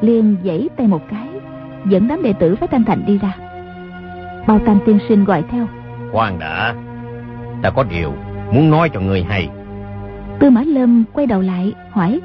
Liền 0.00 0.36
giãy 0.44 0.68
tay 0.76 0.86
một 0.86 1.08
cái 1.08 1.28
dẫn 1.88 2.08
đám 2.08 2.22
đệ 2.22 2.32
tử 2.32 2.54
phái 2.54 2.68
thanh 2.68 2.84
thành 2.84 3.02
đi 3.06 3.18
ra. 3.18 3.36
Bao 4.46 4.58
tam 4.58 4.78
tiên 4.86 4.98
sinh 5.08 5.24
gọi 5.24 5.44
theo. 5.50 5.66
Khoan 6.12 6.38
đã 6.38 6.74
ta 7.62 7.70
có 7.70 7.84
điều 7.84 8.12
muốn 8.54 8.70
nói 8.70 8.90
cho 8.94 9.00
người 9.00 9.22
hay. 9.22 9.48
Tư 10.38 10.50
mã 10.50 10.62
lâm 10.66 11.04
quay 11.12 11.26
đầu 11.26 11.40
lại 11.40 11.72
hỏi. 11.90 12.20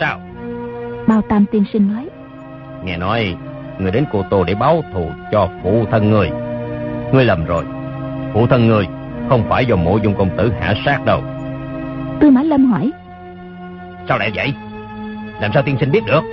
Sao? 0.00 0.20
Bao 1.08 1.22
tam 1.22 1.44
tiên 1.52 1.64
sinh 1.72 1.88
nói 1.88 2.09
nghe 2.84 2.96
nói 2.96 3.36
người 3.78 3.90
đến 3.90 4.04
cô 4.12 4.24
tô 4.30 4.44
để 4.44 4.54
báo 4.54 4.84
thù 4.92 5.10
cho 5.32 5.48
phụ 5.62 5.84
thân 5.90 6.10
người. 6.10 6.30
Ngươi 7.12 7.24
lầm 7.24 7.44
rồi. 7.44 7.64
Phụ 8.32 8.46
thân 8.46 8.66
người 8.66 8.86
không 9.28 9.44
phải 9.48 9.66
do 9.66 9.76
mộ 9.76 9.96
dung 9.96 10.14
công 10.14 10.30
tử 10.36 10.52
hạ 10.60 10.74
sát 10.84 11.04
đâu. 11.04 11.20
Tư 12.20 12.30
mã 12.30 12.42
lâm 12.42 12.72
hỏi. 12.72 12.90
Sao 14.08 14.18
lại 14.18 14.30
vậy? 14.34 14.54
Làm 15.40 15.50
sao 15.54 15.62
tiên 15.62 15.76
sinh 15.80 15.90
biết 15.90 16.04
được? 16.06 16.24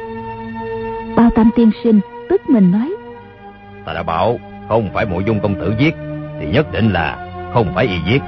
Bao 1.16 1.30
tam 1.36 1.50
tiên 1.56 1.72
sinh 1.84 2.00
tức 2.30 2.42
mình 2.50 2.72
nói. 2.72 2.94
Ta 3.86 3.94
đã 3.94 4.04
bảo 4.04 4.40
không 4.68 4.90
phải 4.94 5.06
mộ 5.06 5.20
dung 5.20 5.40
công 5.40 5.56
tử 5.56 5.74
giết 5.78 5.96
thì 6.40 6.48
nhất 6.48 6.72
định 6.72 6.94
là 6.94 7.28
không 7.54 7.72
phải 7.76 7.86
y 7.86 8.00
giết. 8.12 8.22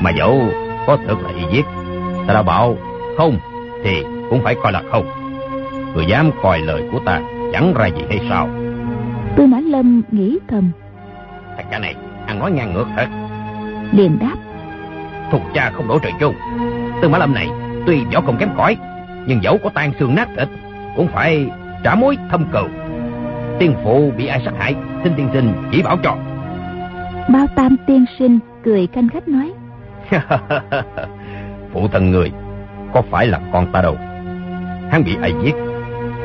Mà 0.00 0.10
dẫu 0.10 0.42
có 0.86 0.98
thực 1.06 1.22
là 1.22 1.30
y 1.30 1.56
giết 1.56 1.64
ta 2.26 2.34
đã 2.34 2.42
bảo 2.42 2.76
không 3.16 3.38
thì 3.84 4.02
cũng 4.30 4.42
phải 4.44 4.54
coi 4.62 4.72
là 4.72 4.82
không 4.90 5.19
người 5.94 6.06
dám 6.06 6.30
coi 6.42 6.60
lời 6.60 6.82
của 6.92 7.00
ta 7.06 7.20
chẳng 7.52 7.74
ra 7.74 7.86
gì 7.86 8.02
hay 8.08 8.20
sao 8.28 8.48
tư 9.36 9.46
mã 9.46 9.60
lâm 9.60 10.02
nghĩ 10.10 10.38
thầm 10.48 10.70
thằng 11.56 11.66
cha 11.70 11.78
này 11.78 11.94
ăn 12.26 12.38
nói 12.38 12.50
ngang 12.50 12.74
ngược 12.74 12.86
thật 12.96 13.06
liền 13.92 14.18
đáp 14.18 14.36
thục 15.30 15.42
cha 15.54 15.70
không 15.74 15.88
đổ 15.88 15.98
trời 15.98 16.12
chung 16.20 16.34
Tư 17.02 17.08
Mã 17.08 17.18
Lâm 17.18 17.34
này 17.34 17.48
tuy 17.86 18.04
võ 18.14 18.20
công 18.20 18.36
kém 18.36 18.48
cỏi, 18.56 18.76
nhưng 19.26 19.42
dẫu 19.42 19.58
có 19.64 19.70
tan 19.74 19.92
xương 19.98 20.14
nát 20.14 20.28
thịt, 20.36 20.48
cũng 20.96 21.08
phải 21.08 21.46
trả 21.84 21.94
mối 21.94 22.16
thâm 22.30 22.44
cừu. 22.52 22.68
Tiên 23.58 23.74
phụ 23.84 24.12
bị 24.16 24.26
ai 24.26 24.42
sát 24.44 24.52
hại, 24.58 24.74
xin 25.04 25.12
tiên 25.16 25.28
sinh 25.32 25.52
chỉ 25.72 25.82
bảo 25.82 25.96
cho. 26.02 26.16
Bao 27.28 27.46
Tam 27.56 27.76
tiên 27.86 28.04
sinh 28.18 28.38
cười 28.64 28.86
canh 28.86 29.08
khách 29.08 29.28
nói. 29.28 29.52
phụ 31.72 31.88
thân 31.88 32.10
người 32.10 32.32
có 32.92 33.02
phải 33.10 33.26
là 33.26 33.40
con 33.52 33.72
ta 33.72 33.82
đâu. 33.82 33.96
Hắn 34.90 35.04
bị 35.04 35.16
ai 35.22 35.32
giết, 35.44 35.54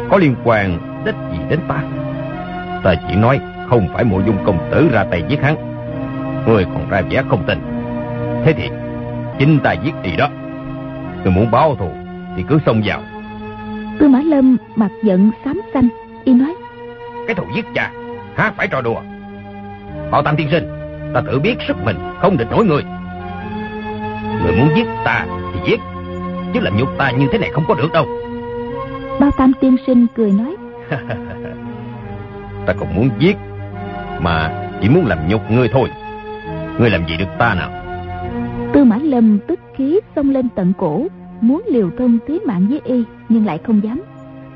có 0.10 0.18
liên 0.18 0.36
quan 0.44 0.80
đích 1.06 1.16
gì 1.32 1.38
đến 1.50 1.60
ta. 1.68 1.84
Ta 2.84 2.96
chỉ 3.08 3.16
nói 3.16 3.40
không 3.70 3.88
phải 3.94 4.04
mộ 4.04 4.20
dung 4.26 4.38
công 4.46 4.58
tử 4.72 4.90
ra 4.92 5.04
tay 5.04 5.24
giết 5.28 5.42
hắn. 5.42 5.56
Người 6.48 6.66
còn 6.74 6.90
ra 6.90 7.02
vẻ 7.02 7.24
không 7.30 7.44
tin. 7.48 7.60
Thế 8.46 8.54
thì 8.54 8.70
chính 9.40 9.60
ta 9.60 9.72
giết 9.72 9.94
y 10.04 10.16
đó. 10.16 10.30
Người 11.24 11.34
muốn 11.34 11.52
báo 11.52 11.76
thù 11.76 11.90
thì 12.36 12.44
cứ 12.48 12.60
xông 12.66 12.82
vào. 12.86 13.02
Tư 14.00 14.08
Mã 14.08 14.20
Lâm 14.26 14.58
mặt 14.76 14.92
giận 15.04 15.32
xám 15.46 15.62
xanh, 15.74 15.88
y 16.24 16.34
nói. 16.34 16.56
Cái 17.28 17.36
thù 17.36 17.44
giết 17.56 17.66
cha, 17.76 17.92
há 18.36 18.52
phải 18.58 18.68
trò 18.68 18.82
đùa. 18.82 19.02
Họ 20.12 20.22
Tam 20.22 20.36
Tiên 20.36 20.48
Sinh, 20.52 20.68
ta 21.14 21.22
tự 21.22 21.40
biết 21.40 21.56
sức 21.68 21.78
mình 21.84 21.98
không 22.20 22.38
địch 22.38 22.52
nổi 22.52 22.66
người. 22.66 22.84
Người 24.44 24.58
muốn 24.58 24.70
giết 24.76 24.88
ta 25.04 25.26
thì 25.54 25.60
giết, 25.70 25.80
chứ 26.54 26.60
làm 26.60 26.78
nhục 26.78 26.90
ta 26.98 27.12
như 27.12 27.28
thế 27.32 27.38
này 27.38 27.50
không 27.54 27.64
có 27.68 27.74
được 27.74 27.94
đâu. 27.94 28.06
Bao 29.20 29.32
Tam 29.38 29.52
Tiên 29.62 29.76
Sinh 29.88 30.08
cười 30.16 30.32
nói. 30.32 30.56
ta 32.66 32.74
không 32.78 32.96
muốn 32.96 33.10
giết, 33.20 33.38
mà 34.20 34.70
chỉ 34.82 34.90
muốn 34.90 35.06
làm 35.06 35.28
nhục 35.28 35.52
ngươi 35.52 35.70
thôi. 35.74 35.90
Ngươi 36.80 36.90
làm 36.90 37.08
gì 37.08 37.18
được 37.18 37.30
ta 37.40 37.56
nào? 37.56 37.72
Tư 38.74 38.84
Mã 38.84 38.98
Lâm 38.98 39.40
tức 39.48 39.60
khí 39.78 40.00
xông 40.16 40.30
lên 40.30 40.50
tận 40.56 40.74
cổ, 40.78 41.08
muốn 41.42 41.64
liều 41.72 41.90
thân 41.98 42.20
tí 42.28 42.40
mạng 42.46 42.68
với 42.70 42.82
y 42.84 43.04
nhưng 43.30 43.46
lại 43.46 43.60
không 43.66 43.84
dám 43.84 44.02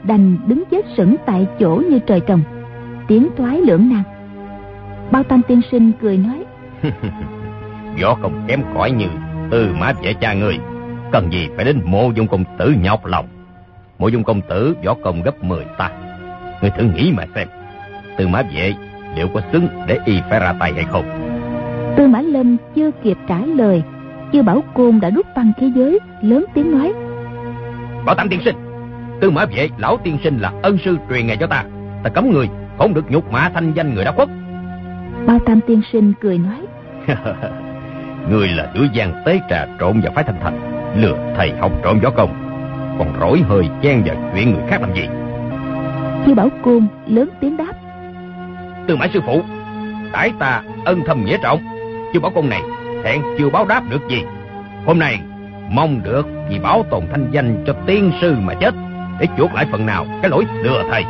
đành 0.03 0.37
đứng 0.47 0.63
chết 0.71 0.85
sững 0.97 1.15
tại 1.25 1.47
chỗ 1.59 1.81
như 1.89 1.99
trời 1.99 2.19
trồng 2.19 2.41
tiếng 3.07 3.27
toái 3.37 3.61
lưỡng 3.61 3.89
nan 3.89 4.03
bao 5.11 5.23
tam 5.23 5.41
tiên 5.47 5.61
sinh 5.71 5.91
cười 6.01 6.17
nói 6.17 6.43
võ 8.01 8.15
công 8.21 8.43
kém 8.47 8.61
cỏi 8.73 8.91
như 8.91 9.07
tư 9.51 9.73
mã 9.79 9.93
vệ 10.03 10.13
cha 10.13 10.33
người 10.33 10.59
cần 11.11 11.31
gì 11.31 11.47
phải 11.55 11.65
đến 11.65 11.81
mộ 11.85 12.11
dung 12.15 12.27
công 12.27 12.43
tử 12.57 12.73
nhọc 12.81 13.05
lòng 13.05 13.27
mộ 13.99 14.07
dung 14.07 14.23
công 14.23 14.41
tử 14.41 14.75
võ 14.85 14.93
công 14.93 15.21
gấp 15.21 15.43
10 15.43 15.65
ta. 15.77 15.91
Người 16.61 16.71
thử 16.77 16.83
nghĩ 16.83 17.13
mà 17.17 17.23
xem 17.35 17.47
tư 18.17 18.27
mã 18.27 18.41
vệ 18.53 18.73
liệu 19.15 19.27
có 19.33 19.41
xứng 19.51 19.67
để 19.87 19.99
y 20.05 20.21
phải 20.29 20.39
ra 20.39 20.53
tay 20.59 20.73
hay 20.73 20.83
không? 20.83 21.05
Tư 21.97 22.07
mã 22.07 22.21
lâm 22.21 22.57
chưa 22.75 22.91
kịp 23.03 23.17
trả 23.27 23.39
lời 23.39 23.83
Chư 24.33 24.43
Bảo 24.43 24.63
Côn 24.73 24.99
đã 24.99 25.09
rút 25.09 25.25
băng 25.35 25.51
khí 25.59 25.71
giới 25.75 25.99
Lớn 26.21 26.45
tiếng 26.53 26.71
nói. 26.71 26.93
Bảo 28.05 28.15
Tam 28.15 28.29
tiên 28.29 28.39
sinh 28.45 28.55
Tư 29.21 29.29
mã 29.29 29.45
vệ 29.45 29.69
lão 29.77 29.97
tiên 30.03 30.17
sinh 30.23 30.37
là 30.39 30.53
ân 30.61 30.77
sư 30.77 30.97
truyền 31.09 31.27
nghề 31.27 31.35
cho 31.35 31.47
ta. 31.47 31.63
Ta 32.03 32.09
cấm 32.09 32.31
người 32.31 32.49
không 32.77 32.93
được 32.93 33.11
nhục 33.11 33.31
mã 33.31 33.51
thanh 33.53 33.73
danh 33.73 33.95
người 33.95 34.05
đã 34.05 34.11
khuất. 34.11 34.29
Bao 35.25 35.39
Tam 35.39 35.59
tiên 35.67 35.81
sinh 35.91 36.13
cười 36.21 36.37
nói. 36.37 36.65
Người 38.31 38.47
là 38.47 38.71
đứa 38.75 38.85
gian 38.93 39.23
tế 39.25 39.39
trà 39.49 39.65
trộn 39.79 40.01
vào 40.01 40.11
phái 40.15 40.23
thanh 40.23 40.39
thành 40.41 40.59
Lừa 41.01 41.33
thầy 41.37 41.51
học 41.59 41.71
trộm 41.83 41.99
võ 41.99 42.09
công 42.09 42.48
Còn 42.99 43.13
rỗi 43.19 43.41
hơi 43.47 43.69
chen 43.81 44.03
vào 44.05 44.15
chuyện 44.33 44.53
người 44.53 44.63
khác 44.69 44.81
làm 44.81 44.93
gì. 44.93 45.07
Chư 46.25 46.33
Bảo 46.33 46.49
Côn 46.63 46.87
lớn 47.07 47.29
tiếng 47.41 47.57
đáp 47.57 47.73
Tư 48.87 48.95
mã 48.95 49.07
sư 49.13 49.21
phụ 49.25 49.41
Đãi 50.11 50.31
ta 50.39 50.63
ân 50.85 51.01
thầm 51.05 51.25
nghĩa 51.25 51.37
trọng. 51.43 51.59
Chư 52.13 52.19
Bảo 52.19 52.31
Côn 52.31 52.49
này 52.49 52.61
hẹn 53.05 53.21
chưa 53.37 53.49
báo 53.49 53.65
đáp 53.65 53.83
được 53.89 54.01
gì. 54.09 54.23
Hôm 54.85 54.99
nay 54.99 55.19
mong 55.69 56.03
được 56.03 56.27
vì 56.49 56.59
bảo 56.59 56.83
tồn 56.89 57.03
thanh 57.11 57.27
danh 57.31 57.63
cho 57.67 57.73
tiên 57.85 58.11
sư 58.21 58.35
mà 58.39 58.53
chết 58.53 58.73
để 59.19 59.27
chuộc 59.37 59.53
lại 59.53 59.65
phần 59.71 59.85
nào 59.85 60.05
cái 60.21 60.29
lỗi 60.31 60.45
lừa 60.63 60.83
thầy. 60.91 61.03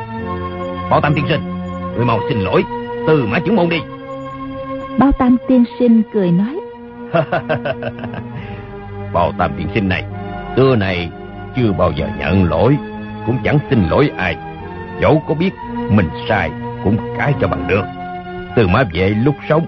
Bảo 0.90 1.02
tam 1.02 1.14
tiên 1.16 1.26
sinh 1.30 1.42
người 1.96 2.06
mau 2.06 2.20
xin 2.30 2.40
lỗi 2.40 2.64
từ 3.08 3.26
mã 3.26 3.40
trưởng 3.40 3.56
môn 3.56 3.70
đi. 3.70 3.80
Bao 4.98 5.12
tam 5.12 5.38
tiên 5.48 5.64
sinh 5.80 6.02
cười 6.14 6.32
nói 6.32 6.60
bao 9.14 9.32
tam 9.38 9.52
tiên 9.58 9.68
sinh 9.74 9.90
này 9.90 10.04
xưa 10.56 10.76
này 10.76 11.10
chưa 11.56 11.72
bao 11.72 11.92
giờ 11.92 12.10
nhận 12.20 12.50
lỗi 12.50 12.78
cũng 13.26 13.38
chẳng 13.44 13.60
xin 13.70 13.84
lỗi 13.90 14.12
ai 14.18 14.38
dẫu 15.02 15.24
có 15.28 15.34
biết 15.34 15.52
mình 15.90 16.10
sai 16.30 16.52
cũng 16.84 16.98
cái 17.18 17.34
cho 17.42 17.48
bằng 17.48 17.68
được 17.68 17.86
từ 18.56 18.68
mã 18.68 18.84
vệ 18.94 19.10
lúc 19.10 19.36
sống 19.50 19.66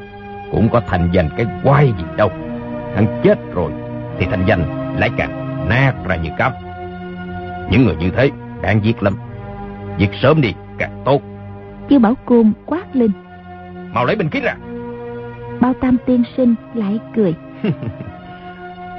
cũng 0.52 0.70
có 0.70 0.82
thành 0.88 1.10
danh 1.12 1.30
cái 1.38 1.46
quái 1.64 1.88
gì 1.88 2.04
đâu. 2.18 2.30
Hắn 2.96 3.22
chết 3.24 3.40
rồi 3.54 3.72
thì 4.20 4.26
thành 4.26 4.44
danh 4.46 4.64
lại 5.00 5.10
càng 5.18 5.66
nát 5.70 5.94
ra 6.08 6.16
như 6.16 6.30
cắp. 6.38 6.54
Những 7.72 7.86
người 7.86 7.96
như 7.96 8.10
thế 8.10 8.30
đáng 8.62 8.80
giết 8.84 9.04
lắm. 9.04 9.16
Giết 9.98 10.10
sớm 10.22 10.42
đi 10.42 10.54
càng 10.78 11.02
tốt. 11.06 11.22
Kêu 11.90 12.00
Bảo 12.00 12.16
Côn 12.26 12.54
quát 12.66 12.96
lên. 12.96 13.12
Mau 13.94 14.06
lấy 14.06 14.16
binh 14.16 14.30
khí 14.30 14.40
ra. 14.40 14.56
Bao 15.60 15.74
Tam 15.82 15.98
tiên 16.06 16.24
sinh 16.38 16.56
lại 16.74 17.00
cười. 17.16 17.34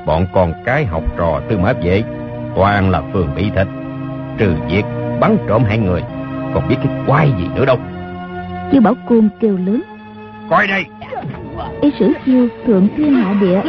Bọn 0.07 0.27
con 0.33 0.53
cái 0.65 0.87
học 0.87 1.03
trò 1.17 1.41
tư 1.49 1.59
mã 1.59 1.73
vệ 1.73 2.03
toàn 2.57 2.91
là 2.91 3.03
phường 3.13 3.29
bị 3.37 3.51
thịt. 3.57 3.67
Trừ 4.39 4.55
việc 4.69 4.85
bắn 5.21 5.37
trộm 5.49 5.65
hai 5.65 5.79
người 5.79 6.03
còn 6.55 6.69
biết 6.69 6.77
cái 6.85 6.93
quái 7.07 7.33
gì 7.39 7.49
nữa 7.55 7.65
đâu. 7.65 7.77
Kêu 8.73 8.81
Bảo 8.81 8.95
Côn 9.09 9.29
kêu 9.41 9.57
lớn. 9.57 9.83
Coi 10.51 10.67
đây 10.67 10.85
y 11.81 11.91
sử 11.99 12.13
chiêu 12.27 12.49
thượng 12.67 12.89
thiên 12.97 13.15
hạ 13.15 13.35
địa 13.41 13.63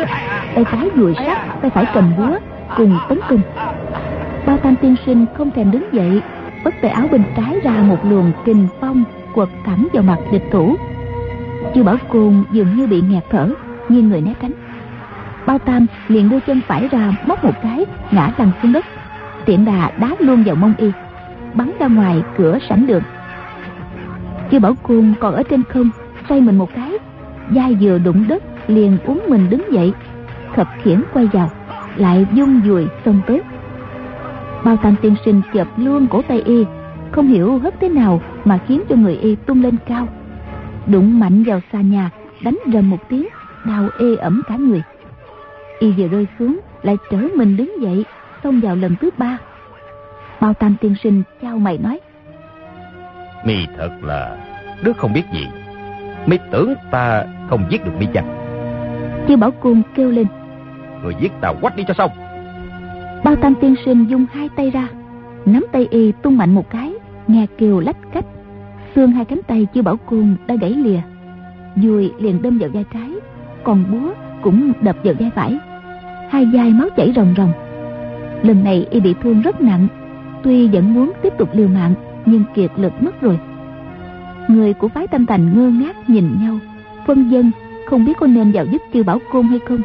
tay 0.55 0.63
trái 0.71 0.89
dùi 0.95 1.13
sắt 1.13 1.61
tay 1.61 1.71
phải 1.73 1.85
cầm 1.93 2.13
búa 2.17 2.37
cùng 2.77 2.97
tấn 3.09 3.19
công 3.29 3.41
bao 4.45 4.57
tam 4.57 4.75
tiên 4.75 4.95
sinh 5.05 5.25
không 5.37 5.51
thèm 5.51 5.71
đứng 5.71 5.93
dậy 5.93 6.21
bất 6.63 6.73
tay 6.81 6.91
áo 6.91 7.07
bên 7.11 7.23
trái 7.37 7.59
ra 7.63 7.71
một 7.71 7.97
luồng 8.05 8.31
kình 8.45 8.67
phong 8.81 9.03
quật 9.33 9.49
thẳng 9.65 9.87
vào 9.93 10.03
mặt 10.03 10.17
địch 10.31 10.43
thủ 10.51 10.75
chu 11.75 11.83
bảo 11.83 11.95
côn 12.09 12.43
dường 12.51 12.75
như 12.75 12.87
bị 12.87 13.01
nghẹt 13.01 13.23
thở 13.29 13.49
nghiêng 13.89 14.09
người 14.09 14.21
né 14.21 14.33
tránh 14.41 14.51
bao 15.45 15.59
tam 15.59 15.85
liền 16.07 16.29
đưa 16.29 16.39
chân 16.39 16.61
phải 16.67 16.87
ra, 16.87 17.13
móc 17.27 17.43
một 17.43 17.61
cái, 17.61 17.85
ngã 18.11 18.31
lăn 18.37 18.51
xuống 18.61 18.73
đất. 18.73 18.85
Tiện 19.45 19.65
đà 19.65 19.91
đá 19.99 20.15
luôn 20.19 20.43
vào 20.43 20.55
mông 20.55 20.73
y, 20.77 20.91
bắn 21.53 21.71
ra 21.79 21.87
ngoài 21.87 22.23
cửa 22.37 22.57
sảnh 22.69 22.87
đường. 22.87 23.03
Chưa 24.51 24.59
bảo 24.59 24.75
cuồng 24.83 25.13
còn 25.19 25.35
ở 25.35 25.43
trên 25.43 25.63
không, 25.63 25.89
xoay 26.29 26.41
mình 26.41 26.57
một 26.57 26.69
cái 26.75 26.91
vai 27.49 27.77
vừa 27.81 27.97
đụng 27.97 28.25
đất, 28.27 28.43
liền 28.67 28.97
uống 29.05 29.21
mình 29.27 29.49
đứng 29.49 29.73
dậy. 29.73 29.93
Khập 30.55 30.67
khiển 30.83 31.01
quay 31.13 31.27
vào, 31.33 31.49
lại 31.95 32.25
dung 32.33 32.61
dùi 32.65 32.87
xông 33.05 33.21
tới. 33.27 33.41
Bao 34.63 34.77
tam 34.77 34.95
tiên 35.01 35.15
sinh 35.25 35.41
chập 35.53 35.67
luôn 35.77 36.07
cổ 36.07 36.21
tay 36.21 36.41
y, 36.45 36.65
không 37.11 37.27
hiểu 37.27 37.57
hất 37.57 37.75
thế 37.81 37.89
nào 37.89 38.21
mà 38.45 38.59
khiến 38.67 38.81
cho 38.89 38.95
người 38.95 39.15
y 39.15 39.35
tung 39.35 39.63
lên 39.63 39.75
cao. 39.87 40.07
Đụng 40.87 41.19
mạnh 41.19 41.43
vào 41.43 41.59
xa 41.71 41.81
nhà, 41.81 42.09
đánh 42.43 42.57
rầm 42.73 42.89
một 42.89 43.09
tiếng, 43.09 43.27
đau 43.65 43.89
ê 43.99 44.15
ẩm 44.15 44.41
cả 44.47 44.55
người 44.55 44.81
y 45.83 45.91
vừa 45.91 46.07
rơi 46.07 46.27
xuống 46.39 46.59
lại 46.83 46.97
trở 47.11 47.17
mình 47.35 47.57
đứng 47.57 47.81
dậy 47.81 48.05
xông 48.43 48.59
vào 48.59 48.75
lần 48.75 48.95
thứ 49.01 49.09
ba. 49.17 49.37
Bao 50.41 50.53
tam 50.53 50.75
tiên 50.81 50.95
sinh 51.03 51.23
trao 51.41 51.57
mày 51.57 51.77
nói 51.77 51.99
mi 53.45 53.55
thật 53.77 53.91
là 54.01 54.37
đứa 54.83 54.93
không 54.93 55.13
biết 55.13 55.23
gì. 55.33 55.47
Mi 56.25 56.37
tưởng 56.51 56.73
ta 56.91 57.25
không 57.49 57.65
giết 57.69 57.85
được 57.85 57.91
mi 57.99 58.05
chăng? 58.13 58.25
Chư 59.27 59.37
Bảo 59.37 59.51
Cung 59.51 59.81
kêu 59.95 60.11
lên 60.11 60.27
Người 61.03 61.13
giết 61.21 61.31
ta 61.41 61.53
quách 61.61 61.75
đi 61.75 61.83
cho 61.87 61.93
xong. 61.93 62.11
Bao 63.23 63.35
Tam 63.35 63.53
Tiên 63.61 63.75
Sinh 63.85 64.05
dùng 64.09 64.25
hai 64.33 64.49
tay 64.55 64.69
ra 64.69 64.87
Nắm 65.45 65.65
tay 65.71 65.87
y 65.91 66.11
tung 66.11 66.37
mạnh 66.37 66.55
một 66.55 66.69
cái 66.69 66.93
Nghe 67.27 67.45
kêu 67.57 67.79
lách 67.79 67.97
cách. 68.13 68.25
Xương 68.95 69.11
hai 69.11 69.25
cánh 69.25 69.41
tay 69.47 69.67
Chư 69.73 69.81
Bảo 69.81 69.97
Cung 69.97 70.35
đã 70.47 70.55
gãy 70.55 70.71
lìa 70.71 71.01
Dùi 71.75 72.11
liền 72.19 72.41
đâm 72.41 72.57
vào 72.57 72.69
vai 72.73 72.85
trái 72.93 73.09
Còn 73.63 73.83
búa 73.91 74.13
cũng 74.41 74.71
đập 74.81 74.95
vào 75.03 75.13
vai 75.19 75.29
phải 75.35 75.57
Hai 76.33 76.45
vai 76.45 76.69
máu 76.69 76.89
chảy 76.97 77.13
ròng 77.15 77.33
ròng. 77.37 77.51
Lần 78.43 78.63
này 78.63 78.87
y 78.89 78.99
bị 78.99 79.15
thương 79.23 79.41
rất 79.41 79.61
nặng, 79.61 79.87
Tuy 80.43 80.67
vẫn 80.67 80.93
muốn 80.93 81.11
tiếp 81.21 81.33
tục 81.37 81.49
liều 81.53 81.67
mạng, 81.67 81.93
Nhưng 82.25 82.43
kiệt 82.55 82.71
lực 82.77 82.93
mất 83.01 83.21
rồi. 83.21 83.39
Người 84.47 84.73
của 84.73 84.87
phái 84.87 85.07
tâm 85.07 85.25
thành 85.25 85.53
ngơ 85.55 85.69
ngác 85.69 86.09
nhìn 86.09 86.37
nhau, 86.41 86.57
Phân 87.07 87.29
dân 87.29 87.51
không 87.85 88.05
biết 88.05 88.13
có 88.19 88.27
nên 88.27 88.51
vào 88.51 88.65
giúp 88.65 88.81
chư 88.93 89.03
bảo 89.03 89.19
côn 89.31 89.47
hay 89.47 89.59
không. 89.59 89.81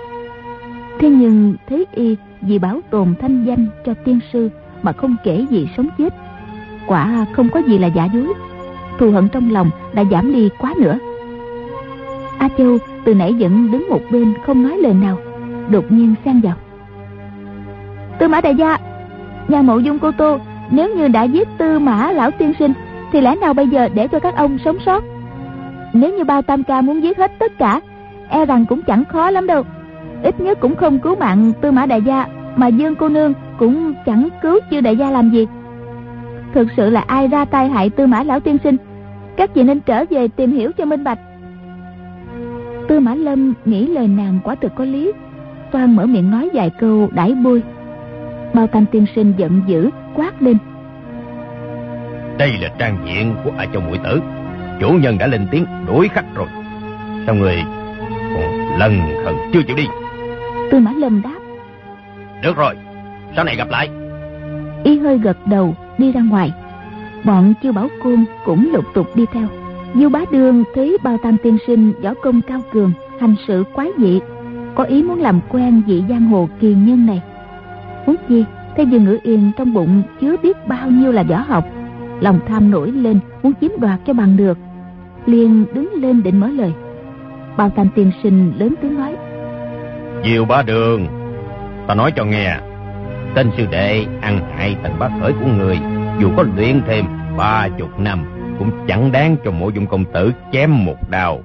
Thế 0.99 1.11
nhưng 1.11 1.55
thấy 1.69 1.87
y 1.95 2.17
vì 2.41 2.59
bảo 2.59 2.81
tồn 2.91 3.15
thanh 3.21 3.45
danh 3.45 3.67
cho 3.87 3.95
tiên 3.95 4.21
sư 4.33 4.51
Mà 4.83 4.93
không 4.93 5.17
kể 5.25 5.47
gì 5.51 5.69
sống 5.77 5.89
chết. 5.99 6.15
Quả 6.87 7.27
không 7.33 7.49
có 7.49 7.61
gì 7.61 7.79
là 7.79 7.87
giả 7.87 8.05
dối. 8.05 8.33
Thù 8.99 9.11
hận 9.11 9.29
trong 9.29 9.51
lòng 9.51 9.71
đã 9.95 10.05
giảm 10.11 10.33
đi 10.33 10.49
quá 10.59 10.75
nữa. 10.79 10.99
A 12.39 12.49
Châu 12.59 12.79
từ 13.05 13.15
nãy 13.15 13.33
vẫn 13.39 13.71
đứng 13.71 13.89
một 13.89 14.01
bên 14.11 14.35
không 14.47 14.63
nói 14.63 14.79
lời 14.79 14.95
nào. 14.95 15.19
Đột 15.71 15.93
nhiên 15.93 16.15
xen 16.25 16.41
vào. 16.41 16.55
Tư 18.19 18.29
mã 18.29 18.41
đại 18.41 18.55
gia, 18.55 18.79
Nhà 19.49 19.63
mộ 19.63 19.79
dung 19.79 19.99
cô 19.99 20.13
tô, 20.13 20.39
Nếu 20.71 20.97
như 20.97 21.09
đã 21.09 21.23
giết 21.25 21.49
tư 21.59 21.79
mã 21.79 22.11
lão 22.13 22.31
tiên 22.31 22.53
sinh, 22.59 22.73
thì 23.13 23.21
lẽ 23.21 23.35
nào 23.35 23.55
bây 23.55 23.69
giờ 23.69 23.89
để 23.95 24.09
cho 24.09 24.21
các 24.21 24.37
ông 24.37 24.59
sống 24.65 24.77
sót? 24.87 25.05
Nếu 25.93 26.17
như 26.17 26.25
bao 26.25 26.43
tam 26.43 26.63
ca 26.65 26.81
muốn 26.81 27.03
giết 27.03 27.19
hết 27.19 27.33
tất 27.39 27.59
cả 27.59 27.81
e 28.29 28.47
rằng 28.47 28.67
cũng 28.67 28.83
chẳng 28.83 29.05
khó 29.05 29.31
lắm 29.31 29.47
đâu. 29.47 29.63
Ít 30.23 30.41
nhất 30.41 30.61
cũng 30.61 30.77
không 30.77 30.99
cứu 30.99 31.17
mạng 31.17 31.53
tư 31.61 31.71
mã 31.71 31.87
đại 31.87 32.03
gia, 32.03 32.27
mà 32.57 32.67
dương 32.67 32.95
cô 32.95 33.09
nương 33.09 33.33
cũng 33.59 33.95
chẳng 34.07 34.29
cứu 34.43 34.59
chư 34.71 34.81
đại 34.81 34.97
gia 34.97 35.11
làm 35.11 35.31
gì. 35.31 35.47
Thực 36.55 36.69
sự 36.77 36.91
là 36.91 37.01
ai 37.07 37.29
ra 37.29 37.45
tay 37.45 37.69
hại 37.69 37.91
tư 37.91 38.07
mã 38.07 38.23
lão 38.23 38.41
tiên 38.41 38.57
sinh? 38.65 38.77
Các 39.37 39.55
vị 39.55 39.63
nên 39.63 39.81
trở 39.81 40.05
về 40.11 40.29
tìm 40.29 40.53
hiểu 40.53 40.73
cho 40.73 40.85
minh 40.85 41.05
bạch. 41.05 41.19
Tư 42.89 43.01
mã 43.01 43.15
lâm 43.15 43.55
nghĩ 43.65 43.87
lời 43.87 44.09
nàng 44.09 44.39
quả 44.45 44.55
thực 44.55 44.75
có 44.75 44.85
lý 44.85 45.13
toan 45.73 45.97
mở 45.97 46.07
miệng 46.07 46.31
nói 46.31 46.49
vài 46.55 46.71
câu 46.71 47.09
đãi 47.13 47.35
bôi 47.35 47.63
bao 48.55 48.67
tam 48.67 48.87
tiên 48.87 49.07
sinh 49.15 49.33
giận 49.37 49.63
dữ 49.67 49.91
quát 50.15 50.43
lên. 50.43 50.57
Đây 52.39 52.53
là 52.61 52.69
trang 52.79 52.99
diện 53.07 53.35
của 53.45 53.51
a 53.59 53.67
châu 53.73 53.83
mũi 53.83 53.99
tử. 54.05 54.21
Chủ 54.81 54.91
nhân 54.91 55.19
đã 55.19 55.27
lên 55.27 55.47
tiếng 55.51 55.65
đuổi 55.87 56.09
khách 56.09 56.35
rồi. 56.35 56.47
Sao 57.27 57.35
người 57.35 57.57
còn 58.35 58.79
lần 58.79 59.01
khẩn 59.25 59.35
chưa 59.53 59.63
chịu 59.63 59.77
đi? 59.77 59.87
Tư 60.71 60.79
mã 60.79 60.93
lâm 60.97 61.23
đáp. 61.23 61.39
Được 62.43 62.57
rồi 62.57 62.75
sau 63.37 63.45
này 63.45 63.57
gặp 63.57 63.69
lại. 63.71 63.89
Y 64.85 64.99
hơi 64.99 65.19
gật 65.19 65.47
đầu 65.47 65.75
đi 65.99 66.13
ra 66.13 66.21
ngoài. 66.21 66.53
Bọn 67.25 67.55
chiêu 67.63 67.73
bảo 67.73 67.89
côn 68.03 68.25
cũng 68.45 68.71
lục 68.73 68.85
tục 68.95 69.07
đi 69.17 69.27
theo. 69.33 69.47
Du 69.95 70.09
bá 70.09 70.21
đương 70.33 70.65
thấy 70.75 70.99
bao 71.03 71.19
tam 71.23 71.37
tiên 71.43 71.59
sinh 71.67 71.93
võ 72.03 72.15
công 72.15 72.41
cao 72.43 72.61
cường 72.73 72.93
hành 73.21 73.35
sự 73.47 73.65
quái 73.75 73.89
dị 73.99 74.21
có 74.79 74.85
ý 74.85 75.03
muốn 75.03 75.21
làm 75.21 75.41
quen 75.49 75.83
vị 75.87 76.03
giang 76.09 76.29
hồ 76.29 76.49
kỳ 76.61 76.75
nhân 76.75 77.07
này. 77.07 77.23
Huống 78.07 78.17
chi 78.29 78.45
thấy 78.77 78.87
dương 78.87 79.05
ngữ 79.05 79.19
yên 79.23 79.51
trong 79.59 79.75
bụng 79.75 80.03
chứa 80.21 80.37
biết 80.43 80.57
bao 80.67 80.91
nhiêu 80.91 81.13
là 81.13 81.23
võ 81.23 81.37
học. 81.37 81.65
Lòng 82.21 82.41
tham 82.49 82.71
nổi 82.71 82.91
lên, 82.91 83.19
muốn 83.43 83.53
chiếm 83.61 83.71
đoạt 83.81 84.01
cho 84.07 84.13
bằng 84.13 84.37
được. 84.37 84.59
Liền 85.27 85.65
đứng 85.75 85.93
lên 85.95 86.23
định 86.23 86.41
mở 86.41 86.49
lời. 86.49 86.73
Bao 87.57 87.71
tam 87.71 87.89
tiên 87.95 88.11
sinh 88.23 88.53
lớn 88.59 88.75
tiếng 88.83 88.99
nói. 88.99 89.17
Diều 90.25 90.45
ba 90.45 90.63
đường, 90.63 91.07
ta 91.87 91.95
nói 91.95 92.13
cho 92.17 92.25
nghe. 92.25 92.57
Tên 93.35 93.51
sư 93.57 93.67
đệ 93.71 94.07
ăn 94.21 94.41
hại 94.57 94.77
tầng 94.83 94.95
bác 94.99 95.11
khởi 95.21 95.33
của 95.33 95.47
người, 95.59 95.79
dù 96.21 96.31
có 96.37 96.45
luyện 96.57 96.83
thêm 96.87 97.05
ba 97.37 97.69
chục 97.79 98.01
năm, 98.01 98.25
cũng 98.59 98.71
chẳng 98.89 99.13
đáng 99.13 99.37
cho 99.45 99.51
mộ 99.51 99.69
dung 99.69 99.87
công 99.87 100.05
tử 100.05 100.33
chém 100.53 100.85
một 100.85 101.11
đào 101.11 101.41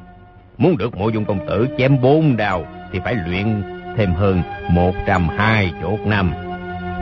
muốn 0.57 0.77
được 0.77 0.97
mộ 0.97 1.09
dung 1.09 1.25
công 1.25 1.47
tử 1.47 1.67
chém 1.77 2.01
bốn 2.01 2.37
đào 2.37 2.65
thì 2.93 2.99
phải 3.03 3.15
luyện 3.27 3.63
thêm 3.97 4.13
hơn 4.13 4.41
một 4.69 4.91
trăm 5.05 5.27
hai 5.37 5.73
chục 5.81 6.07
năm. 6.07 6.31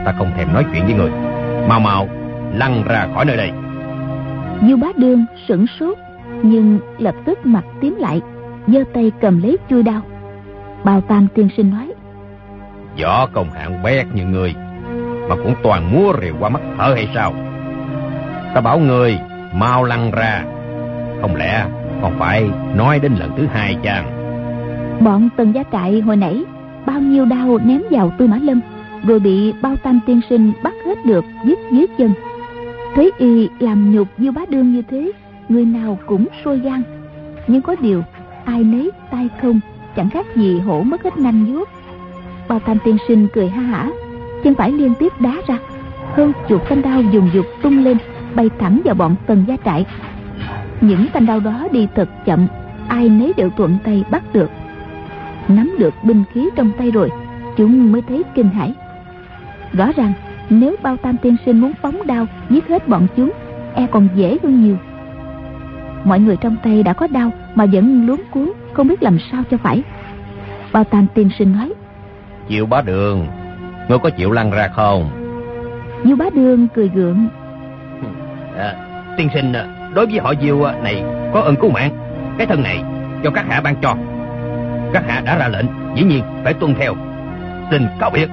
Ta 0.04 0.12
không 0.18 0.30
thèm 0.36 0.52
nói 0.52 0.64
chuyện 0.72 0.84
với 0.84 0.94
người. 0.94 1.10
Mau 1.68 1.80
mau 1.80 2.08
lăn 2.54 2.82
ra 2.84 3.06
khỏi 3.14 3.24
nơi 3.24 3.36
đây. 3.36 3.50
Du 4.68 4.76
bá 4.76 4.88
đương 4.96 5.24
sửng 5.48 5.66
sốt 5.80 5.98
nhưng 6.42 6.78
lập 6.98 7.14
tức 7.24 7.46
mặt 7.46 7.64
tím 7.80 7.96
lại 7.98 8.20
giơ 8.66 8.84
tay 8.94 9.12
cầm 9.20 9.42
lấy 9.42 9.58
chui 9.70 9.82
đao. 9.82 10.02
Bao 10.84 11.00
tam 11.00 11.26
tiên 11.34 11.48
sinh 11.56 11.70
nói 11.70 11.92
võ 13.02 13.26
công 13.26 13.50
hạng 13.50 13.82
bét 13.82 14.06
như 14.14 14.24
người 14.24 14.54
mà 15.28 15.36
cũng 15.36 15.54
toàn 15.62 15.92
múa 15.92 16.12
rìu 16.22 16.34
qua 16.40 16.48
mắt 16.48 16.62
thở 16.78 16.92
hay 16.94 17.08
sao? 17.14 17.34
Ta 18.54 18.60
bảo 18.60 18.78
người 18.78 19.18
mau 19.54 19.84
lăn 19.84 20.10
ra. 20.10 20.44
Không 21.20 21.36
lẽ 21.36 21.66
còn 22.02 22.18
phải 22.18 22.50
nói 22.74 22.98
đến 22.98 23.12
lần 23.18 23.30
thứ 23.36 23.46
hai 23.46 23.76
chăng 23.82 24.21
bọn 25.04 25.28
tần 25.36 25.52
gia 25.54 25.62
trại 25.72 26.00
hồi 26.00 26.16
nãy, 26.16 26.44
bao 26.86 27.00
nhiêu 27.00 27.24
đao 27.24 27.58
ném 27.64 27.82
vào 27.90 28.12
tư 28.18 28.26
mã 28.26 28.38
lâm, 28.42 28.60
rồi 29.06 29.20
bị 29.20 29.52
bao 29.62 29.76
tam 29.76 30.00
tiên 30.06 30.20
sinh 30.30 30.52
bắt 30.62 30.74
hết 30.86 31.06
được 31.06 31.24
dứt 31.44 31.58
dưới 31.72 31.86
chân. 31.98 32.12
Thấy 32.94 33.10
y 33.18 33.48
làm 33.58 33.94
nhục 33.94 34.08
như 34.16 34.32
bá 34.32 34.42
đương 34.48 34.72
như 34.72 34.82
thế, 34.82 35.12
người 35.48 35.64
nào 35.64 35.98
cũng 36.06 36.26
sôi 36.44 36.58
gan. 36.58 36.82
Nhưng 37.46 37.62
có 37.62 37.76
điều, 37.80 38.02
ai 38.44 38.64
nấy 38.64 38.90
tay 39.10 39.28
không, 39.42 39.60
chẳng 39.96 40.10
khác 40.10 40.26
gì 40.36 40.60
hổ 40.60 40.82
mất 40.82 41.02
hết 41.02 41.18
nanh 41.18 41.44
vuốt. 41.44 41.68
Bao 42.48 42.58
tam 42.58 42.78
tiên 42.84 42.96
sinh 43.08 43.26
cười 43.32 43.48
ha 43.48 43.62
hả, 43.62 43.90
chân 44.44 44.54
phải 44.54 44.72
liên 44.72 44.94
tiếp 44.94 45.12
đá 45.20 45.34
ra, 45.46 45.58
hơn 46.14 46.32
chục 46.48 46.62
thanh 46.68 46.82
đao 46.82 47.02
dùng 47.02 47.30
dục 47.34 47.46
tung 47.62 47.84
lên, 47.84 47.96
bay 48.34 48.50
thẳng 48.58 48.80
vào 48.84 48.94
bọn 48.94 49.14
tần 49.26 49.44
gia 49.48 49.56
trại. 49.64 49.86
Những 50.80 51.06
thanh 51.12 51.26
đao 51.26 51.40
đó 51.40 51.68
đi 51.72 51.86
thật 51.94 52.08
chậm, 52.26 52.46
ai 52.88 53.08
nấy 53.08 53.32
đều 53.36 53.50
thuận 53.50 53.76
tay 53.84 54.04
bắt 54.10 54.22
được 54.32 54.50
nắm 55.48 55.74
được 55.78 55.94
binh 56.02 56.24
khí 56.32 56.48
trong 56.56 56.70
tay 56.78 56.90
rồi 56.90 57.10
chúng 57.56 57.92
mới 57.92 58.02
thấy 58.02 58.22
kinh 58.34 58.48
hãi. 58.48 58.74
Rõ 59.72 59.92
ràng 59.96 60.12
nếu 60.50 60.76
bao 60.82 60.96
tam 60.96 61.16
tiên 61.16 61.36
sinh 61.46 61.60
muốn 61.60 61.72
phóng 61.82 62.06
đao 62.06 62.26
giết 62.50 62.68
hết 62.68 62.88
bọn 62.88 63.06
chúng 63.16 63.32
e 63.74 63.86
còn 63.90 64.08
dễ 64.14 64.38
hơn 64.42 64.64
nhiều. 64.64 64.76
Mọi 66.04 66.20
người 66.20 66.36
trong 66.36 66.56
tay 66.62 66.82
đã 66.82 66.92
có 66.92 67.06
đau 67.06 67.30
mà 67.54 67.66
vẫn 67.66 68.06
luống 68.06 68.20
cuốn 68.30 68.52
không 68.72 68.88
biết 68.88 69.02
làm 69.02 69.18
sao 69.32 69.42
cho 69.50 69.56
phải. 69.56 69.82
Bao 70.72 70.84
tam 70.84 71.06
tiên 71.14 71.30
sinh 71.38 71.52
nói 71.52 71.72
chịu 72.48 72.66
bá 72.66 72.80
đường 72.82 73.26
ngươi 73.88 73.98
có 73.98 74.10
chịu 74.10 74.32
lăn 74.32 74.50
ra 74.50 74.68
không? 74.68 75.10
Diêu 76.04 76.16
bá 76.16 76.24
đường 76.34 76.68
cười 76.74 76.88
gượng 76.88 77.28
à, 78.58 78.74
tiên 79.16 79.28
sinh 79.34 79.52
đối 79.94 80.06
với 80.06 80.18
họ 80.18 80.34
diêu 80.42 80.66
này 80.82 81.04
có 81.32 81.40
ơn 81.40 81.56
cứu 81.56 81.70
mạng. 81.70 81.90
Cái 82.38 82.46
thân 82.46 82.62
này 82.62 82.82
cho 83.24 83.30
các 83.30 83.44
hạ 83.48 83.60
ban 83.60 83.76
cho 83.82 83.96
các 84.92 85.04
hạ 85.08 85.22
đã 85.24 85.38
ra 85.38 85.48
lệnh 85.48 85.66
dĩ 85.94 86.02
nhiên 86.02 86.22
phải 86.44 86.54
tuân 86.54 86.74
theo. 86.74 86.94
Xin 87.70 87.86
cáo 88.00 88.10
biệt. 88.10 88.28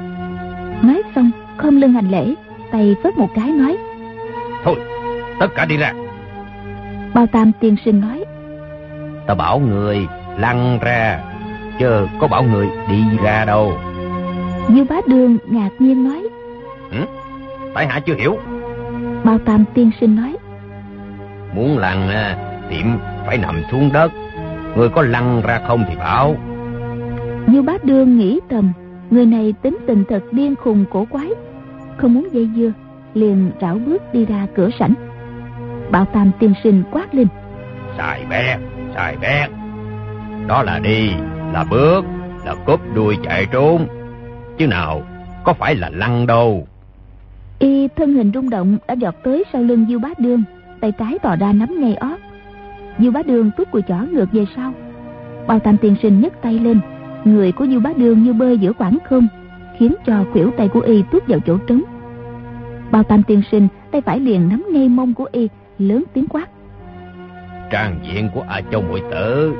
Nói 0.81 1.01
xong 1.15 1.31
khom 1.57 1.81
lưng 1.81 1.93
hành 1.93 2.11
lễ 2.11 2.33
tay 2.71 2.95
phất 3.03 3.17
một 3.17 3.29
cái 3.35 3.51
nói 3.51 3.77
thôi 4.63 4.75
tất 5.39 5.47
cả 5.55 5.65
đi 5.65 5.77
ra. 5.77 5.93
Bao 7.13 7.27
tam 7.27 7.51
tiên 7.59 7.75
sinh 7.85 8.01
nói 8.01 8.23
ta 9.27 9.35
bảo 9.35 9.59
người 9.59 10.07
lăn 10.37 10.79
ra 10.81 11.19
chứ 11.79 12.07
có 12.19 12.27
bảo 12.27 12.43
người 12.43 12.67
đi 12.89 13.03
ra 13.23 13.45
đâu. 13.45 13.77
Như 14.67 14.83
bá 14.83 14.95
đường 15.07 15.37
ngạc 15.47 15.69
nhiên 15.79 16.03
nói 16.03 16.23
ừ? 16.91 17.05
tại 17.73 17.87
hạ 17.87 17.99
chưa 17.99 18.15
hiểu. 18.15 18.37
Bao 19.23 19.37
tam 19.45 19.65
tiên 19.73 19.91
sinh 19.99 20.15
nói 20.15 20.35
muốn 21.53 21.77
lăn 21.77 22.09
thì 22.69 22.77
phải 23.25 23.37
nằm 23.37 23.61
xuống 23.71 23.89
đất. 23.93 24.11
Người 24.75 24.89
có 24.89 25.01
lăn 25.01 25.41
ra 25.41 25.59
không 25.67 25.85
thì 25.89 25.95
bảo 25.95 26.35
như 27.51 27.61
bá 27.61 27.73
đường 27.83 28.17
nghĩ 28.17 28.39
thầm 28.49 28.71
người 29.09 29.25
này 29.25 29.53
tính 29.61 29.77
tình 29.87 30.03
thật 30.09 30.23
điên 30.31 30.55
khùng 30.55 30.85
cổ 30.91 31.05
quái. 31.11 31.29
Không 31.97 32.13
muốn 32.13 32.27
dây 32.31 32.49
dưa 32.55 32.71
liền 33.13 33.51
rảo 33.61 33.79
bước 33.85 34.13
đi 34.13 34.25
ra 34.25 34.47
cửa 34.55 34.69
sảnh. 34.79 34.93
Bảo 35.91 36.05
tam 36.05 36.31
tiên 36.39 36.53
sinh 36.63 36.83
quát 36.91 37.15
lên. 37.15 37.27
Xài 37.97 38.25
bét 38.29 38.59
xài 38.95 39.17
bét 39.21 39.49
đó 40.47 40.63
là 40.63 40.79
đi 40.79 41.09
là 41.53 41.65
bước 41.69 42.05
là 42.45 42.55
cúp 42.65 42.79
đuôi 42.95 43.17
chạy 43.23 43.45
trốn. 43.51 43.87
Chứ 44.57 44.67
nào 44.67 45.01
có 45.43 45.53
phải 45.53 45.75
là 45.75 45.89
lăn 45.93 46.27
đâu? 46.27 46.67
Y 47.59 47.87
thân 47.87 48.13
hình 48.13 48.31
rung 48.33 48.49
động 48.49 48.77
đã 48.87 48.93
giọt 48.93 49.15
tới 49.23 49.43
sau 49.53 49.61
lưng 49.61 49.85
diêu 49.89 49.99
bá 49.99 50.09
đương 50.17 50.43
tay 50.81 50.91
trái 50.91 51.19
tỏ 51.21 51.35
ra 51.35 51.53
nắm 51.53 51.79
ngay 51.79 51.95
ót. 51.95 52.19
Diêu 52.99 53.11
bá 53.11 53.21
đương 53.21 53.51
tuốt 53.57 53.71
cùi 53.71 53.81
chỏ 53.81 53.95
ngược 54.11 54.31
về 54.31 54.45
sau. 54.55 54.73
Bao 55.47 55.59
tam 55.59 55.77
tiên 55.77 55.95
sinh 56.01 56.21
nhấc 56.21 56.41
tay 56.41 56.53
lên 56.53 56.79
người 57.25 57.51
của 57.51 57.67
diêu 57.67 57.79
bá 57.79 57.89
đương 57.97 58.23
như 58.23 58.33
bơi 58.33 58.57
giữa 58.57 58.73
khoảng 58.73 58.97
không 59.05 59.27
khiến 59.79 59.95
cho 60.05 60.25
khuỷu 60.31 60.51
tay 60.57 60.67
của 60.67 60.79
y 60.79 61.03
tuốt 61.11 61.27
vào 61.27 61.39
chỗ 61.39 61.57
trống. 61.57 61.81
Bao 62.91 63.03
tam 63.03 63.23
tiên 63.23 63.41
sinh 63.51 63.67
tay 63.91 64.01
phải 64.01 64.19
liền 64.19 64.49
nắm 64.49 64.65
ngay 64.71 64.89
mông 64.89 65.13
của 65.13 65.27
y 65.31 65.49
lớn 65.77 66.03
tiếng 66.13 66.27
quát. 66.27 66.49
Trang 67.71 67.99
diện 68.03 68.29
của 68.33 68.43
a 68.49 68.61
châu 68.71 68.81
muội 68.81 69.01
tử 69.11 69.53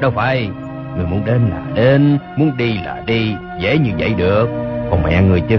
đâu 0.00 0.10
phải 0.10 0.50
người 0.96 1.06
muốn 1.06 1.22
đến 1.26 1.40
là 1.50 1.62
đến 1.74 2.18
muốn 2.36 2.52
đi 2.58 2.74
là 2.74 3.02
đi 3.06 3.34
dễ 3.60 3.78
như 3.78 3.90
vậy 3.98 4.14
được. 4.18 4.48
Còn 4.90 5.02
mẹ 5.02 5.22
người 5.22 5.40
chứ 5.40 5.58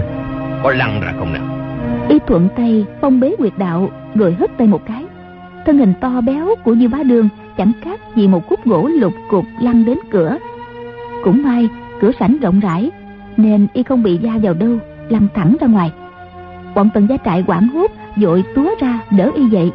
có 0.62 0.70
lăn 0.70 1.00
ra 1.00 1.12
không 1.18 1.32
nào? 1.32 1.42
Y 2.08 2.18
thuận 2.26 2.48
tay 2.56 2.84
phong 3.00 3.20
bế 3.20 3.34
quyệt 3.38 3.52
đạo 3.58 3.90
rồi 4.14 4.36
hất 4.38 4.50
tay 4.58 4.66
một 4.66 4.86
cái. 4.86 5.04
Thân 5.66 5.78
hình 5.78 5.94
to 6.00 6.20
béo 6.20 6.48
của 6.64 6.74
như 6.74 6.88
bá 6.88 7.02
đường 7.02 7.28
chẳng 7.56 7.72
khác 7.82 8.00
gì 8.16 8.28
một 8.28 8.46
khúc 8.48 8.64
gỗ 8.64 8.88
lục 8.88 9.12
cục 9.30 9.44
lăn 9.60 9.84
đến 9.84 9.98
cửa 10.10 10.38
cũng 11.24 11.42
may 11.42 11.68
cửa 12.00 12.10
sảnh 12.20 12.38
rộng 12.38 12.60
rãi 12.60 12.90
nên 13.36 13.66
y 13.72 13.82
không 13.82 14.02
bị 14.02 14.16
da 14.16 14.30
vào 14.42 14.54
đâu 14.54 14.78
lăn 15.08 15.28
thẳng 15.34 15.56
ra 15.60 15.66
ngoài. 15.66 15.92
Bọn 16.74 16.88
tần 16.94 17.06
gia 17.10 17.16
trại 17.16 17.44
quảng 17.46 17.68
hốt 17.68 17.90
dội 18.16 18.44
túa 18.54 18.74
ra 18.80 19.00
đỡ 19.10 19.30
y 19.34 19.44
dậy. 19.48 19.70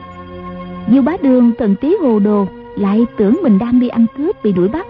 Diêu 0.91 1.01
bá 1.01 1.11
đường 1.23 1.51
thần 1.59 1.75
trí 1.81 1.97
hồ 2.01 2.19
đồ 2.19 2.47
lại 2.77 3.05
tưởng 3.17 3.39
mình 3.43 3.59
đang 3.59 3.79
đi 3.79 3.87
ăn 3.87 4.05
cướp 4.17 4.43
bị 4.43 4.51
đuổi 4.51 4.67
bắt 4.67 4.85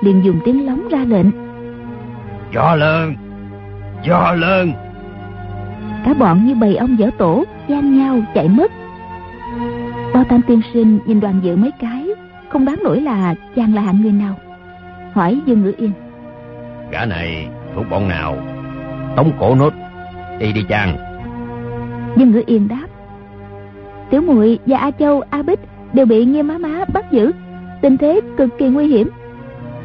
liền 0.00 0.24
dùng 0.24 0.40
tiếng 0.44 0.66
lóng 0.66 0.88
ra 0.88 1.04
lệnh. 1.08 1.26
Gió 2.54 2.74
lớn 2.74 3.14
gió 4.04 4.32
lớn. 4.32 4.72
Cả 6.04 6.14
bọn 6.14 6.46
như 6.46 6.54
bầy 6.54 6.76
ong 6.76 6.98
dở 6.98 7.10
tổ 7.18 7.44
gian 7.68 7.98
nhau 7.98 8.20
chạy 8.34 8.48
mất. 8.48 8.72
Bao 10.14 10.24
tam 10.24 10.40
tiên 10.46 10.60
sinh 10.72 10.98
nhìn 11.06 11.20
đoàn 11.20 11.40
dự 11.42 11.56
mấy 11.56 11.70
cái 11.80 12.06
không 12.48 12.64
đoán 12.64 12.78
nổi 12.82 13.00
là 13.00 13.34
chàng 13.56 13.74
là 13.74 13.82
hạng 13.82 14.02
người 14.02 14.12
nào 14.12 14.34
hỏi 15.12 15.40
dương 15.46 15.62
ngữ 15.62 15.72
yên. 15.76 15.92
Gã 16.90 17.04
này 17.04 17.48
thuộc 17.74 17.84
bọn 17.90 18.08
nào? 18.08 18.36
Tống 19.16 19.32
cổ 19.38 19.54
nốt 19.54 19.72
đi 20.38 20.52
đi 20.52 20.62
chàng 20.68 20.96
dương 22.16 22.30
ngữ 22.30 22.42
yên 22.46 22.68
đáp. 22.68 22.86
Tiểu 24.10 24.20
muội 24.20 24.58
và 24.66 24.78
a 24.78 24.90
châu 24.90 25.22
a 25.30 25.42
bích 25.42 25.60
đều 25.92 26.06
bị 26.06 26.24
nghiêm 26.24 26.48
má 26.48 26.58
má 26.58 26.84
bắt 26.92 27.10
giữ. 27.10 27.32
Tình 27.80 27.96
thế 27.96 28.20
cực 28.36 28.58
kỳ 28.58 28.68
nguy 28.68 28.86
hiểm. 28.86 29.08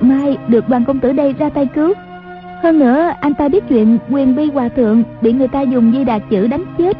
Mai 0.01 0.37
được 0.47 0.69
đoàn 0.69 0.85
công 0.85 0.99
tử 0.99 1.11
đây 1.11 1.33
ra 1.39 1.49
tay 1.49 1.65
cứu. 1.65 1.93
Hơn 2.63 2.79
nữa 2.79 3.11
anh 3.19 3.33
ta 3.33 3.47
biết 3.47 3.63
chuyện 3.69 3.97
quyền 4.09 4.35
bi 4.35 4.51
hòa 4.51 4.69
thượng 4.69 5.03
Bị 5.21 5.31
người 5.31 5.47
ta 5.47 5.61
dùng 5.61 5.91
di 5.91 6.03
đạt 6.03 6.21
chữ 6.29 6.47
đánh 6.47 6.63
chết. 6.77 6.97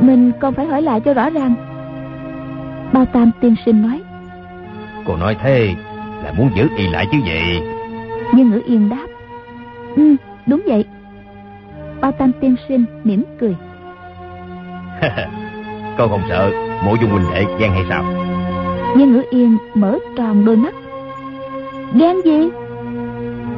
Mình 0.00 0.32
còn 0.40 0.54
phải 0.54 0.66
hỏi 0.66 0.82
lại 0.82 1.00
cho 1.00 1.14
rõ 1.14 1.30
ràng. 1.30 1.54
Bao 2.92 3.04
Tam 3.04 3.30
tiên 3.40 3.54
sinh 3.66 3.82
nói. 3.82 4.02
Cô 5.04 5.16
nói 5.16 5.36
thế 5.42 5.74
là 6.24 6.32
muốn 6.32 6.50
giữ 6.54 6.68
y 6.76 6.86
lại 6.86 7.06
chứ 7.12 7.18
gì? 7.18 7.60
Nhưng 8.34 8.50
ngữ 8.50 8.62
yên 8.66 8.88
đáp 8.88 9.06
Ừ 9.96 10.16
đúng 10.46 10.62
vậy. 10.66 10.84
Bao 12.00 12.12
Tam 12.12 12.32
tiên 12.40 12.56
sinh 12.68 12.84
mỉm 13.04 13.24
cười. 13.40 13.56
Cô 15.98 16.08
không 16.08 16.22
sợ 16.28 16.50
mộ 16.84 16.94
dung 17.00 17.10
huynh 17.10 17.30
đệ 17.32 17.44
ghen 17.58 17.70
hay 17.70 17.84
sao? 17.88 18.04
Nhưng 18.96 19.12
ngữ 19.12 19.22
yên 19.30 19.56
mở 19.74 19.98
tròn 20.16 20.44
đôi 20.44 20.56
mắt. 20.56 20.74
Ghen 21.94 22.16
gì? 22.24 22.48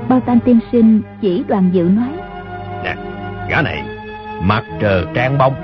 Bao 0.09 0.21
Tam 0.21 0.41
tiên 0.41 0.59
sinh 0.73 1.03
chỉ 1.21 1.45
đoàn 1.49 1.71
dự 1.73 1.83
nói. 1.83 2.11
Nè 2.85 2.95
gã 3.51 3.63
này 3.63 3.83
Mặt 4.43 4.65
trờ 4.81 5.05
trang 5.15 5.39
bông 5.39 5.55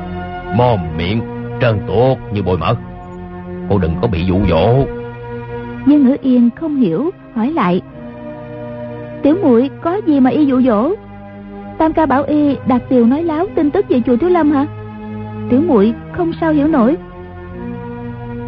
Mồm 0.56 0.80
miệng 0.96 1.20
trơn 1.60 1.80
tuột 1.86 2.18
như 2.32 2.42
bồi 2.42 2.58
mỡ. 2.58 2.74
Cô 3.68 3.78
đừng 3.78 3.94
có 4.02 4.08
bị 4.08 4.24
dụ 4.24 4.36
dỗ 4.48 4.84
nhưng 5.86 6.04
ngữ 6.04 6.16
yên 6.22 6.50
không 6.56 6.76
hiểu, 6.76 7.10
Hỏi 7.34 7.50
lại. 7.50 7.80
Tiểu 9.22 9.36
muội, 9.42 9.70
có 9.82 10.00
gì 10.06 10.20
mà 10.20 10.30
y 10.30 10.46
dụ 10.46 10.62
dỗ? 10.62 10.94
Tam 11.78 11.92
ca 11.92 12.06
bảo 12.06 12.22
y 12.22 12.56
đặt 12.66 12.82
tiều 12.88 13.06
nói 13.06 13.22
láo 13.22 13.46
tin 13.54 13.70
tức 13.70 13.86
về 13.88 14.00
chùa 14.06 14.16
Thiếu 14.16 14.30
Lâm 14.30 14.52
hả? 14.52 14.66
Tiểu 15.50 15.60
muội, 15.66 15.94
không 16.12 16.32
sao 16.40 16.52
hiểu 16.52 16.68
nổi. 16.68 16.96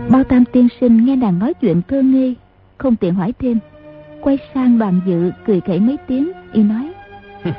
Bao 0.08 0.24
tam 0.24 0.44
tiên 0.44 0.68
sinh 0.80 1.04
nghe 1.04 1.16
nàng 1.16 1.38
nói 1.38 1.54
chuyện 1.54 1.82
cơ 1.82 2.02
nghi, 2.02 2.34
Không 2.78 2.96
tiện 2.96 3.14
hỏi 3.14 3.32
thêm. 3.38 3.58
Quay 4.20 4.38
sang 4.54 4.78
đoàn 4.78 5.00
dự, 5.06 5.30
cười 5.46 5.60
khẩy 5.60 5.80
mấy 5.80 5.96
tiếng, 6.06 6.32
Y 6.52 6.62
nói. 6.62 6.90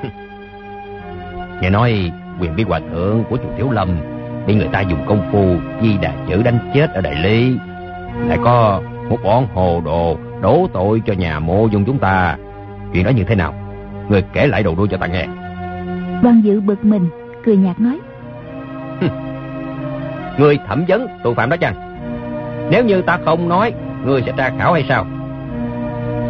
Nghe 1.62 1.70
nói, 1.70 2.12
quyền 2.42 2.56
bí 2.56 2.64
hòa 2.64 2.80
thượng 2.80 3.24
của 3.30 3.38
chùa 3.38 3.58
Thiếu 3.58 3.72
Lâm 3.72 3.90
Bị 4.48 4.56
người 4.56 4.70
ta 4.72 4.82
dùng 4.82 5.00
công 5.08 5.22
phu 5.32 5.56
Di 5.82 5.98
đà 6.02 6.14
chữ 6.30 6.44
đánh 6.44 6.60
chết 6.74 6.94
ở 6.94 7.02
Đại 7.02 7.16
Lý. 7.16 7.58
Lại 8.28 8.38
có 8.44 8.82
một 9.10 9.18
bọn 9.24 9.48
hồ 9.54 9.82
đồ 9.86 10.18
Đổ 10.42 10.68
tội 10.74 11.02
cho 11.06 11.14
nhà 11.14 11.40
mộ 11.40 11.68
dung 11.72 11.86
chúng 11.86 12.00
ta. 12.00 12.38
Chuyện 12.94 13.06
đó 13.06 13.10
như 13.10 13.24
thế 13.24 13.36
nào? 13.36 13.54
Người 14.10 14.24
kể 14.34 14.48
lại 14.48 14.64
đầu 14.64 14.76
đuôi 14.76 14.88
cho 14.92 14.98
ta 14.98 15.08
nghe. 15.08 15.26
Đoàn 16.24 16.42
dự 16.44 16.62
bực 16.62 16.86
mình 16.86 17.10
Cười 17.46 17.58
nhạt 17.58 17.80
nói. 17.80 18.00
Người 20.38 20.60
thẩm 20.68 20.86
vấn 20.88 21.08
tội 21.24 21.36
phạm 21.36 21.50
đó 21.50 21.58
chăng? 21.58 21.74
Nếu 22.72 22.86
như 22.86 23.02
ta 23.02 23.20
không 23.26 23.50
nói 23.50 23.74
Người 24.06 24.22
sẽ 24.26 24.34
tra 24.38 24.52
khảo 24.58 24.74
hay 24.74 24.86
sao? 24.90 25.06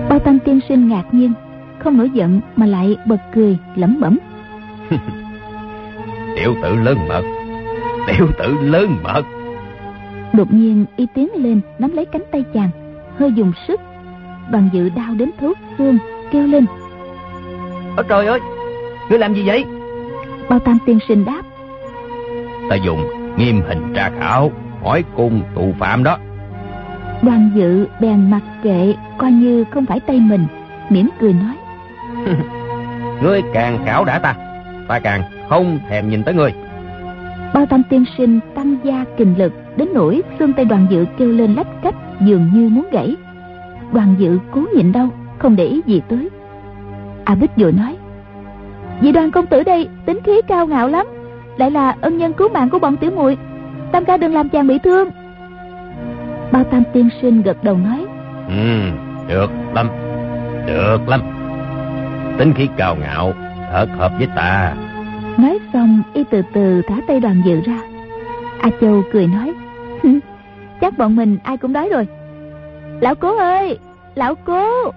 Bao 0.09 0.19
tam 0.19 0.39
tiên 0.39 0.59
sinh 0.69 0.89
ngạc 0.89 1.03
nhiên 1.11 1.34
Không 1.80 1.97
nổi 1.97 2.09
giận 2.09 2.41
mà 2.55 2.65
lại 2.65 2.97
bật 3.05 3.19
cười 3.34 3.57
lẩm 3.75 3.97
bẩm. 3.99 4.19
Tiểu 6.36 6.55
tử 6.63 6.75
lớn 6.75 6.97
mật 7.07 7.23
Tiểu 8.07 8.28
tử 8.38 8.55
lớn 8.61 8.97
mật 9.03 9.23
Đột 10.34 10.53
nhiên 10.53 10.86
y 10.95 11.07
tiến 11.13 11.30
lên 11.36 11.61
Nắm 11.80 11.95
lấy 11.95 12.05
cánh 12.05 12.23
tay 12.32 12.43
chàng 12.53 12.69
Hơi 13.19 13.32
dùng 13.32 13.51
sức 13.67 13.82
Đoàn 14.51 14.69
dự 14.73 14.89
đau 14.89 15.13
đến 15.13 15.30
thấu 15.39 15.53
xương 15.78 15.97
Kêu 16.32 16.47
lên. 16.47 16.65
Ôi 17.97 18.05
trời 18.09 18.28
ơi 18.28 18.39
Ngươi 19.09 19.19
làm 19.19 19.34
gì 19.34 19.43
vậy? 19.45 19.65
Bao 20.49 20.59
tam 20.59 20.78
tiên 20.86 20.99
sinh 21.07 21.25
đáp. 21.25 21.41
Ta 22.69 22.75
dùng 22.75 23.03
nghiêm 23.38 23.61
hình 23.67 23.93
tra 23.95 24.11
khảo 24.19 24.51
Hỏi 24.84 25.03
cung 25.15 25.41
tù 25.55 25.73
phạm 25.80 26.03
đó. 26.03 26.17
Đoàn 27.21 27.51
dự 27.55 27.88
bèn 28.01 28.32
mặc 28.32 28.41
kệ 28.63 28.93
Coi 29.17 29.32
như 29.32 29.63
không 29.71 29.86
phải 29.86 29.99
tay 29.99 30.19
mình 30.19 30.45
mỉm 30.89 31.09
cười 31.19 31.34
nói. 31.34 31.55
Ngươi 33.23 33.41
càng 33.53 33.86
khảo 33.86 34.05
đã 34.05 34.19
ta 34.19 34.36
Ta 34.88 34.99
càng 34.99 35.21
không 35.49 35.80
thèm 35.89 36.09
nhìn 36.09 36.23
tới 36.23 36.34
ngươi. 36.34 36.53
Bao 37.53 37.65
tam 37.65 37.84
tiên 37.89 38.03
sinh 38.17 38.39
tăng 38.55 38.78
gia 38.84 39.05
kình 39.17 39.38
lực 39.38 39.53
Đến 39.78 39.88
nỗi 39.93 40.21
xương 40.39 40.53
tay 40.53 40.65
đoàn 40.65 40.88
dự 40.89 41.05
kêu 41.17 41.32
lên 41.32 41.55
lách 41.55 41.67
cách 41.84 41.95
Dường 42.21 42.49
như 42.53 42.69
muốn 42.69 42.86
gãy. 42.91 43.15
Đoàn 43.91 44.15
dự 44.17 44.39
cố 44.51 44.61
nhịn 44.75 44.91
đau 44.91 45.09
Không 45.38 45.55
để 45.55 45.65
ý 45.65 45.82
gì 45.86 46.01
tới. 46.09 46.30
A 47.25 47.36
Bích 47.36 47.51
vội 47.57 47.71
nói 47.71 47.95
Vị 49.01 49.11
đoàn 49.11 49.32
công 49.32 49.45
tử 49.45 49.63
đây 49.63 49.88
tính 50.05 50.19
khí 50.25 50.41
cao 50.47 50.67
ngạo 50.67 50.88
lắm 50.88 51.05
Lại 51.57 51.71
là 51.71 51.95
ân 52.01 52.17
nhân 52.17 52.34
cứu 52.34 52.49
mạng 52.49 52.69
của 52.69 52.80
bọn 52.80 52.97
tiểu 52.97 53.11
muội 53.11 53.38
Tam 53.91 54.05
ca 54.05 54.17
đừng 54.17 54.34
làm 54.34 54.49
chàng 54.49 54.67
bị 54.67 54.80
thương. 54.84 55.09
Bao 56.51 56.63
tam 56.63 56.84
tiên 56.93 57.09
sinh 57.21 57.41
gật 57.41 57.63
đầu 57.63 57.78
nói 57.78 58.05
Ừ 58.47 58.89
được 59.28 59.51
lắm 59.73 59.89
Được 60.67 60.99
lắm. 61.07 61.21
Tính 62.38 62.53
khí 62.53 62.67
cao 62.78 62.95
ngạo 62.95 63.34
Thật 63.71 63.88
hợp 63.97 64.11
với 64.17 64.28
ta. 64.36 64.73
Nói 65.38 65.59
xong 65.73 66.01
y 66.13 66.23
từ 66.23 66.41
từ 66.53 66.82
thả 66.88 66.95
tay 67.07 67.19
đoàn 67.19 67.41
dự 67.45 67.61
ra. 67.61 67.80
A 68.61 68.69
Châu 68.82 69.03
cười 69.13 69.28
nói 69.28 69.53
Chắc 70.82 70.98
bọn 70.98 71.16
mình 71.16 71.38
ai 71.43 71.58
cũng 71.58 71.74
đói 71.74 71.89
rồi. 71.89 72.08
Lão 73.02 73.16
cố 73.16 73.38
ơi, 73.38 73.78
Lão 74.16 74.36
cố. 74.36 74.91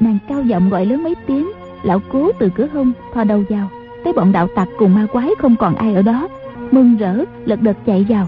Nàng 0.00 0.18
cao 0.28 0.42
giọng 0.42 0.70
gọi 0.70 0.86
lớn 0.86 1.02
mấy 1.02 1.14
tiếng. 1.26 1.50
Lão 1.82 2.00
cố 2.12 2.30
từ 2.38 2.50
cửa 2.54 2.66
hông 2.74 2.92
thò 3.14 3.24
đầu 3.24 3.42
vào. 3.48 3.68
Thấy 4.04 4.12
bọn 4.12 4.32
đạo 4.32 4.48
tặc 4.56 4.68
cùng 4.78 4.94
ma 4.94 5.06
quái 5.12 5.28
không 5.38 5.56
còn 5.56 5.74
ai 5.74 5.94
ở 5.94 6.02
đó, 6.02 6.28
Mừng 6.70 6.96
rỡ, 6.96 7.24
lật 7.44 7.62
đật 7.62 7.76
chạy 7.86 8.06
vào. 8.08 8.26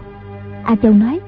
A 0.65 0.77
Châu 0.83 0.93
nói, 0.93 1.21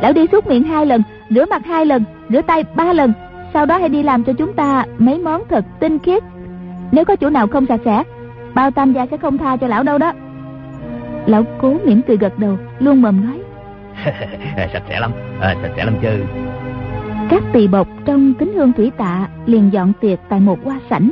Lão 0.00 0.12
đi 0.12 0.26
súc 0.32 0.46
miệng 0.46 0.64
hai 0.64 0.86
lần, 0.86 1.02
Rửa 1.30 1.44
mặt 1.50 1.66
hai 1.66 1.86
lần, 1.86 2.04
Rửa 2.28 2.42
tay 2.42 2.64
ba 2.74 2.92
lần, 2.92 3.12
Sau 3.52 3.66
đó 3.66 3.78
hãy 3.78 3.88
đi 3.88 4.02
làm 4.02 4.24
cho 4.24 4.32
chúng 4.32 4.52
ta 4.52 4.84
mấy 4.98 5.18
món 5.18 5.42
thật 5.48 5.64
tinh 5.80 5.98
khiết. 5.98 6.22
Nếu 6.92 7.04
có 7.04 7.16
chỗ 7.16 7.30
nào 7.30 7.46
không 7.46 7.66
sạch 7.66 7.80
sẽ, 7.84 8.02
Bao 8.54 8.70
tam 8.70 8.92
gia 8.92 9.06
sẽ 9.06 9.16
không 9.16 9.38
tha 9.38 9.56
cho 9.56 9.66
lão 9.66 9.82
đâu 9.82 9.98
đó. 9.98 10.12
Lão 11.26 11.42
cố 11.60 11.76
mỉm 11.84 12.00
cười 12.06 12.16
gật 12.16 12.38
đầu, 12.38 12.58
Luôn 12.78 13.02
mầm 13.02 13.24
nói 13.24 13.41
Ờ, 14.56 14.66
sạch 14.72 14.82
sẽ 14.88 15.00
lắm. 15.00 15.12
À, 15.40 15.56
Sạch 15.62 15.72
sẽ 15.76 15.84
lắm 15.84 15.94
chứ. 16.02 16.24
Các 17.30 17.42
tỳ 17.52 17.68
bộc 17.68 17.88
trong 18.04 18.34
kính 18.34 18.52
hương 18.52 18.72
thủy 18.72 18.90
tạ 18.96 19.28
Liền 19.46 19.72
dọn 19.72 19.92
tiệc 20.00 20.18
tại 20.28 20.40
một 20.40 20.64
hoa 20.64 20.80
sảnh. 20.90 21.10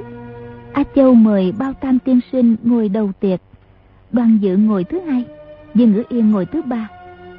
A 0.72 0.84
Châu 0.94 1.14
mời 1.14 1.52
bao 1.58 1.72
tam 1.72 1.98
tiên 1.98 2.20
sinh 2.32 2.56
ngồi 2.62 2.88
đầu 2.88 3.10
tiệc. 3.20 3.40
Đoàn 4.12 4.38
dự 4.40 4.56
ngồi 4.56 4.84
thứ 4.84 5.00
hai 5.00 5.24
Dương 5.74 5.92
Ngữ 5.92 6.02
Yên 6.08 6.30
ngồi 6.30 6.46
thứ 6.46 6.62
ba 6.62 6.88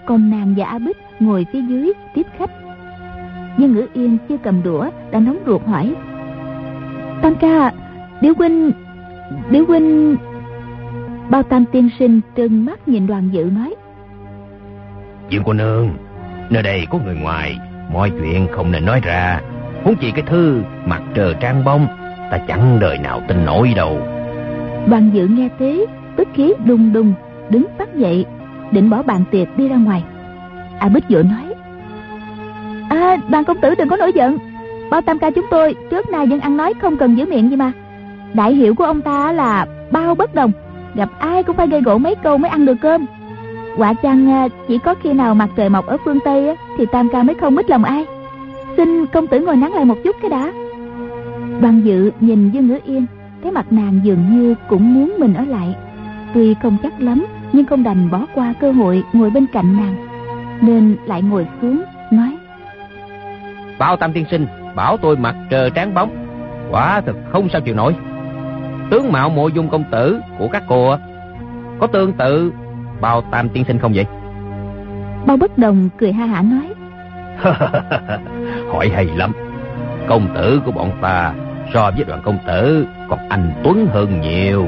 Còn 0.05 0.29
nàng 0.29 0.53
và 0.57 0.65
A 0.65 0.79
Bích 0.79 0.97
ngồi 1.19 1.45
phía 1.53 1.61
dưới 1.61 1.93
tiếp 2.13 2.27
khách. 2.37 2.51
Dương 3.57 3.73
Ngữ 3.73 3.87
Yên 3.93 4.17
chưa 4.29 4.37
cầm 4.37 4.63
đũa 4.63 4.89
Đã 5.11 5.19
nóng 5.19 5.37
ruột 5.45 5.65
hỏi. 5.65 5.95
Tam 7.21 7.35
ca 7.35 7.71
Điếu 8.21 8.33
huynh 8.37 8.71
Điếu 9.49 9.65
huynh 9.65 10.15
Bao 11.29 11.43
tam 11.43 11.65
tiên 11.71 11.89
sinh 11.99 12.21
trừng 12.35 12.65
mắt 12.65 12.87
nhìn 12.87 13.07
đoàn 13.07 13.29
dự 13.31 13.43
nói. 13.43 13.75
Dương 15.31 15.43
cô 15.45 15.53
nương. 15.53 15.89
Nơi 16.49 16.63
đây 16.63 16.87
có 16.89 16.99
người 17.05 17.15
ngoài, 17.15 17.57
Mọi 17.93 18.11
chuyện 18.19 18.47
không 18.51 18.71
nên 18.71 18.85
nói 18.85 18.99
ra. 19.03 19.41
Huống 19.83 19.95
chỉ 19.95 20.11
cái 20.11 20.23
thư 20.27 20.61
mặt 20.85 21.01
trời 21.13 21.35
trang 21.39 21.63
bông, 21.63 21.87
Ta 22.31 22.37
chẳng 22.47 22.79
đời 22.79 22.97
nào 22.97 23.21
tin 23.27 23.45
nổi 23.45 23.73
đâu. 23.75 23.99
Đoàn 24.87 25.09
dự 25.13 25.27
nghe 25.27 25.49
thế, 25.59 25.85
Tức 26.15 26.27
khí 26.33 26.53
đùng 26.65 26.93
đùng, 26.93 27.13
Đứng 27.49 27.65
phát 27.77 27.95
dậy, 27.95 28.25
Định 28.71 28.89
bỏ 28.89 29.03
bàn 29.03 29.23
tiệc 29.31 29.57
đi 29.57 29.67
ra 29.67 29.75
ngoài. 29.75 30.03
A 30.79 30.89
Bích 30.89 31.09
vội 31.09 31.23
nói 31.23 31.53
À 32.89 33.17
đoàn 33.29 33.43
công 33.43 33.61
tử 33.61 33.75
đừng 33.75 33.89
có 33.89 33.97
nổi 33.97 34.11
giận. 34.15 34.37
Bao 34.89 35.01
tam 35.01 35.19
ca 35.19 35.31
chúng 35.31 35.45
tôi 35.51 35.75
trước 35.91 36.09
nay 36.09 36.25
vẫn 36.25 36.39
ăn 36.39 36.57
nói 36.57 36.73
không 36.81 36.97
cần 36.97 37.17
giữ 37.17 37.25
miệng 37.25 37.49
gì 37.49 37.55
mà. 37.55 37.71
Đại 38.33 38.53
hiệu 38.53 38.75
của 38.75 38.83
ông 38.83 39.01
ta 39.01 39.31
là 39.31 39.65
bao 39.91 40.15
bất 40.15 40.35
đồng. 40.35 40.51
Gặp 40.95 41.09
ai 41.19 41.43
cũng 41.43 41.55
phải 41.55 41.67
gây 41.67 41.81
gỗ 41.81 41.97
mấy 41.97 42.15
câu 42.15 42.37
mới 42.37 42.49
ăn 42.49 42.65
được 42.65 42.75
cơm. 42.81 43.05
Quả 43.77 43.93
chăng 43.93 44.31
à, 44.31 44.47
chỉ 44.67 44.77
có 44.77 44.95
khi 45.03 45.13
nào 45.13 45.35
mặt 45.35 45.49
trời 45.55 45.69
mọc 45.69 45.85
ở 45.85 45.97
phương 46.05 46.19
Tây 46.25 46.55
Thì 46.77 46.85
tam 46.91 47.09
ca 47.09 47.23
mới 47.23 47.35
không 47.35 47.55
mít 47.55 47.69
lòng 47.69 47.83
ai? 47.83 48.05
Xin 48.77 49.05
công 49.05 49.27
tử 49.27 49.39
ngồi 49.39 49.55
nắng 49.55 49.73
lại 49.73 49.85
một 49.85 49.95
chút 50.03 50.15
cái 50.21 50.29
đã. 50.29 50.51
Đoàn 51.61 51.81
dự 51.83 52.11
nhìn 52.19 52.51
Dương 52.51 52.67
Ngữ 52.67 52.79
Yên, 52.85 53.05
thấy 53.43 53.51
mặt 53.51 53.65
nàng 53.69 53.99
dường 54.03 54.19
như 54.31 54.55
cũng 54.69 54.93
muốn 54.93 55.15
mình 55.19 55.33
ở 55.33 55.45
lại. 55.45 55.75
Tuy 56.33 56.55
không 56.61 56.77
chắc 56.83 57.01
lắm, 57.01 57.25
Nhưng 57.53 57.65
không 57.65 57.83
đành 57.83 58.11
bỏ 58.11 58.25
qua 58.35 58.53
cơ 58.59 58.71
hội 58.71 59.03
ngồi 59.13 59.29
bên 59.29 59.45
cạnh 59.53 59.77
nàng, 59.77 59.95
Nên 60.61 60.95
lại 61.05 61.21
ngồi 61.21 61.47
xuống, 61.61 61.83
Nói. 62.11 62.37
Bao 63.79 63.97
tam 63.97 64.13
tiên 64.13 64.25
sinh, 64.31 64.45
Bảo 64.75 64.97
tôi 64.97 65.17
mặt 65.17 65.35
trời 65.49 65.71
tráng 65.75 65.93
bóng. 65.93 66.09
Quả 66.71 67.01
thực 67.01 67.15
không 67.31 67.49
sao 67.49 67.61
chịu 67.61 67.75
nổi. 67.75 67.95
Tướng 68.91 69.11
mạo 69.11 69.29
mộ 69.29 69.47
dung 69.47 69.69
công 69.69 69.83
tử 69.91 70.19
của 70.39 70.47
các 70.47 70.63
cô 70.67 70.95
Có 71.79 71.87
tương 71.87 72.13
tự 72.13 72.51
Bao 73.01 73.21
tam 73.31 73.49
tiên 73.49 73.63
sinh 73.67 73.79
không 73.79 73.93
vậy? 73.95 74.05
Bao 75.25 75.37
bất 75.37 75.57
đồng 75.57 75.89
cười 75.97 76.11
ha 76.11 76.25
hả 76.25 76.41
nói. 76.41 76.73
Hỏi 78.71 78.89
hay 78.89 79.05
lắm. 79.05 79.31
Công 80.07 80.27
tử 80.35 80.61
của 80.65 80.71
bọn 80.71 80.91
ta 81.01 81.33
So 81.73 81.91
với 81.91 82.03
đoàn 82.03 82.21
công 82.23 82.37
tử 82.47 82.87
Còn 83.09 83.19
anh 83.29 83.53
Tuấn 83.63 83.87
hơn 83.93 84.21
nhiều. 84.21 84.65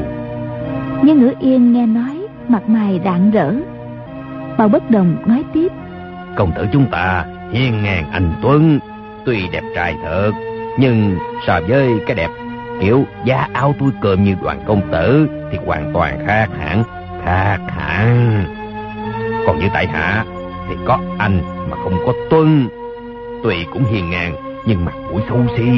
Nhưng 1.04 1.20
ngữ 1.20 1.34
yên 1.40 1.74
nghe 1.74 1.86
nói 1.86 2.28
Mặt 2.48 2.70
mày 2.70 3.00
rạng 3.06 3.32
rỡ. 3.32 3.54
Bao 4.58 4.68
bất 4.68 4.92
đồng 4.92 5.16
nói 5.26 5.44
tiếp. 5.54 5.72
Công 6.36 6.52
tử 6.56 6.68
chúng 6.72 6.86
ta 6.86 7.26
hiên 7.52 7.84
ngang 7.84 8.12
anh 8.12 8.34
Tuấn 8.42 8.80
Tuy 9.26 9.48
đẹp 9.52 9.64
trai 9.76 9.96
thật 10.04 10.32
Nhưng 10.80 11.18
so 11.48 11.60
với 11.68 11.90
cái 12.08 12.16
đẹp 12.16 12.30
kiểu 12.82 13.06
da 13.26 13.48
áo 13.54 13.76
túi 13.80 13.92
cơm 14.02 14.24
như 14.24 14.36
đoàn 14.42 14.64
công 14.66 14.82
tử 14.92 15.28
thì 15.52 15.58
hoàn 15.66 15.94
toàn 15.94 16.26
khác 16.28 16.50
hẳn, 16.58 16.84
khác 17.26 17.58
hẳn. 17.68 18.44
Còn 19.48 19.60
như 19.60 19.68
tại 19.74 19.88
hạ 19.88 20.26
thì 20.70 20.76
có 20.86 21.00
anh 21.18 21.42
mà 21.70 21.78
không 21.84 21.98
có 22.06 22.14
tuân. 22.30 22.68
Tuy 23.44 23.66
cũng 23.74 23.84
hiền 23.84 24.10
ngang 24.10 24.36
nhưng 24.66 24.86
mặt 24.86 24.94
mũi 25.12 25.22
xấu 25.30 25.38
xí, 25.58 25.70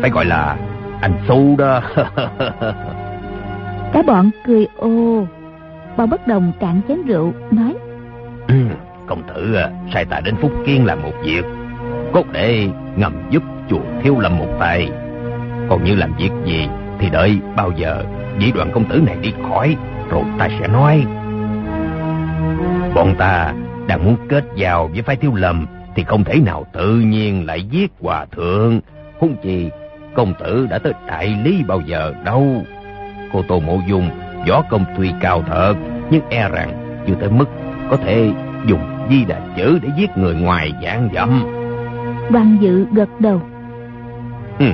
phải 0.00 0.10
gọi 0.10 0.24
là 0.24 0.56
anh 1.00 1.12
xấu 1.28 1.54
đó. 1.58 1.80
Cả 3.92 4.02
bọn 4.06 4.30
cười 4.46 4.66
ô. 4.76 5.26
Bao 5.96 6.06
bất 6.06 6.26
đồng 6.26 6.52
cạn 6.60 6.80
chén 6.88 7.02
rượu, 7.06 7.32
nói. 7.50 7.74
Ừ, 8.48 8.54
công 9.06 9.22
tử 9.34 9.54
à, 9.54 9.70
sai 9.94 10.04
ta 10.04 10.20
đến 10.20 10.34
Phúc 10.42 10.52
Kiên 10.66 10.86
làm 10.86 11.02
một 11.02 11.12
việc. 11.24 11.44
Cốt 12.12 12.24
để 12.32 12.68
ngầm 12.96 13.12
giúp 13.30 13.42
chùa 13.70 13.80
thiếu 14.02 14.18
lâm 14.18 14.38
một 14.38 14.48
tay. 14.60 14.90
Còn 15.68 15.84
như 15.84 15.94
làm 15.94 16.12
việc 16.18 16.30
gì 16.44 16.68
thì 16.98 17.10
đợi 17.10 17.38
bao 17.56 17.72
giờ 17.76 18.04
vị 18.38 18.52
đoàn 18.54 18.70
công 18.74 18.84
tử 18.84 19.02
này 19.06 19.16
đi 19.22 19.32
khỏi 19.48 19.76
rồi 20.10 20.24
ta 20.38 20.48
sẽ 20.60 20.68
nói. 20.68 21.04
Bọn 22.94 23.14
ta 23.18 23.54
đang 23.86 24.04
muốn 24.04 24.16
kết 24.28 24.44
giao 24.56 24.88
với 24.92 25.02
phái 25.02 25.16
thiếu 25.16 25.34
lâm 25.34 25.66
thì 25.96 26.04
không 26.04 26.24
thể 26.24 26.40
nào 26.40 26.66
tự 26.72 26.96
nhiên 26.96 27.46
lại 27.46 27.62
giết 27.62 27.90
hòa 28.00 28.26
thượng. 28.32 28.80
Hung 29.20 29.36
chi 29.42 29.70
công 30.14 30.34
tử 30.40 30.66
đã 30.70 30.78
tới 30.78 30.92
đại 31.06 31.36
lý 31.44 31.62
bao 31.68 31.80
giờ 31.80 32.14
đâu. 32.24 32.62
Cô 33.32 33.42
Tô 33.48 33.60
Mộ 33.60 33.78
Dung 33.88 34.10
võ 34.48 34.62
công 34.70 34.84
tuy 34.96 35.12
cao 35.20 35.42
thật 35.46 35.74
nhưng 36.10 36.22
e 36.28 36.48
rằng 36.48 37.02
chưa 37.06 37.14
tới 37.20 37.30
mức 37.30 37.48
có 37.90 37.96
thể 37.96 38.30
dùng 38.66 38.80
di 39.10 39.24
đà 39.24 39.40
chữ 39.56 39.78
để 39.82 39.88
giết 39.96 40.18
người 40.18 40.34
ngoài 40.34 40.72
dạng 40.82 41.08
dâm. 41.14 41.44
Đoàn 42.30 42.56
dự 42.60 42.86
gật 42.92 43.08
đầu. 43.18 43.42
Ừ, 44.58 44.66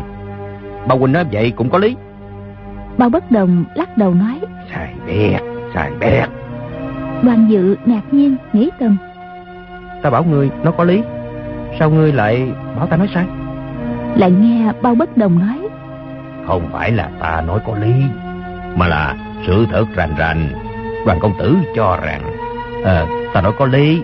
bà 0.88 0.96
Quỳnh 0.96 1.12
nói 1.12 1.24
vậy 1.32 1.52
cũng 1.56 1.70
có 1.70 1.78
lý. 1.78 1.96
Bao 2.98 3.08
bất 3.08 3.30
đồng 3.30 3.64
lắc 3.74 3.98
đầu 3.98 4.14
nói. 4.14 4.40
Xài 4.72 4.94
bẹt, 5.06 5.42
xài 5.74 5.92
bẹt. 6.00 6.28
Đoàn 7.22 7.46
dự 7.50 7.76
ngạc 7.86 8.02
nhiên, 8.10 8.36
nghĩ 8.52 8.70
thầm. 8.80 8.96
Ta 10.02 10.10
bảo 10.10 10.24
ngươi 10.24 10.50
nó 10.62 10.70
có 10.70 10.84
lý. 10.84 11.02
Sao 11.78 11.90
ngươi 11.90 12.12
lại 12.12 12.48
bảo 12.76 12.86
ta 12.86 12.96
nói 12.96 13.08
sai? 13.14 13.24
Lại 14.16 14.30
nghe 14.30 14.72
bao 14.82 14.94
bất 14.94 15.16
đồng 15.16 15.38
nói. 15.38 15.68
Không 16.46 16.68
phải 16.72 16.92
là 16.92 17.10
ta 17.20 17.40
nói 17.46 17.60
có 17.66 17.78
lý, 17.78 17.92
mà 18.76 18.88
là 18.88 19.16
sự 19.46 19.66
thật 19.72 19.86
rành 19.94 20.14
rành. 20.18 20.48
Đoàn 21.06 21.18
công 21.20 21.32
tử 21.38 21.56
cho 21.76 21.98
rằng, 22.02 22.20
à, 22.84 23.06
ta 23.34 23.40
nói 23.40 23.52
có 23.58 23.66
lý. 23.66 24.02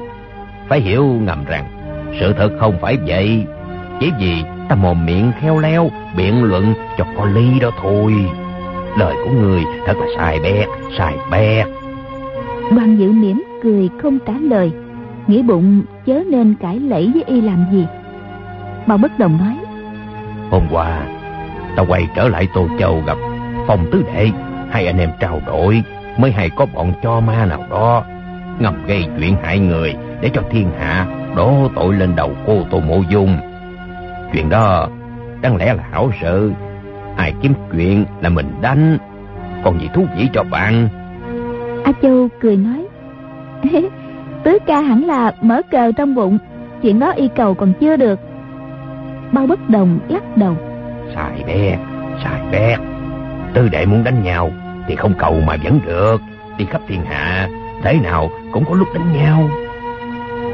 Phải 0.69 0.81
hiểu 0.81 1.05
ngầm 1.05 1.45
rằng, 1.45 1.65
sự 2.21 2.33
thật 2.33 2.51
không 2.61 2.79
phải 2.81 2.99
vậy. 3.07 3.47
Chỉ 4.01 4.13
vì 4.19 4.45
ta 4.69 4.75
mồm 4.77 5.07
miệng 5.07 5.33
khéo 5.41 5.59
léo, 5.59 5.91
biện 6.17 6.45
luận 6.45 6.75
cho 6.99 7.05
có 7.17 7.25
lý 7.25 7.61
đó 7.61 7.71
thôi. 7.83 8.13
Lời 8.97 9.15
của 9.25 9.31
người 9.31 9.65
thật 9.87 9.97
là 9.99 10.07
sai 10.17 10.41
bét, 10.43 10.69
sai 10.99 11.15
bét. 11.31 11.67
Đoàn 12.77 12.97
dự 12.99 13.13
mỉm 13.13 13.43
cười 13.63 13.91
không 14.03 14.19
trả 14.27 14.33
lời. 14.41 14.73
Nghĩ 15.27 15.43
bụng 15.43 15.83
chớ 16.07 16.23
nên 16.31 16.55
cãi 16.61 16.79
lẫy 16.81 17.11
với 17.15 17.25
y 17.27 17.41
làm 17.41 17.67
gì. 17.73 17.87
Bao 18.87 18.99
bất 18.99 19.19
đồng 19.19 19.39
nói. 19.39 19.57
Hôm 20.51 20.63
qua 20.71 21.03
Ta 21.77 21.83
quay 21.89 22.09
trở 22.17 22.29
lại 22.29 22.49
Tô 22.55 22.69
Châu 22.79 23.03
gặp 23.07 23.17
Phong 23.67 23.87
Tứ 23.93 24.05
Đệ. 24.15 24.31
Hai 24.71 24.87
anh 24.87 24.99
em 24.99 25.11
trao 25.21 25.41
đổi 25.47 25.83
Mới 26.19 26.33
hay 26.33 26.51
có 26.51 26.67
bọn 26.75 26.93
cho 27.03 27.21
ma 27.21 27.47
nào 27.47 27.65
đó. 27.71 28.05
Ngầm 28.59 28.87
gây 28.87 29.05
chuyện 29.19 29.37
hại 29.43 29.59
người 29.59 29.95
Để 30.21 30.31
cho 30.35 30.43
thiên 30.51 30.71
hạ 30.79 31.07
đổ 31.37 31.69
tội 31.75 31.95
lên 31.95 32.17
đầu 32.17 32.31
cô 32.47 32.63
Tô 32.71 32.81
Mộ 32.81 33.03
Dung. 33.11 33.37
Chuyện 34.33 34.49
đó 34.49 34.89
Đáng 35.43 35.57
lẽ 35.57 35.75
là 35.75 35.83
hảo 35.93 36.11
sự 36.21 36.53
Ai 37.17 37.35
kiếm 37.43 37.53
chuyện 37.73 38.05
là 38.21 38.29
mình 38.29 38.51
đánh. 38.61 38.99
Còn 39.65 39.81
gì 39.81 39.89
thú 39.95 40.07
vị 40.17 40.29
cho 40.33 40.43
bạn? 40.43 40.89
A 41.85 41.93
Châu 42.03 42.29
cười 42.41 42.57
nói 42.57 42.87
Tứ 44.45 44.59
ca 44.67 44.81
hẳn 44.81 45.05
là 45.05 45.35
mở 45.41 45.63
cờ 45.71 45.93
trong 45.93 46.15
bụng 46.15 46.39
Chuyện 46.83 46.99
đó 46.99 47.11
y 47.11 47.29
cầu 47.29 47.55
còn 47.55 47.73
chưa 47.81 47.97
được. 47.97 48.21
Bao 49.33 49.47
bất 49.47 49.71
đồng 49.71 49.99
lắc 50.09 50.37
đầu. 50.37 50.57
Xài 51.15 51.45
bét, 51.47 51.79
xài 52.25 52.41
bét 52.53 52.79
Tư 53.55 53.69
đệ 53.69 53.87
muốn 53.87 54.05
đánh 54.05 54.23
nhau 54.23 54.51
Thì 54.89 54.97
không 54.97 55.15
cầu 55.19 55.41
mà 55.47 55.57
vẫn 55.65 55.81
được. 55.87 56.21
Đi 56.59 56.65
khắp 56.65 56.81
thiên 56.89 57.01
hạ 57.05 57.49
Thế 57.83 57.99
nào 58.03 58.31
cũng 58.53 58.65
có 58.65 58.75
lúc 58.75 58.89
đánh 58.95 59.13
nhau. 59.13 59.51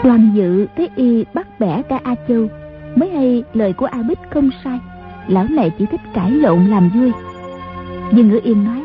Đoàn 0.04 0.30
dự 0.34 0.66
thấy 0.76 0.90
y 0.96 1.24
bắt 1.34 1.46
bẻ 1.58 1.82
cả 1.88 1.98
A 2.04 2.14
Châu. 2.28 2.46
Mới 2.96 3.10
hay 3.10 3.44
lời 3.54 3.72
của 3.72 3.86
A 3.86 4.02
Bích 4.02 4.18
không 4.30 4.50
sai 4.64 4.78
Lão 5.28 5.46
này 5.50 5.70
chỉ 5.78 5.86
thích 5.90 6.00
cãi 6.14 6.30
lộn 6.30 6.66
làm 6.66 6.88
vui. 6.88 7.12
Nhưng 8.12 8.28
ngữ 8.28 8.40
yên 8.42 8.64
nói, 8.64 8.82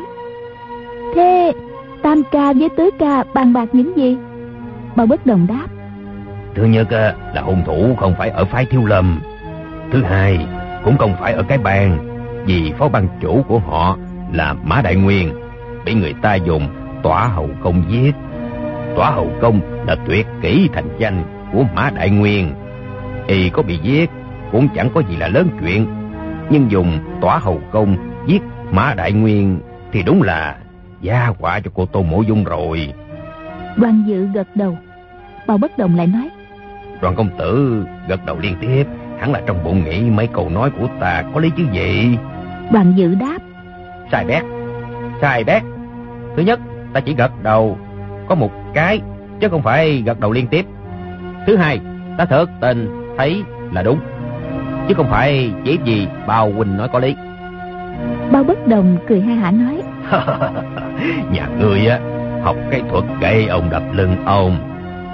Thế, 1.14 1.52
Tam 2.02 2.22
ca 2.32 2.52
với 2.52 2.68
tứ 2.68 2.90
ca 2.98 3.24
bàn 3.34 3.52
bạc 3.52 3.68
những 3.72 3.96
gì? 3.96 4.16
Bao 4.96 5.06
bất 5.06 5.26
đồng 5.26 5.46
đáp, 5.46 5.66
Thứ 6.54 6.64
nhất 6.64 6.86
ờ, 6.90 7.14
là 7.34 7.42
hung 7.42 7.62
thủ 7.66 7.94
không 8.00 8.14
phải 8.18 8.30
ở 8.30 8.44
phái 8.44 8.66
thiếu 8.66 8.84
lâm. 8.84 9.20
Thứ 9.92 10.02
hai, 10.02 10.46
cũng 10.84 10.98
không 10.98 11.14
phải 11.20 11.32
ở 11.32 11.42
cái 11.42 11.58
bàn 11.58 11.98
Vì 12.46 12.72
phó 12.78 12.88
ban 12.88 13.08
chủ 13.20 13.42
của 13.48 13.58
họ 13.58 13.96
là 14.32 14.54
Mã 14.64 14.80
Đại 14.82 14.96
Nguyên, 14.96 15.34
Bị 15.84 15.94
người 15.94 16.14
ta 16.22 16.34
dùng 16.34 16.68
tỏa 17.02 17.26
hầu 17.26 17.48
công 17.62 17.82
giết. 17.88 18.14
Tỏa 18.96 19.10
hầu 19.10 19.30
công 19.40 19.60
là 19.86 19.96
tuyệt 20.06 20.26
kỹ 20.42 20.68
thành 20.72 20.88
danh 20.98 21.24
của 21.52 21.64
Mã 21.74 21.90
Đại 21.96 22.10
Nguyên. 22.10 22.54
Y 23.26 23.48
có 23.50 23.62
bị 23.62 23.78
giết 23.82 24.10
cũng 24.52 24.68
chẳng 24.74 24.88
có 24.94 25.02
gì 25.08 25.16
là 25.16 25.28
lớn 25.28 25.48
chuyện 25.60 25.86
nhưng 26.50 26.70
dùng 26.70 26.98
tỏa 27.20 27.38
hầu 27.38 27.60
công 27.72 27.96
giết 28.26 28.42
Mã 28.70 28.94
Đại 28.96 29.12
Nguyên 29.12 29.60
Thì 29.92 30.02
đúng 30.02 30.22
là 30.22 30.56
gia 31.00 31.32
quả 31.38 31.60
cho 31.60 31.70
cô 31.74 31.86
Tô 31.86 32.02
Mộ 32.02 32.22
Dung 32.22 32.44
rồi. 32.44 32.92
Đoàn 33.76 34.04
dự 34.06 34.26
gật 34.34 34.46
đầu. 34.54 34.78
Bao 35.46 35.58
bất 35.58 35.78
đồng 35.78 35.96
lại 35.96 36.06
nói. 36.06 36.28
Đoàn 37.00 37.16
công 37.16 37.38
tử 37.38 37.84
gật 38.08 38.26
đầu 38.26 38.38
liên 38.38 38.54
tiếp. 38.60 38.84
Hẳn 39.18 39.32
là 39.32 39.42
trong 39.46 39.64
bụng 39.64 39.84
nghĩ 39.84 40.10
mấy 40.10 40.26
câu 40.26 40.48
nói 40.48 40.70
của 40.70 40.88
ta 41.00 41.24
có 41.34 41.40
lý 41.40 41.50
chứ 41.56 41.64
gì? 41.72 42.18
Đoàn 42.72 42.92
dự 42.96 43.14
đáp. 43.14 43.38
Sai 44.12 44.24
bét 44.24 44.42
Sai 45.20 45.44
bét. 45.44 45.62
Thứ 46.36 46.42
nhất 46.42 46.60
ta 46.92 47.00
chỉ 47.00 47.14
gật 47.14 47.42
đầu 47.42 47.78
Có 48.28 48.34
một 48.34 48.50
cái 48.74 49.00
Chứ 49.40 49.48
không 49.48 49.62
phải 49.62 50.02
gật 50.06 50.20
đầu 50.20 50.32
liên 50.32 50.46
tiếp. 50.46 50.66
Thứ 51.46 51.56
hai 51.56 51.80
ta 52.18 52.24
thật 52.24 52.46
tình 52.60 53.14
thấy 53.18 53.42
là 53.72 53.82
đúng 53.82 53.98
Chứ 54.88 54.94
không 54.94 55.06
phải 55.10 55.52
chỉ 55.64 55.78
gì 55.84 56.08
bao 56.26 56.52
huynh 56.52 56.76
nói 56.76 56.88
có 56.88 56.98
lý. 56.98 57.16
Bao 58.32 58.44
bất 58.44 58.66
đồng 58.66 58.96
cười 59.08 59.20
hai 59.20 59.36
hả 59.36 59.50
nói. 59.50 59.82
Nhà 61.32 61.48
ngươi 61.60 61.86
á 61.86 61.98
Học 62.42 62.56
cái 62.70 62.82
thuật 62.90 63.04
gây 63.20 63.46
ông 63.46 63.70
đập 63.70 63.82
lưng 63.92 64.16
ông 64.24 64.58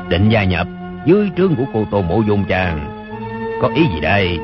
Định 0.08 0.28
gia 0.28 0.44
nhập 0.44 0.66
dưới 1.04 1.30
trướng 1.36 1.54
của 1.54 1.64
cô 1.74 1.84
Tô 1.90 2.02
Mộ 2.02 2.22
Dung 2.26 2.44
chàng. 2.44 2.78
Có 3.62 3.68
ý 3.74 3.86
gì 3.94 4.00
đây? 4.00 4.38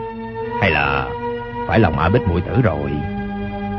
Hay 0.60 0.70
là 0.70 1.08
phải 1.68 1.78
lòng 1.80 1.98
A 1.98 2.08
Bích 2.08 2.28
muội 2.28 2.40
tử 2.40 2.62
rồi? 2.62 2.90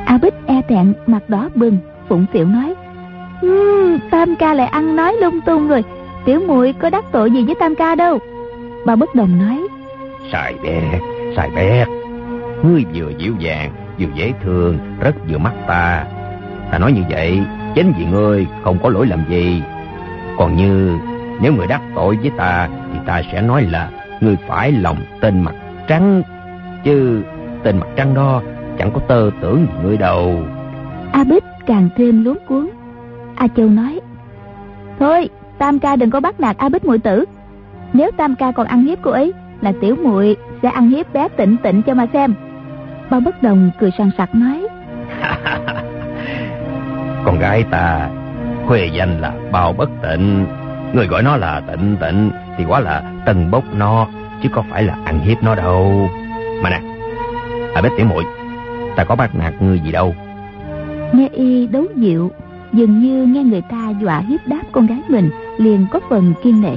A 0.05 0.17
Bích 0.21 0.33
e 0.45 0.61
thẹn 0.69 0.93
mặt 1.07 1.29
đỏ 1.29 1.49
bừng 1.55 1.77
Phụng 2.09 2.25
phịu 2.33 2.45
nói. 2.45 2.75
Um, 3.41 3.97
Tam 4.11 4.35
ca 4.35 4.53
lại 4.53 4.67
ăn 4.67 4.95
nói 4.95 5.15
lung 5.21 5.41
tung 5.41 5.67
rồi. 5.67 5.83
Tiểu 6.25 6.41
muội 6.47 6.73
có 6.73 6.89
đắc 6.89 7.05
tội 7.11 7.31
gì 7.31 7.45
với 7.45 7.55
Tam 7.55 7.75
ca 7.75 7.95
đâu? 7.95 8.19
Bà 8.85 8.95
bất 8.95 9.15
đồng 9.15 9.39
nói. 9.39 9.67
Xài 10.31 10.53
bét, 10.63 11.01
xài 11.37 11.49
bét. 11.55 11.87
Ngươi 12.63 12.85
vừa 12.93 13.09
dịu 13.17 13.35
dàng, 13.39 13.71
vừa 13.99 14.07
dễ 14.13 14.33
thương 14.43 14.77
Rất 14.99 15.15
vừa 15.29 15.37
mắt 15.37 15.53
ta. 15.67 16.05
Ta 16.71 16.77
nói 16.77 16.91
như 16.91 17.01
vậy 17.09 17.41
Chính 17.75 17.93
vì 17.97 18.05
ngươi 18.05 18.47
không 18.63 18.77
có 18.83 18.89
lỗi 18.89 19.07
làm 19.07 19.19
gì. 19.29 19.63
Còn 20.37 20.55
như 20.55 20.97
nếu 21.41 21.53
người 21.53 21.67
đắc 21.67 21.81
tội 21.95 22.17
với 22.21 22.31
ta 22.37 22.69
Thì 22.93 22.99
ta 23.05 23.21
sẽ 23.31 23.41
nói 23.41 23.61
là 23.61 23.89
Ngươi 24.21 24.37
phải 24.47 24.71
lòng 24.71 24.97
tên 25.21 25.41
mặt 25.41 25.55
trắng. 25.87 26.21
Chứ 26.83 27.23
tên 27.63 27.77
mặt 27.77 27.87
trắng 27.95 28.13
đó 28.13 28.41
Chẳng 28.77 28.91
có 28.93 28.99
tơ 29.07 29.29
tưởng 29.41 29.65
gì 29.65 29.73
ngươi 29.83 29.97
đâu. 29.97 30.43
A 31.11 31.23
Bích 31.23 31.43
càng 31.65 31.89
thêm 31.97 32.23
luống 32.23 32.37
cuốn 32.47 32.69
A 33.35 33.47
Châu 33.47 33.69
nói 33.69 33.99
Thôi 34.99 35.29
Tam 35.57 35.79
ca 35.79 35.95
đừng 35.95 36.09
có 36.09 36.19
bắt 36.19 36.39
nạt 36.39 36.57
A 36.57 36.69
Bích 36.69 36.85
muội 36.85 36.99
tử. 36.99 37.25
Nếu 37.93 38.11
Tam 38.17 38.35
ca 38.35 38.51
còn 38.51 38.67
ăn 38.67 38.85
hiếp 38.85 38.97
cô 39.01 39.11
ấy 39.11 39.33
là 39.61 39.73
tiểu 39.81 39.95
muội 40.03 40.35
sẽ 40.61 40.69
ăn 40.69 40.89
hiếp 40.89 41.13
bé 41.13 41.27
tịnh 41.27 41.57
tịnh 41.57 41.81
cho 41.81 41.93
mà 41.93 42.07
xem. 42.13 42.33
Bao 43.09 43.19
bất 43.19 43.43
đồng 43.43 43.71
cười 43.79 43.91
sằng 43.97 44.11
sặc 44.17 44.35
nói. 44.35 44.67
Con 47.25 47.39
gái 47.39 47.63
ta 47.71 48.09
Khuê 48.65 48.89
danh 48.93 49.21
là 49.21 49.33
bao 49.51 49.73
bất 49.73 49.89
tịnh. 50.01 50.45
Người 50.93 51.07
gọi 51.07 51.23
nó 51.23 51.37
là 51.37 51.61
tịnh 51.67 51.97
tịnh 52.01 52.31
Thì 52.57 52.65
quá 52.65 52.79
là 52.79 53.03
tần 53.25 53.51
bốc 53.51 53.63
no 53.73 54.07
Chứ 54.43 54.49
có 54.49 54.63
phải 54.69 54.83
là 54.83 54.97
ăn 55.05 55.19
hiếp 55.19 55.43
nó 55.43 55.55
đâu. 55.55 56.09
Mà 56.63 56.69
nè 56.69 56.81
À 57.73 57.81
bếp 57.81 57.91
tiểu 57.97 58.05
muội 58.05 58.23
Ta 58.95 59.03
có 59.03 59.15
bắt 59.15 59.35
nạt 59.35 59.53
ngươi 59.61 59.79
gì 59.79 59.91
đâu. 59.91 60.15
Nghe 61.13 61.29
y 61.31 61.67
đấu 61.67 61.83
dịu 61.95 62.31
Dường 62.73 62.99
như 62.99 63.25
nghe 63.25 63.43
người 63.43 63.61
ta 63.61 63.89
dọa 64.01 64.19
hiếp 64.19 64.47
đáp 64.47 64.61
con 64.71 64.87
gái 64.87 65.01
mình 65.07 65.29
Liền 65.57 65.87
có 65.91 65.99
phần 66.09 66.33
kiên 66.43 66.61
nể. 66.61 66.75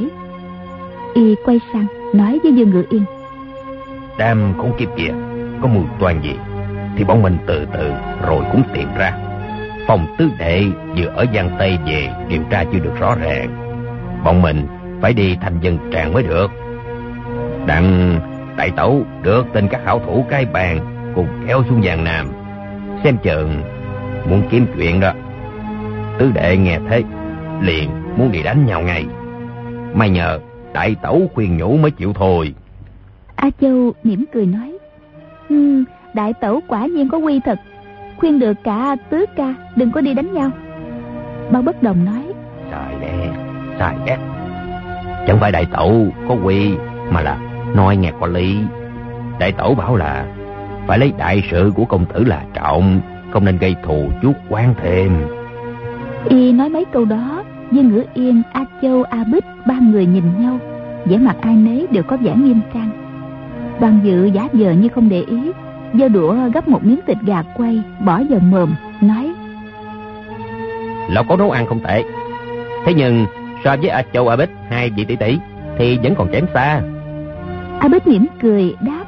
Y 1.14 1.34
quay 1.44 1.60
sang 1.72 1.86
Nói 2.14 2.38
với 2.42 2.52
Dương 2.52 2.70
Ngự 2.70 2.84
Yên 2.90 3.04
Đam 4.18 4.54
khốn 4.56 4.72
kiếp 4.78 4.88
kìa 4.96 5.12
Có 5.62 5.68
mùi 5.68 5.84
toàn 6.00 6.22
gì 6.22 6.36
thì 6.96 7.04
bọn 7.04 7.22
mình 7.22 7.36
từ 7.46 7.66
từ 7.72 7.92
rồi 8.26 8.44
cũng 8.52 8.62
tìm 8.74 8.88
ra. 8.98 9.12
Phòng 9.86 10.06
tứ 10.18 10.28
đệ 10.38 10.64
vừa 10.96 11.06
ở 11.06 11.26
Giang 11.34 11.50
Tây 11.58 11.78
về 11.86 12.08
điều 12.28 12.42
tra 12.50 12.64
chưa 12.72 12.78
được 12.78 12.92
rõ 13.00 13.14
ràng. 13.14 13.48
Bọn 14.24 14.42
mình 14.42 14.66
phải 15.00 15.12
đi 15.12 15.36
thành 15.40 15.60
dân 15.60 15.78
tràng 15.92 16.12
mới 16.12 16.22
được. 16.22 16.50
Đặng 17.66 18.20
đại 18.56 18.70
tẩu 18.76 19.02
được 19.22 19.46
tên 19.52 19.68
các 19.68 19.80
hảo 19.84 20.00
thủ 20.06 20.24
cái 20.30 20.44
bàn 20.44 20.78
cùng 21.14 21.28
kéo 21.48 21.62
xuống 21.68 21.82
Giang 21.82 22.04
Nam. 22.04 22.26
Xem 23.04 23.16
chừng 23.22 23.62
muốn 24.30 24.42
kiếm 24.50 24.66
chuyện 24.76 25.00
đó. 25.00 25.12
Tứ 26.18 26.30
đệ 26.34 26.56
nghe 26.56 26.78
thế, 26.90 27.02
liền 27.60 27.90
muốn 28.16 28.32
đi 28.32 28.42
đánh 28.42 28.66
nhau 28.66 28.80
ngay. 28.80 29.06
May 29.94 30.10
nhờ 30.10 30.38
đại 30.72 30.96
tẩu 31.02 31.30
khuyên 31.34 31.56
nhủ 31.56 31.76
mới 31.76 31.90
chịu 31.90 32.12
thôi. 32.12 32.54
A 33.36 33.50
Châu 33.60 33.92
mỉm 34.02 34.24
cười 34.32 34.46
nói. 34.46 34.78
Ừ, 35.48 35.84
đại 36.14 36.32
tẩu 36.32 36.60
quả 36.68 36.86
nhiên 36.86 37.08
có 37.08 37.18
quy 37.18 37.40
thật. 37.44 37.58
Khuyên 38.16 38.38
được 38.38 38.56
cả 38.64 38.96
tứ 39.10 39.26
ca 39.36 39.54
đừng 39.76 39.92
có 39.92 40.00
đi 40.00 40.14
đánh 40.14 40.32
nhau. 40.32 40.50
Bao 41.50 41.62
bất 41.62 41.82
đồng 41.82 42.04
nói. 42.04 42.22
Sai 42.70 42.94
đét, 43.00 43.30
sai 43.78 43.96
đét. 44.06 44.18
Chẳng 45.26 45.40
phải 45.40 45.52
đại 45.52 45.66
tẩu 45.72 46.06
có 46.28 46.36
quy 46.44 46.74
mà 47.10 47.22
là 47.22 47.38
nói 47.76 47.96
nghe 47.96 48.12
có 48.20 48.26
lý. 48.26 48.58
Đại 49.38 49.52
tẩu 49.52 49.74
bảo 49.74 49.96
là 49.96 50.26
phải 50.86 50.98
lấy 50.98 51.12
đại 51.18 51.42
sự 51.50 51.72
của 51.76 51.84
công 51.84 52.04
tử 52.04 52.24
là 52.24 52.44
trọng, 52.54 53.00
không 53.32 53.44
nên 53.44 53.58
gây 53.58 53.76
thù 53.84 54.10
chuốc 54.22 54.36
quan 54.48 54.74
thêm. 54.82 55.12
Y 56.28 56.52
nói 56.52 56.68
mấy 56.68 56.84
câu 56.84 57.04
đó, 57.04 57.44
Dương 57.72 57.88
Ngữ 57.88 58.04
Yên, 58.14 58.42
A 58.52 58.64
Châu, 58.82 59.02
A 59.02 59.24
Bích 59.32 59.44
ba 59.66 59.74
người 59.74 60.06
nhìn 60.06 60.24
nhau, 60.38 60.58
vẻ 61.04 61.18
mặt 61.18 61.36
ai 61.40 61.54
nấy 61.54 61.86
đều 61.90 62.02
có 62.02 62.16
vẻ 62.16 62.34
nghiêm 62.36 62.60
trang. 62.74 62.90
Đoàn 63.80 64.00
dự 64.04 64.24
giả 64.24 64.48
vờ 64.52 64.72
như 64.72 64.88
không 64.88 65.08
để 65.08 65.24
ý, 65.28 65.50
giơ 65.94 66.08
đũa 66.08 66.36
gấp 66.54 66.68
một 66.68 66.84
miếng 66.84 67.00
thịt 67.06 67.16
gà 67.26 67.42
quay, 67.56 67.82
bỏ 68.04 68.22
vào 68.30 68.40
mồm, 68.40 68.74
nói: 69.00 69.32
Lão 71.08 71.24
có 71.28 71.36
nấu 71.36 71.50
ăn 71.50 71.66
không 71.66 71.80
tệ, 71.80 72.04
thế 72.84 72.94
nhưng 72.94 73.26
so 73.64 73.76
với 73.76 73.88
A 73.88 74.02
Châu 74.12 74.28
A 74.28 74.36
Bích 74.36 74.50
hai 74.70 74.90
vị 74.90 75.04
tỷ 75.04 75.16
tỷ 75.16 75.38
thì 75.78 75.98
vẫn 76.02 76.14
còn 76.14 76.28
kém 76.32 76.46
xa. 76.54 76.80
A 77.80 77.88
Bích 77.88 78.06
mỉm 78.06 78.26
cười 78.42 78.74
đáp: 78.80 79.04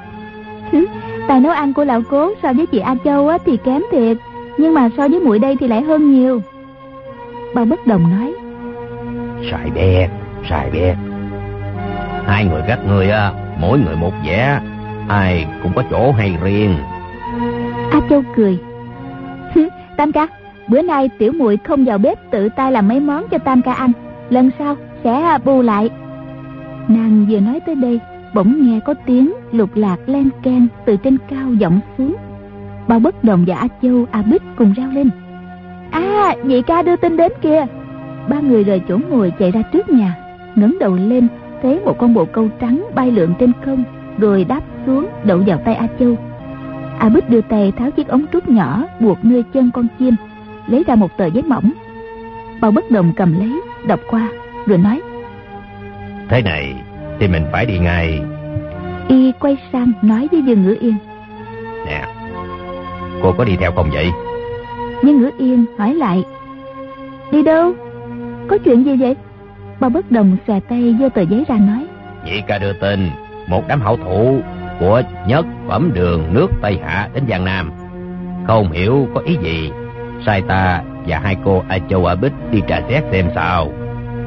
Tài 1.29 1.41
nấu 1.41 1.53
ăn 1.53 1.73
của 1.73 1.85
lão 1.85 2.03
cố 2.11 2.33
so 2.43 2.53
với 2.53 2.67
chị 2.67 2.79
A 2.79 2.95
Châu 3.05 3.29
á, 3.29 3.39
thì 3.45 3.57
kém 3.57 3.83
thiệt, 3.93 4.17
nhưng 4.59 4.75
mà 4.75 4.89
so 4.97 5.09
với 5.09 5.21
muội 5.21 5.39
đây 5.39 5.57
thì 5.61 5.69
lại 5.69 5.83
hơn 5.83 6.13
nhiều. 6.13 6.43
Bao 7.55 7.65
bất 7.65 7.87
đồng 7.87 8.11
nói: 8.11 8.33
Xài 9.51 9.71
bè, 9.75 10.09
xài 10.49 10.71
bè. 10.71 10.97
Hai 12.27 12.45
người 12.45 12.63
các 12.69 12.79
người 12.87 13.11
á, 13.11 13.33
mỗi 13.59 13.79
người 13.79 13.97
một 13.97 14.13
vẻ, 14.27 14.61
ai 15.09 15.47
cũng 15.63 15.73
có 15.75 15.83
chỗ 15.91 16.13
hay 16.13 16.37
riêng. 16.43 16.77
A 17.93 18.01
Châu 18.11 18.23
cười. 18.37 18.59
Tam 19.97 20.13
ca, 20.13 20.27
bữa 20.69 20.83
nay 20.83 21.11
tiểu 21.19 21.33
muội 21.33 21.59
không 21.65 21.85
vào 21.85 21.99
bếp 21.99 22.31
tự 22.31 22.49
tay 22.49 22.73
làm 22.73 22.89
mấy 22.89 23.01
món 23.01 23.29
cho 23.31 23.39
Tam 23.39 23.63
ca 23.63 23.73
ăn, 23.73 23.93
lần 24.31 24.51
sau 24.59 24.77
sẽ 25.05 25.23
à, 25.23 25.39
bù 25.39 25.63
lại. 25.63 25.91
Nàng 26.89 27.27
vừa 27.31 27.41
nói 27.41 27.61
tới 27.67 27.75
đây, 27.75 28.01
bỗng 28.35 28.67
nghe 28.67 28.81
có 28.81 28.95
tiếng 29.07 29.33
lục 29.53 29.71
lạc 29.75 29.97
len 30.07 30.29
keng 30.43 30.67
từ 30.85 30.97
trên 30.97 31.19
cao 31.31 31.49
vọng 31.61 31.81
xuống. 31.99 32.17
Bao 32.89 32.99
bất 32.99 33.25
đồng 33.25 33.45
và 33.47 33.57
A 33.57 33.69
Châu, 33.83 34.07
A 34.11 34.23
Bích 34.23 34.43
cùng 34.57 34.73
reo 34.73 34.89
lên. 34.89 35.11
À, 35.91 36.35
nhị 36.45 36.63
ca 36.63 36.83
đưa 36.83 36.97
tin 36.97 37.17
đến 37.17 37.33
kìa. 37.41 37.67
Ba 38.29 38.41
người 38.41 38.65
rời 38.65 38.81
chỗ 38.89 38.99
ngồi 39.11 39.33
chạy 39.39 39.51
ra 39.51 39.63
trước 39.63 39.89
nhà, 39.89 40.15
ngẩng 40.57 40.77
đầu 40.81 40.95
lên 40.95 41.29
thấy 41.63 41.81
một 41.85 41.99
con 41.99 42.15
bồ 42.15 42.25
câu 42.25 42.49
trắng 42.61 42.87
bay 42.95 43.11
lượn 43.11 43.35
trên 43.39 43.53
không, 43.65 43.85
rồi 44.19 44.45
đáp 44.45 44.61
xuống 44.87 45.07
đậu 45.25 45.39
vào 45.47 45.59
tay 45.65 45.75
A 45.75 45.87
Châu. 45.99 46.17
A 46.99 47.09
Bích 47.09 47.31
đưa 47.31 47.41
tay 47.41 47.73
tháo 47.79 47.91
chiếc 47.91 48.09
ống 48.09 48.25
trúc 48.33 48.49
nhỏ 48.49 48.85
buộc 49.01 49.25
nơi 49.25 49.45
chân 49.55 49.71
con 49.75 49.87
chim, 49.99 50.17
lấy 50.67 50.85
ra 50.87 50.95
một 50.95 51.17
tờ 51.17 51.27
giấy 51.27 51.43
mỏng. 51.43 51.73
Bao 52.61 52.71
bất 52.71 52.91
đồng 52.91 53.13
cầm 53.17 53.39
lấy, 53.39 53.61
đọc 53.87 54.01
qua, 54.11 54.29
rồi 54.67 54.79
nói. 54.79 55.01
Thế 56.29 56.43
này 56.43 56.75
thì 57.21 57.29
mình 57.29 57.43
phải 57.53 57.67
đi 57.67 57.79
ngay. 57.79 58.21
Y 59.09 59.33
quay 59.41 59.57
sang 59.73 59.93
nói 60.03 60.29
với 60.33 60.43
Dương 60.43 60.63
Ngữ 60.63 60.77
Yên. 60.81 60.97
Nè, 61.87 62.05
cô 63.23 63.33
có 63.39 63.45
đi 63.45 63.57
theo 63.61 63.73
không 63.73 63.91
vậy? 63.93 64.11
Dương 65.03 65.21
Ngữ 65.21 65.31
Yên 65.39 65.65
hỏi 65.79 65.95
lại. 65.95 66.25
Đi 67.33 67.43
đâu? 67.43 67.73
Có 68.49 68.59
chuyện 68.59 68.85
gì 68.85 68.97
vậy? 68.97 69.17
Bao 69.83 69.91
bất 69.91 70.11
đồng 70.11 70.37
xòe 70.47 70.61
tay 70.61 70.97
giơ 71.01 71.09
tờ 71.09 71.23
giấy 71.23 71.45
ra 71.49 71.57
nói. 71.59 71.87
Nhị 72.25 72.41
ca 72.47 72.59
đưa 72.59 72.73
tin, 72.73 73.09
một 73.49 73.63
đám 73.69 73.81
hảo 73.81 73.97
thủ 73.97 74.41
của 74.81 75.03
nhất 75.27 75.47
phẩm 75.69 75.91
đường 75.95 76.25
nước 76.33 76.47
Tây 76.63 76.79
Hạ 76.85 77.09
đến 77.15 77.25
Giang 77.29 77.45
Nam. 77.45 77.73
Không 78.47 78.73
hiểu 78.73 79.09
có 79.15 79.21
ý 79.21 79.37
gì, 79.43 79.71
sai 80.27 80.43
ta 80.49 80.83
và 81.07 81.19
hai 81.19 81.37
cô 81.45 81.63
A 81.69 81.79
Châu 81.79 82.07
A 82.07 82.15
Bích 82.15 82.33
đi 82.51 82.61
trà 82.69 82.81
xét 82.89 83.05
xem 83.13 83.27
sao. 83.35 83.69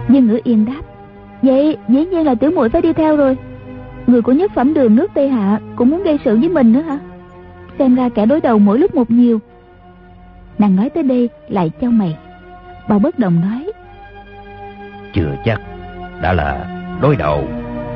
Dương 0.10 0.28
Ngữ 0.28 0.40
Yên 0.44 0.66
đáp. 0.66 0.82
Vậy 1.42 1.78
dĩ 1.88 2.06
nhiên 2.06 2.26
là 2.26 2.36
tiểu 2.36 2.52
muội 2.52 2.70
phải 2.70 2.82
đi 2.82 2.94
theo 2.94 3.18
rồi. 3.18 3.38
Người 4.08 4.22
của 4.22 4.32
nhất 4.32 4.52
phẩm 4.56 4.74
đường 4.74 4.96
nước 4.96 5.12
Tây 5.14 5.30
Hạ 5.30 5.60
cũng 5.76 5.90
muốn 5.90 6.04
gây 6.04 6.20
sự 6.26 6.38
với 6.38 6.50
mình 6.50 6.74
nữa 6.74 6.82
hả? 6.82 7.00
Xem 7.80 7.96
ra 7.96 8.10
kẻ 8.10 8.26
đối 8.26 8.42
đầu 8.42 8.60
mỗi 8.60 8.80
lúc 8.80 8.96
một 8.96 9.12
nhiều. 9.12 9.40
Nàng 10.58 10.76
nói 10.76 10.90
tới 10.90 11.04
đây 11.04 11.30
lại 11.50 11.72
trao 11.82 11.92
mày. 11.92 12.18
Bao 12.90 13.00
bất 13.00 13.20
đồng 13.20 13.42
nói. 13.42 13.72
Chưa 15.16 15.36
chắc 15.46 15.62
đã 16.22 16.34
là 16.34 16.66
đối 17.02 17.16
đầu, 17.16 17.44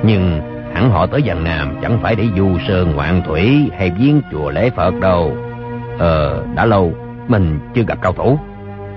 nhưng 0.03 0.41
hẳn 0.73 0.89
họ 0.89 1.07
tới 1.07 1.23
Giang 1.27 1.43
Nam 1.43 1.75
chẳng 1.81 1.99
phải 2.01 2.15
để 2.15 2.23
du 2.37 2.47
sơn 2.67 2.91
ngoạn 2.95 3.21
thủy 3.25 3.69
hay 3.77 3.91
viếng 3.91 4.21
chùa 4.31 4.49
lễ 4.49 4.69
Phật 4.69 4.93
đâu. 5.01 5.37
Ờ, 5.97 6.45
đã 6.55 6.65
lâu 6.65 6.93
mình 7.27 7.59
chưa 7.73 7.83
gặp 7.87 7.97
cao 8.01 8.13
thủ. 8.13 8.39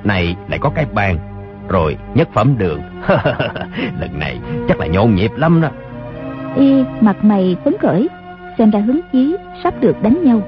Này 0.04 0.36
lại 0.48 0.58
có 0.58 0.70
cái 0.70 0.86
bàn, 0.92 1.18
rồi 1.68 1.96
nhất 2.14 2.28
phẩm 2.32 2.54
đường. 2.58 2.80
Lần 4.00 4.18
này 4.18 4.38
chắc 4.68 4.80
là 4.80 4.86
nhộn 4.86 5.14
nhịp 5.14 5.30
lắm 5.36 5.60
đó. 5.62 5.68
Y 6.56 6.84
mặt 7.00 7.24
mày 7.24 7.56
phấn 7.64 7.74
khởi, 7.78 8.08
xem 8.58 8.70
ra 8.70 8.80
hứng 8.80 9.00
chí 9.12 9.36
sắp 9.64 9.74
được 9.80 10.02
đánh 10.02 10.24
nhau. 10.24 10.42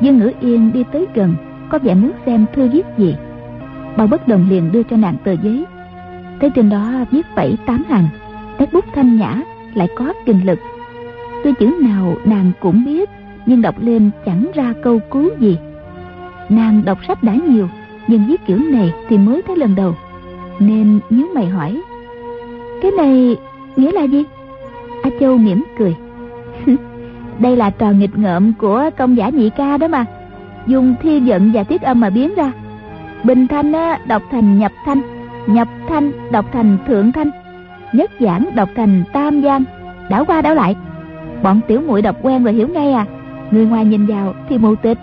Dương 0.00 0.18
Ngữ 0.18 0.32
Yên 0.40 0.72
đi 0.72 0.84
tới 0.92 1.06
gần, 1.14 1.34
có 1.68 1.78
vẻ 1.78 1.94
muốn 1.94 2.12
xem 2.26 2.46
thư 2.54 2.68
viết 2.68 2.86
gì. 2.98 3.16
Bao 3.96 4.06
bất 4.06 4.28
đồng 4.28 4.46
liền 4.50 4.72
đưa 4.72 4.82
cho 4.82 4.96
nàng 4.96 5.16
tờ 5.24 5.32
giấy. 5.32 5.64
Thấy 6.42 6.50
trên 6.50 6.70
đó 6.70 7.04
viết 7.10 7.26
bảy 7.34 7.56
tám 7.66 7.84
hàng, 7.88 8.08
nét 8.58 8.72
bút 8.72 8.84
thanh 8.94 9.16
nhã, 9.16 9.40
lại 9.74 9.88
có 9.96 10.12
kinh 10.26 10.46
lực. 10.46 10.58
Tuy 11.44 11.52
chữ 11.60 11.74
nào 11.80 12.16
nàng 12.24 12.52
cũng 12.60 12.84
biết, 12.84 13.10
nhưng 13.46 13.62
đọc 13.62 13.74
lên 13.80 14.10
chẳng 14.26 14.50
ra 14.54 14.74
câu 14.82 15.00
cứu 15.10 15.30
gì. 15.38 15.58
Nàng 16.48 16.82
đọc 16.84 16.98
sách 17.08 17.22
đã 17.22 17.34
nhiều, 17.48 17.68
nhưng 18.06 18.26
viết 18.28 18.46
kiểu 18.46 18.58
này 18.58 18.92
thì 19.08 19.18
mới 19.18 19.42
thấy 19.42 19.56
lần 19.56 19.74
đầu. 19.74 19.94
Nên 20.58 21.00
nhíu 21.10 21.26
mày 21.34 21.46
hỏi, 21.46 21.82
cái 22.82 22.90
này 22.90 23.36
nghĩa 23.76 23.92
là 23.92 24.02
gì? 24.02 24.24
A 25.02 25.10
Châu 25.20 25.38
mỉm 25.38 25.64
cười. 25.78 25.96
Đây 27.38 27.56
là 27.56 27.70
trò 27.70 27.90
nghịch 27.90 28.18
ngợm 28.18 28.52
của 28.58 28.90
công 28.96 29.16
giả 29.16 29.28
nhị 29.28 29.50
ca 29.50 29.76
đó 29.76 29.88
mà. 29.88 30.04
Dùng 30.66 30.94
thi 31.02 31.20
vận 31.20 31.52
và 31.52 31.64
tiết 31.64 31.82
âm 31.82 32.00
mà 32.00 32.10
biến 32.10 32.34
ra. 32.34 32.52
Bình 33.24 33.46
thanh 33.46 33.72
á, 33.72 33.98
đọc 34.06 34.22
thành 34.30 34.58
nhập 34.58 34.72
thanh, 34.84 35.21
nhập 35.46 35.68
thanh 35.88 36.12
đọc 36.30 36.44
thành 36.52 36.78
thượng 36.86 37.12
thanh, 37.12 37.30
nhất 37.92 38.10
giảng 38.20 38.48
đọc 38.54 38.68
thành 38.76 39.04
tam 39.12 39.42
giang, 39.42 39.64
đảo 40.10 40.24
qua 40.24 40.42
đảo 40.42 40.54
lại. 40.54 40.76
Bọn 41.42 41.60
tiểu 41.68 41.80
muội 41.80 42.02
đọc 42.02 42.16
quen 42.22 42.44
rồi 42.44 42.54
hiểu 42.54 42.68
ngay 42.68 42.92
à. 42.92 43.06
Người 43.50 43.66
ngoài 43.66 43.84
nhìn 43.84 44.06
vào 44.06 44.34
thì 44.48 44.58
mù 44.58 44.74
tịch. 44.74 44.98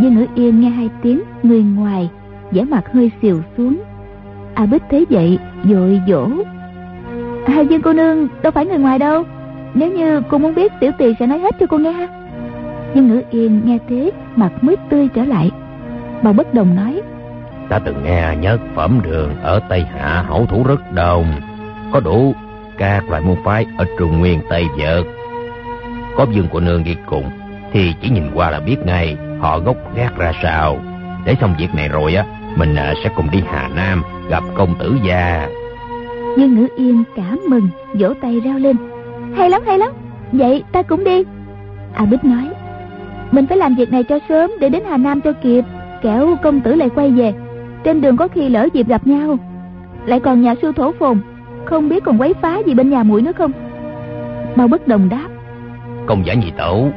Dương 0.00 0.14
Ngữ 0.14 0.26
Yên 0.34 0.60
nghe 0.60 0.68
hai 0.68 0.90
tiếng 1.02 1.22
người 1.42 1.62
ngoài, 1.62 2.10
vẻ 2.50 2.64
mặt 2.64 2.92
hơi 2.92 3.10
xìu 3.22 3.40
xuống. 3.56 3.76
A 4.54 4.66
Bích 4.66 4.82
thấy 4.90 5.06
vậy, 5.10 5.38
vội 5.64 6.00
dỗ 6.08 6.28
hai 7.48 7.58
à, 7.58 7.68
Dương 7.70 7.82
cô 7.82 7.92
nương 7.92 8.28
đâu 8.42 8.50
phải 8.50 8.66
người 8.66 8.78
ngoài 8.78 8.98
đâu 8.98 9.24
Nếu 9.74 9.92
như 9.92 10.22
cô 10.28 10.38
muốn 10.38 10.54
biết 10.54 10.72
tiểu 10.80 10.92
tỳ 10.98 11.14
sẽ 11.18 11.26
nói 11.26 11.38
hết 11.38 11.54
cho 11.60 11.66
cô 11.66 11.78
nghe 11.78 11.92
ha 11.92 12.08
Dương 12.94 13.08
ngữ 13.08 13.22
yên 13.30 13.60
nghe 13.64 13.78
thế 13.88 14.10
Mặt 14.36 14.50
mới 14.60 14.76
tươi 14.90 15.08
trở 15.14 15.24
lại 15.24 15.50
Bà 16.22 16.32
bất 16.32 16.54
đồng 16.54 16.76
nói 16.76 17.02
Ta 17.68 17.78
từng 17.78 18.02
nghe 18.04 18.36
nhất 18.40 18.60
phẩm 18.74 19.00
đường 19.04 19.36
Ở 19.42 19.60
Tây 19.68 19.86
Hạ 19.98 20.24
hậu 20.28 20.46
thủ 20.46 20.64
rất 20.64 20.92
đông 20.92 21.40
Có 21.92 22.00
đủ 22.00 22.34
các 22.78 23.08
loại 23.08 23.22
môn 23.22 23.36
phái 23.44 23.66
Ở 23.78 23.84
Trung 23.98 24.18
Nguyên, 24.18 24.40
Tây 24.50 24.64
Vợt. 24.78 25.04
Có 26.16 26.26
dương 26.30 26.48
của 26.48 26.60
nương 26.60 26.84
đi 26.84 26.96
cùng, 27.06 27.30
Thì 27.72 27.94
chỉ 28.00 28.10
nhìn 28.10 28.30
qua 28.34 28.50
là 28.50 28.60
biết 28.60 28.76
ngay 28.84 29.16
Họ 29.40 29.58
gốc 29.58 29.76
gác 29.96 30.18
ra 30.18 30.32
sao. 30.42 30.78
Để 31.24 31.36
xong 31.40 31.54
việc 31.58 31.74
này 31.74 31.88
rồi 31.88 32.14
á, 32.14 32.24
Mình 32.56 32.74
à, 32.74 32.94
sẽ 33.04 33.10
cùng 33.16 33.30
đi 33.30 33.42
Hà 33.46 33.68
Nam 33.68 34.02
Gặp 34.28 34.44
công 34.54 34.74
tử 34.78 34.96
già. 35.04 35.48
Nhưng 36.36 36.54
Ngữ 36.54 36.68
Yên 36.76 37.04
cảm 37.16 37.40
mừng, 37.48 37.68
vỗ 37.94 38.14
tay 38.22 38.40
reo 38.40 38.58
lên. 38.58 38.76
Hay 39.36 39.50
lắm 39.50 39.62
hay 39.66 39.78
lắm. 39.78 39.92
Vậy 40.32 40.64
ta 40.72 40.82
cũng 40.82 41.04
đi. 41.04 41.24
A 41.94 42.04
Bích 42.04 42.24
nói, 42.24 42.48
Mình 43.30 43.46
phải 43.46 43.58
làm 43.58 43.74
việc 43.74 43.92
này 43.92 44.04
cho 44.04 44.18
sớm 44.28 44.50
để 44.60 44.68
đến 44.68 44.82
Hà 44.88 44.96
Nam 44.96 45.20
cho 45.20 45.32
kịp, 45.32 45.64
Kẻo 46.02 46.36
công 46.42 46.60
tử 46.60 46.74
lại 46.74 46.88
quay 46.94 47.10
về. 47.10 47.32
Trên 47.84 48.00
đường 48.00 48.16
có 48.16 48.28
khi 48.28 48.48
lỡ 48.48 48.68
dịp 48.72 48.88
gặp 48.88 49.06
nhau 49.06 49.38
Lại 50.06 50.20
còn 50.20 50.42
nhà 50.42 50.54
sư 50.62 50.72
thổ 50.76 50.92
phồn 50.92 51.20
Không 51.64 51.88
biết 51.88 52.04
còn 52.04 52.20
quấy 52.20 52.34
phá 52.42 52.58
gì 52.66 52.74
bên 52.74 52.90
nhà 52.90 53.02
mũi 53.02 53.22
nữa 53.22 53.32
không 53.38 53.52
Bao 54.56 54.68
bất 54.68 54.88
đồng 54.88 55.08
đáp 55.08 55.28
Công 56.06 56.26
giả 56.26 56.34
nhị 56.34 56.50
tẩu 56.50 56.92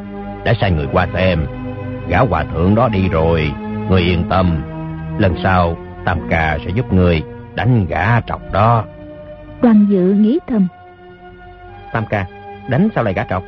Đã 0.45 0.53
sai 0.61 0.71
người 0.71 0.87
qua 0.93 1.07
xem 1.13 1.45
Gã 2.11 2.19
hòa 2.19 2.43
thượng 2.43 2.75
đó 2.75 2.89
đi 2.89 3.09
rồi, 3.09 3.51
người 3.89 4.01
yên 4.01 4.23
tâm. 4.29 4.61
Lần 5.17 5.35
sau, 5.43 5.77
Tam 6.05 6.19
ca 6.29 6.57
sẽ 6.65 6.71
giúp 6.75 6.93
người 6.93 7.23
đánh 7.55 7.85
gã 7.85 8.21
trọc 8.21 8.53
đó. 8.53 8.85
Đoàn 9.61 9.85
dự 9.89 10.13
nghĩ 10.13 10.39
thầm. 10.47 10.67
Tam 11.93 12.05
ca, 12.09 12.25
đánh 12.69 12.89
sao 12.95 13.03
lại 13.03 13.13
gã 13.13 13.23
trọc? 13.29 13.43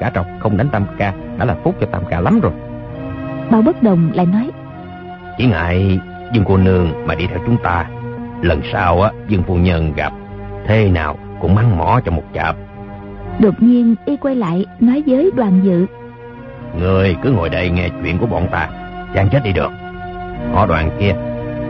Gã 0.00 0.10
trọc 0.10 0.26
không 0.40 0.56
đánh 0.56 0.68
Tam 0.68 0.84
ca 0.98 1.12
đã 1.38 1.44
là 1.44 1.54
phúc 1.62 1.74
cho 1.80 1.86
Tam 1.86 2.02
ca 2.10 2.20
lắm 2.20 2.40
rồi. 2.40 2.52
Bao 3.50 3.62
bất 3.62 3.82
đồng 3.82 4.10
lại 4.14 4.26
nói. 4.26 4.50
Chỉ 5.38 5.46
ngại 5.46 6.00
Dương 6.32 6.44
cô 6.46 6.56
nương 6.56 7.06
mà 7.06 7.14
đi 7.14 7.26
theo 7.26 7.38
chúng 7.46 7.56
ta. 7.62 7.86
Lần 8.42 8.60
sau 8.72 9.02
á, 9.02 9.10
Dương 9.28 9.42
phu 9.42 9.54
nhân 9.54 9.92
gặp, 9.96 10.12
thế 10.66 10.88
nào 10.88 11.18
cũng 11.40 11.54
mắng 11.54 11.78
mỏ 11.78 12.00
cho 12.04 12.12
một 12.12 12.24
chạp. 12.34 12.56
Đột 13.38 13.54
nhiên 13.62 13.94
y 14.04 14.16
quay 14.16 14.34
lại 14.34 14.66
nói 14.80 15.02
với 15.06 15.30
đoàn 15.36 15.60
dự. 15.64 15.86
Người 16.78 17.16
cứ 17.22 17.30
ngồi 17.30 17.48
đây 17.48 17.70
nghe 17.70 17.88
chuyện 18.02 18.18
của 18.18 18.26
bọn 18.26 18.48
ta, 18.50 18.68
chẳng 19.14 19.28
chết 19.32 19.40
đi 19.44 19.52
được. 19.52 19.70
Họ 20.52 20.66
đoàn 20.66 20.90
kia, 21.00 21.14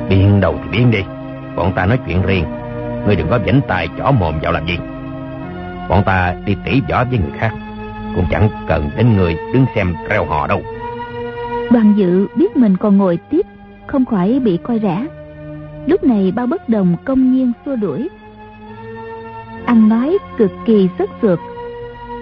biên 0.09 0.41
đầu 0.41 0.55
thì 0.63 0.79
biên 0.79 0.91
đi. 0.91 1.03
Bọn 1.57 1.73
ta 1.73 1.87
nói 1.87 1.99
chuyện 2.07 2.23
riêng, 2.23 2.45
người 3.07 3.17
đừng 3.17 3.29
có 3.31 3.39
vảnh 3.47 3.61
tài 3.69 3.89
chỏ 3.99 4.11
mồm 4.11 4.35
vào 4.43 4.53
làm 4.53 4.67
gì. 4.67 4.79
Bọn 5.89 6.03
ta 6.05 6.35
đi 6.45 6.57
tỉ 6.65 6.83
võ 6.91 7.05
với 7.05 7.19
người 7.19 7.39
khác, 7.39 7.53
cũng 8.15 8.27
chẳng 8.31 8.49
cần 8.69 8.91
đến 8.97 9.17
người 9.17 9.37
đứng 9.55 9.67
xem 9.75 9.95
reo 10.09 10.25
hò 10.25 10.47
đâu. 10.47 10.63
Đoàn 11.71 11.95
dự 11.97 12.27
biết 12.37 12.57
mình 12.57 12.77
còn 12.77 12.99
ngồi 12.99 13.19
tiếp, 13.31 13.42
không 13.87 14.05
khỏi 14.05 14.41
bị 14.45 14.59
coi 14.63 14.79
rẻ. 14.79 15.07
Lúc 15.87 16.05
này 16.05 16.33
bao 16.37 16.47
bất 16.47 16.69
đồng 16.69 16.97
công 17.05 17.33
nhiên 17.33 17.53
xua 17.67 17.77
đuổi. 17.77 18.09
Ăn 19.65 19.89
nói 19.89 20.19
cực 20.39 20.51
kỳ 20.67 20.89
sức 20.99 21.11
sượt. 21.23 21.39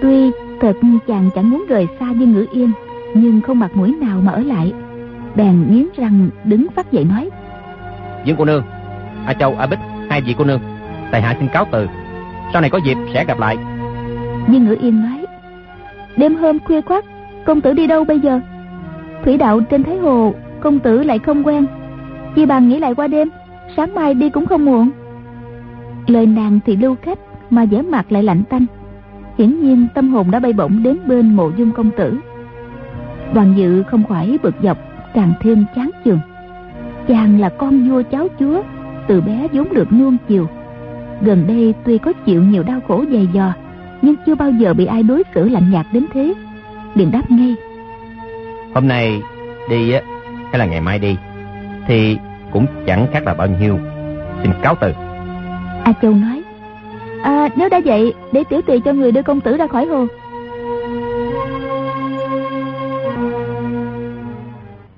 Tuy 0.01 0.31
thật 0.61 0.73
chàng 1.07 1.29
chẳng 1.35 1.49
muốn 1.49 1.65
rời 1.69 1.87
xa 1.99 2.11
Dương 2.11 2.33
Ngữ 2.33 2.45
Yên, 2.51 2.71
nhưng 3.15 3.41
không 3.41 3.59
mặt 3.59 3.71
mũi 3.73 3.95
nào 4.01 4.21
mà 4.21 4.31
ở 4.31 4.39
lại. 4.39 4.73
Bèn 5.35 5.65
nghiến 5.69 5.85
răng 5.95 6.29
đứng 6.43 6.67
phát 6.75 6.91
dậy 6.91 7.03
nói. 7.03 7.29
Dương 8.25 8.35
cô 8.37 8.45
nương, 8.45 8.63
A 9.25 9.33
Châu, 9.33 9.55
A 9.59 9.67
Bích, 9.67 9.79
hai 10.09 10.21
vị 10.21 10.35
cô 10.37 10.45
nương, 10.45 10.59
tại 11.11 11.21
hạ 11.21 11.35
xin 11.39 11.47
cáo 11.53 11.65
từ. 11.71 11.87
Sau 12.53 12.61
này 12.61 12.69
có 12.69 12.79
dịp 12.85 12.97
sẽ 13.13 13.25
gặp 13.25 13.39
lại. 13.39 13.57
Dương 14.49 14.65
Ngữ 14.65 14.77
Yên 14.81 15.01
nói. 15.01 15.25
Đêm 16.17 16.35
hôm 16.35 16.59
khuya 16.59 16.81
khoắt, 16.81 17.05
công 17.45 17.61
tử 17.61 17.73
đi 17.73 17.87
đâu 17.87 18.03
bây 18.03 18.19
giờ? 18.19 18.39
Thủy 19.23 19.37
đạo 19.37 19.61
trên 19.69 19.83
Thái 19.83 19.97
Hồ, 19.97 20.33
công 20.61 20.79
tử 20.79 21.03
lại 21.03 21.19
không 21.19 21.47
quen. 21.47 21.65
Chi 22.35 22.45
bằng 22.45 22.69
nghĩ 22.69 22.79
lại 22.79 22.95
qua 22.95 23.07
đêm, 23.07 23.29
sáng 23.77 23.95
mai 23.95 24.13
đi 24.13 24.29
cũng 24.29 24.45
không 24.45 24.65
muộn. 24.65 24.89
Lời 26.07 26.25
nàng 26.25 26.59
thì 26.65 26.75
lưu 26.75 26.95
khách 27.01 27.19
mà 27.49 27.65
vẻ 27.65 27.81
mặt 27.81 28.11
lại 28.11 28.23
lạnh 28.23 28.43
tanh. 28.49 28.65
Hiển 29.37 29.61
nhiên 29.61 29.87
tâm 29.95 30.13
hồn 30.13 30.31
đã 30.31 30.39
bay 30.39 30.53
bổng 30.53 30.83
đến 30.83 30.97
bên 31.07 31.35
mộ 31.35 31.51
dung 31.57 31.71
công 31.71 31.91
tử. 31.97 32.17
Đoàn 33.33 33.53
dự 33.57 33.83
không 33.83 34.03
khỏi 34.03 34.37
bực 34.43 34.55
dọc, 34.63 34.77
càng 35.13 35.33
thêm 35.41 35.65
chán 35.75 35.89
chường. 36.05 36.19
Chàng 37.07 37.39
là 37.39 37.49
con 37.49 37.89
vua 37.89 38.03
cháu 38.11 38.27
chúa, 38.39 38.61
từ 39.07 39.21
bé 39.21 39.47
vốn 39.53 39.73
được 39.73 39.93
nuông 39.93 40.17
chiều. 40.27 40.47
Gần 41.21 41.43
đây 41.47 41.73
tuy 41.85 41.97
có 41.97 42.13
chịu 42.13 42.43
nhiều 42.43 42.63
đau 42.63 42.79
khổ 42.87 43.03
dày 43.11 43.27
dò, 43.33 43.53
nhưng 44.01 44.15
chưa 44.25 44.35
bao 44.35 44.51
giờ 44.51 44.73
bị 44.73 44.85
ai 44.85 45.03
đối 45.03 45.23
xử 45.35 45.49
lạnh 45.49 45.71
nhạt 45.71 45.85
đến 45.93 46.05
thế. 46.13 46.33
Liền 46.95 47.11
đáp 47.11 47.31
ngay. 47.31 47.55
Hôm 48.73 48.87
nay 48.87 49.21
đi 49.69 49.91
á, 49.91 50.01
hay 50.51 50.59
là 50.59 50.65
ngày 50.65 50.81
mai 50.81 50.99
đi, 50.99 51.15
thì 51.87 52.17
cũng 52.51 52.65
chẳng 52.85 53.07
khác 53.13 53.23
là 53.25 53.33
bao 53.33 53.47
nhiêu. 53.47 53.79
Xin 54.41 54.51
cáo 54.61 54.75
từ. 54.81 54.93
A 55.83 55.93
Châu 56.01 56.11
nói. 56.11 56.43
À, 57.23 57.49
nếu 57.55 57.69
đã 57.69 57.81
vậy, 57.85 58.13
để 58.31 58.43
tiểu 58.49 58.61
tùy 58.61 58.81
cho 58.85 58.93
người 58.93 59.11
đưa 59.11 59.21
công 59.21 59.41
tử 59.41 59.57
ra 59.57 59.67
khỏi 59.67 59.85
hồ. 59.85 60.05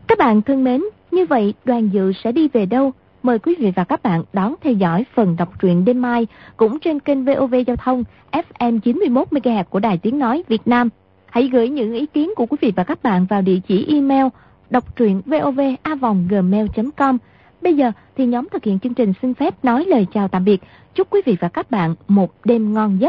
Các 0.08 0.18
bạn 0.18 0.41
thân 0.41 0.64
mến, 0.64 0.82
như 1.12 1.26
vậy 1.26 1.54
đoàn 1.66 1.89
dự 1.93 2.12
sẽ 2.24 2.32
đi 2.32 2.47
về 2.54 2.66
đâu? 2.66 2.91
Mời 3.24 3.39
quý 3.39 3.56
vị 3.60 3.72
và 3.76 3.84
các 3.84 4.04
bạn 4.04 4.24
đón 4.34 4.56
theo 4.62 4.74
dõi 4.74 5.06
phần 5.16 5.36
đọc 5.36 5.60
truyện 5.60 5.86
đêm 5.86 6.01
mai 6.01 6.28
cũng 6.58 6.80
trên 6.80 6.99
kênh 6.99 7.26
VOV 7.26 7.56
Giao 7.68 7.76
thông 7.76 8.04
FM 8.32 8.80
91MHz 8.80 9.64
của 9.64 9.80
Đài 9.80 9.97
Tiếng 9.97 10.20
Nói 10.20 10.43
Việt 10.47 10.68
Nam. 10.68 10.89
Hãy 11.30 11.49
gửi 11.54 11.70
những 11.70 11.93
ý 11.93 12.06
kiến 12.06 12.30
của 12.36 12.45
quý 12.45 12.58
vị 12.62 12.74
và 12.76 12.84
các 12.84 13.04
bạn 13.04 13.26
vào 13.30 13.41
địa 13.41 13.60
chỉ 13.68 13.86
email 13.89 14.26
đọc 14.74 14.95
truyện 14.95 15.21
vovavonggmail.com. 15.26 17.17
Bây 17.61 17.74
giờ 17.74 17.91
thì 18.17 18.26
nhóm 18.26 18.47
thực 18.51 18.63
hiện 18.63 18.80
chương 18.80 18.93
trình 18.93 19.13
xin 19.21 19.34
phép 19.34 19.65
nói 19.65 19.86
lời 19.86 20.07
chào 20.13 20.28
tạm 20.28 20.45
biệt. 20.45 20.61
Chúc 20.95 21.07
quý 21.09 21.21
vị 21.26 21.38
và 21.39 21.47
các 21.47 21.71
bạn 21.71 21.95
một 22.07 22.34
đêm 22.45 22.74
ngon 22.74 22.97
giấc. 22.99 23.01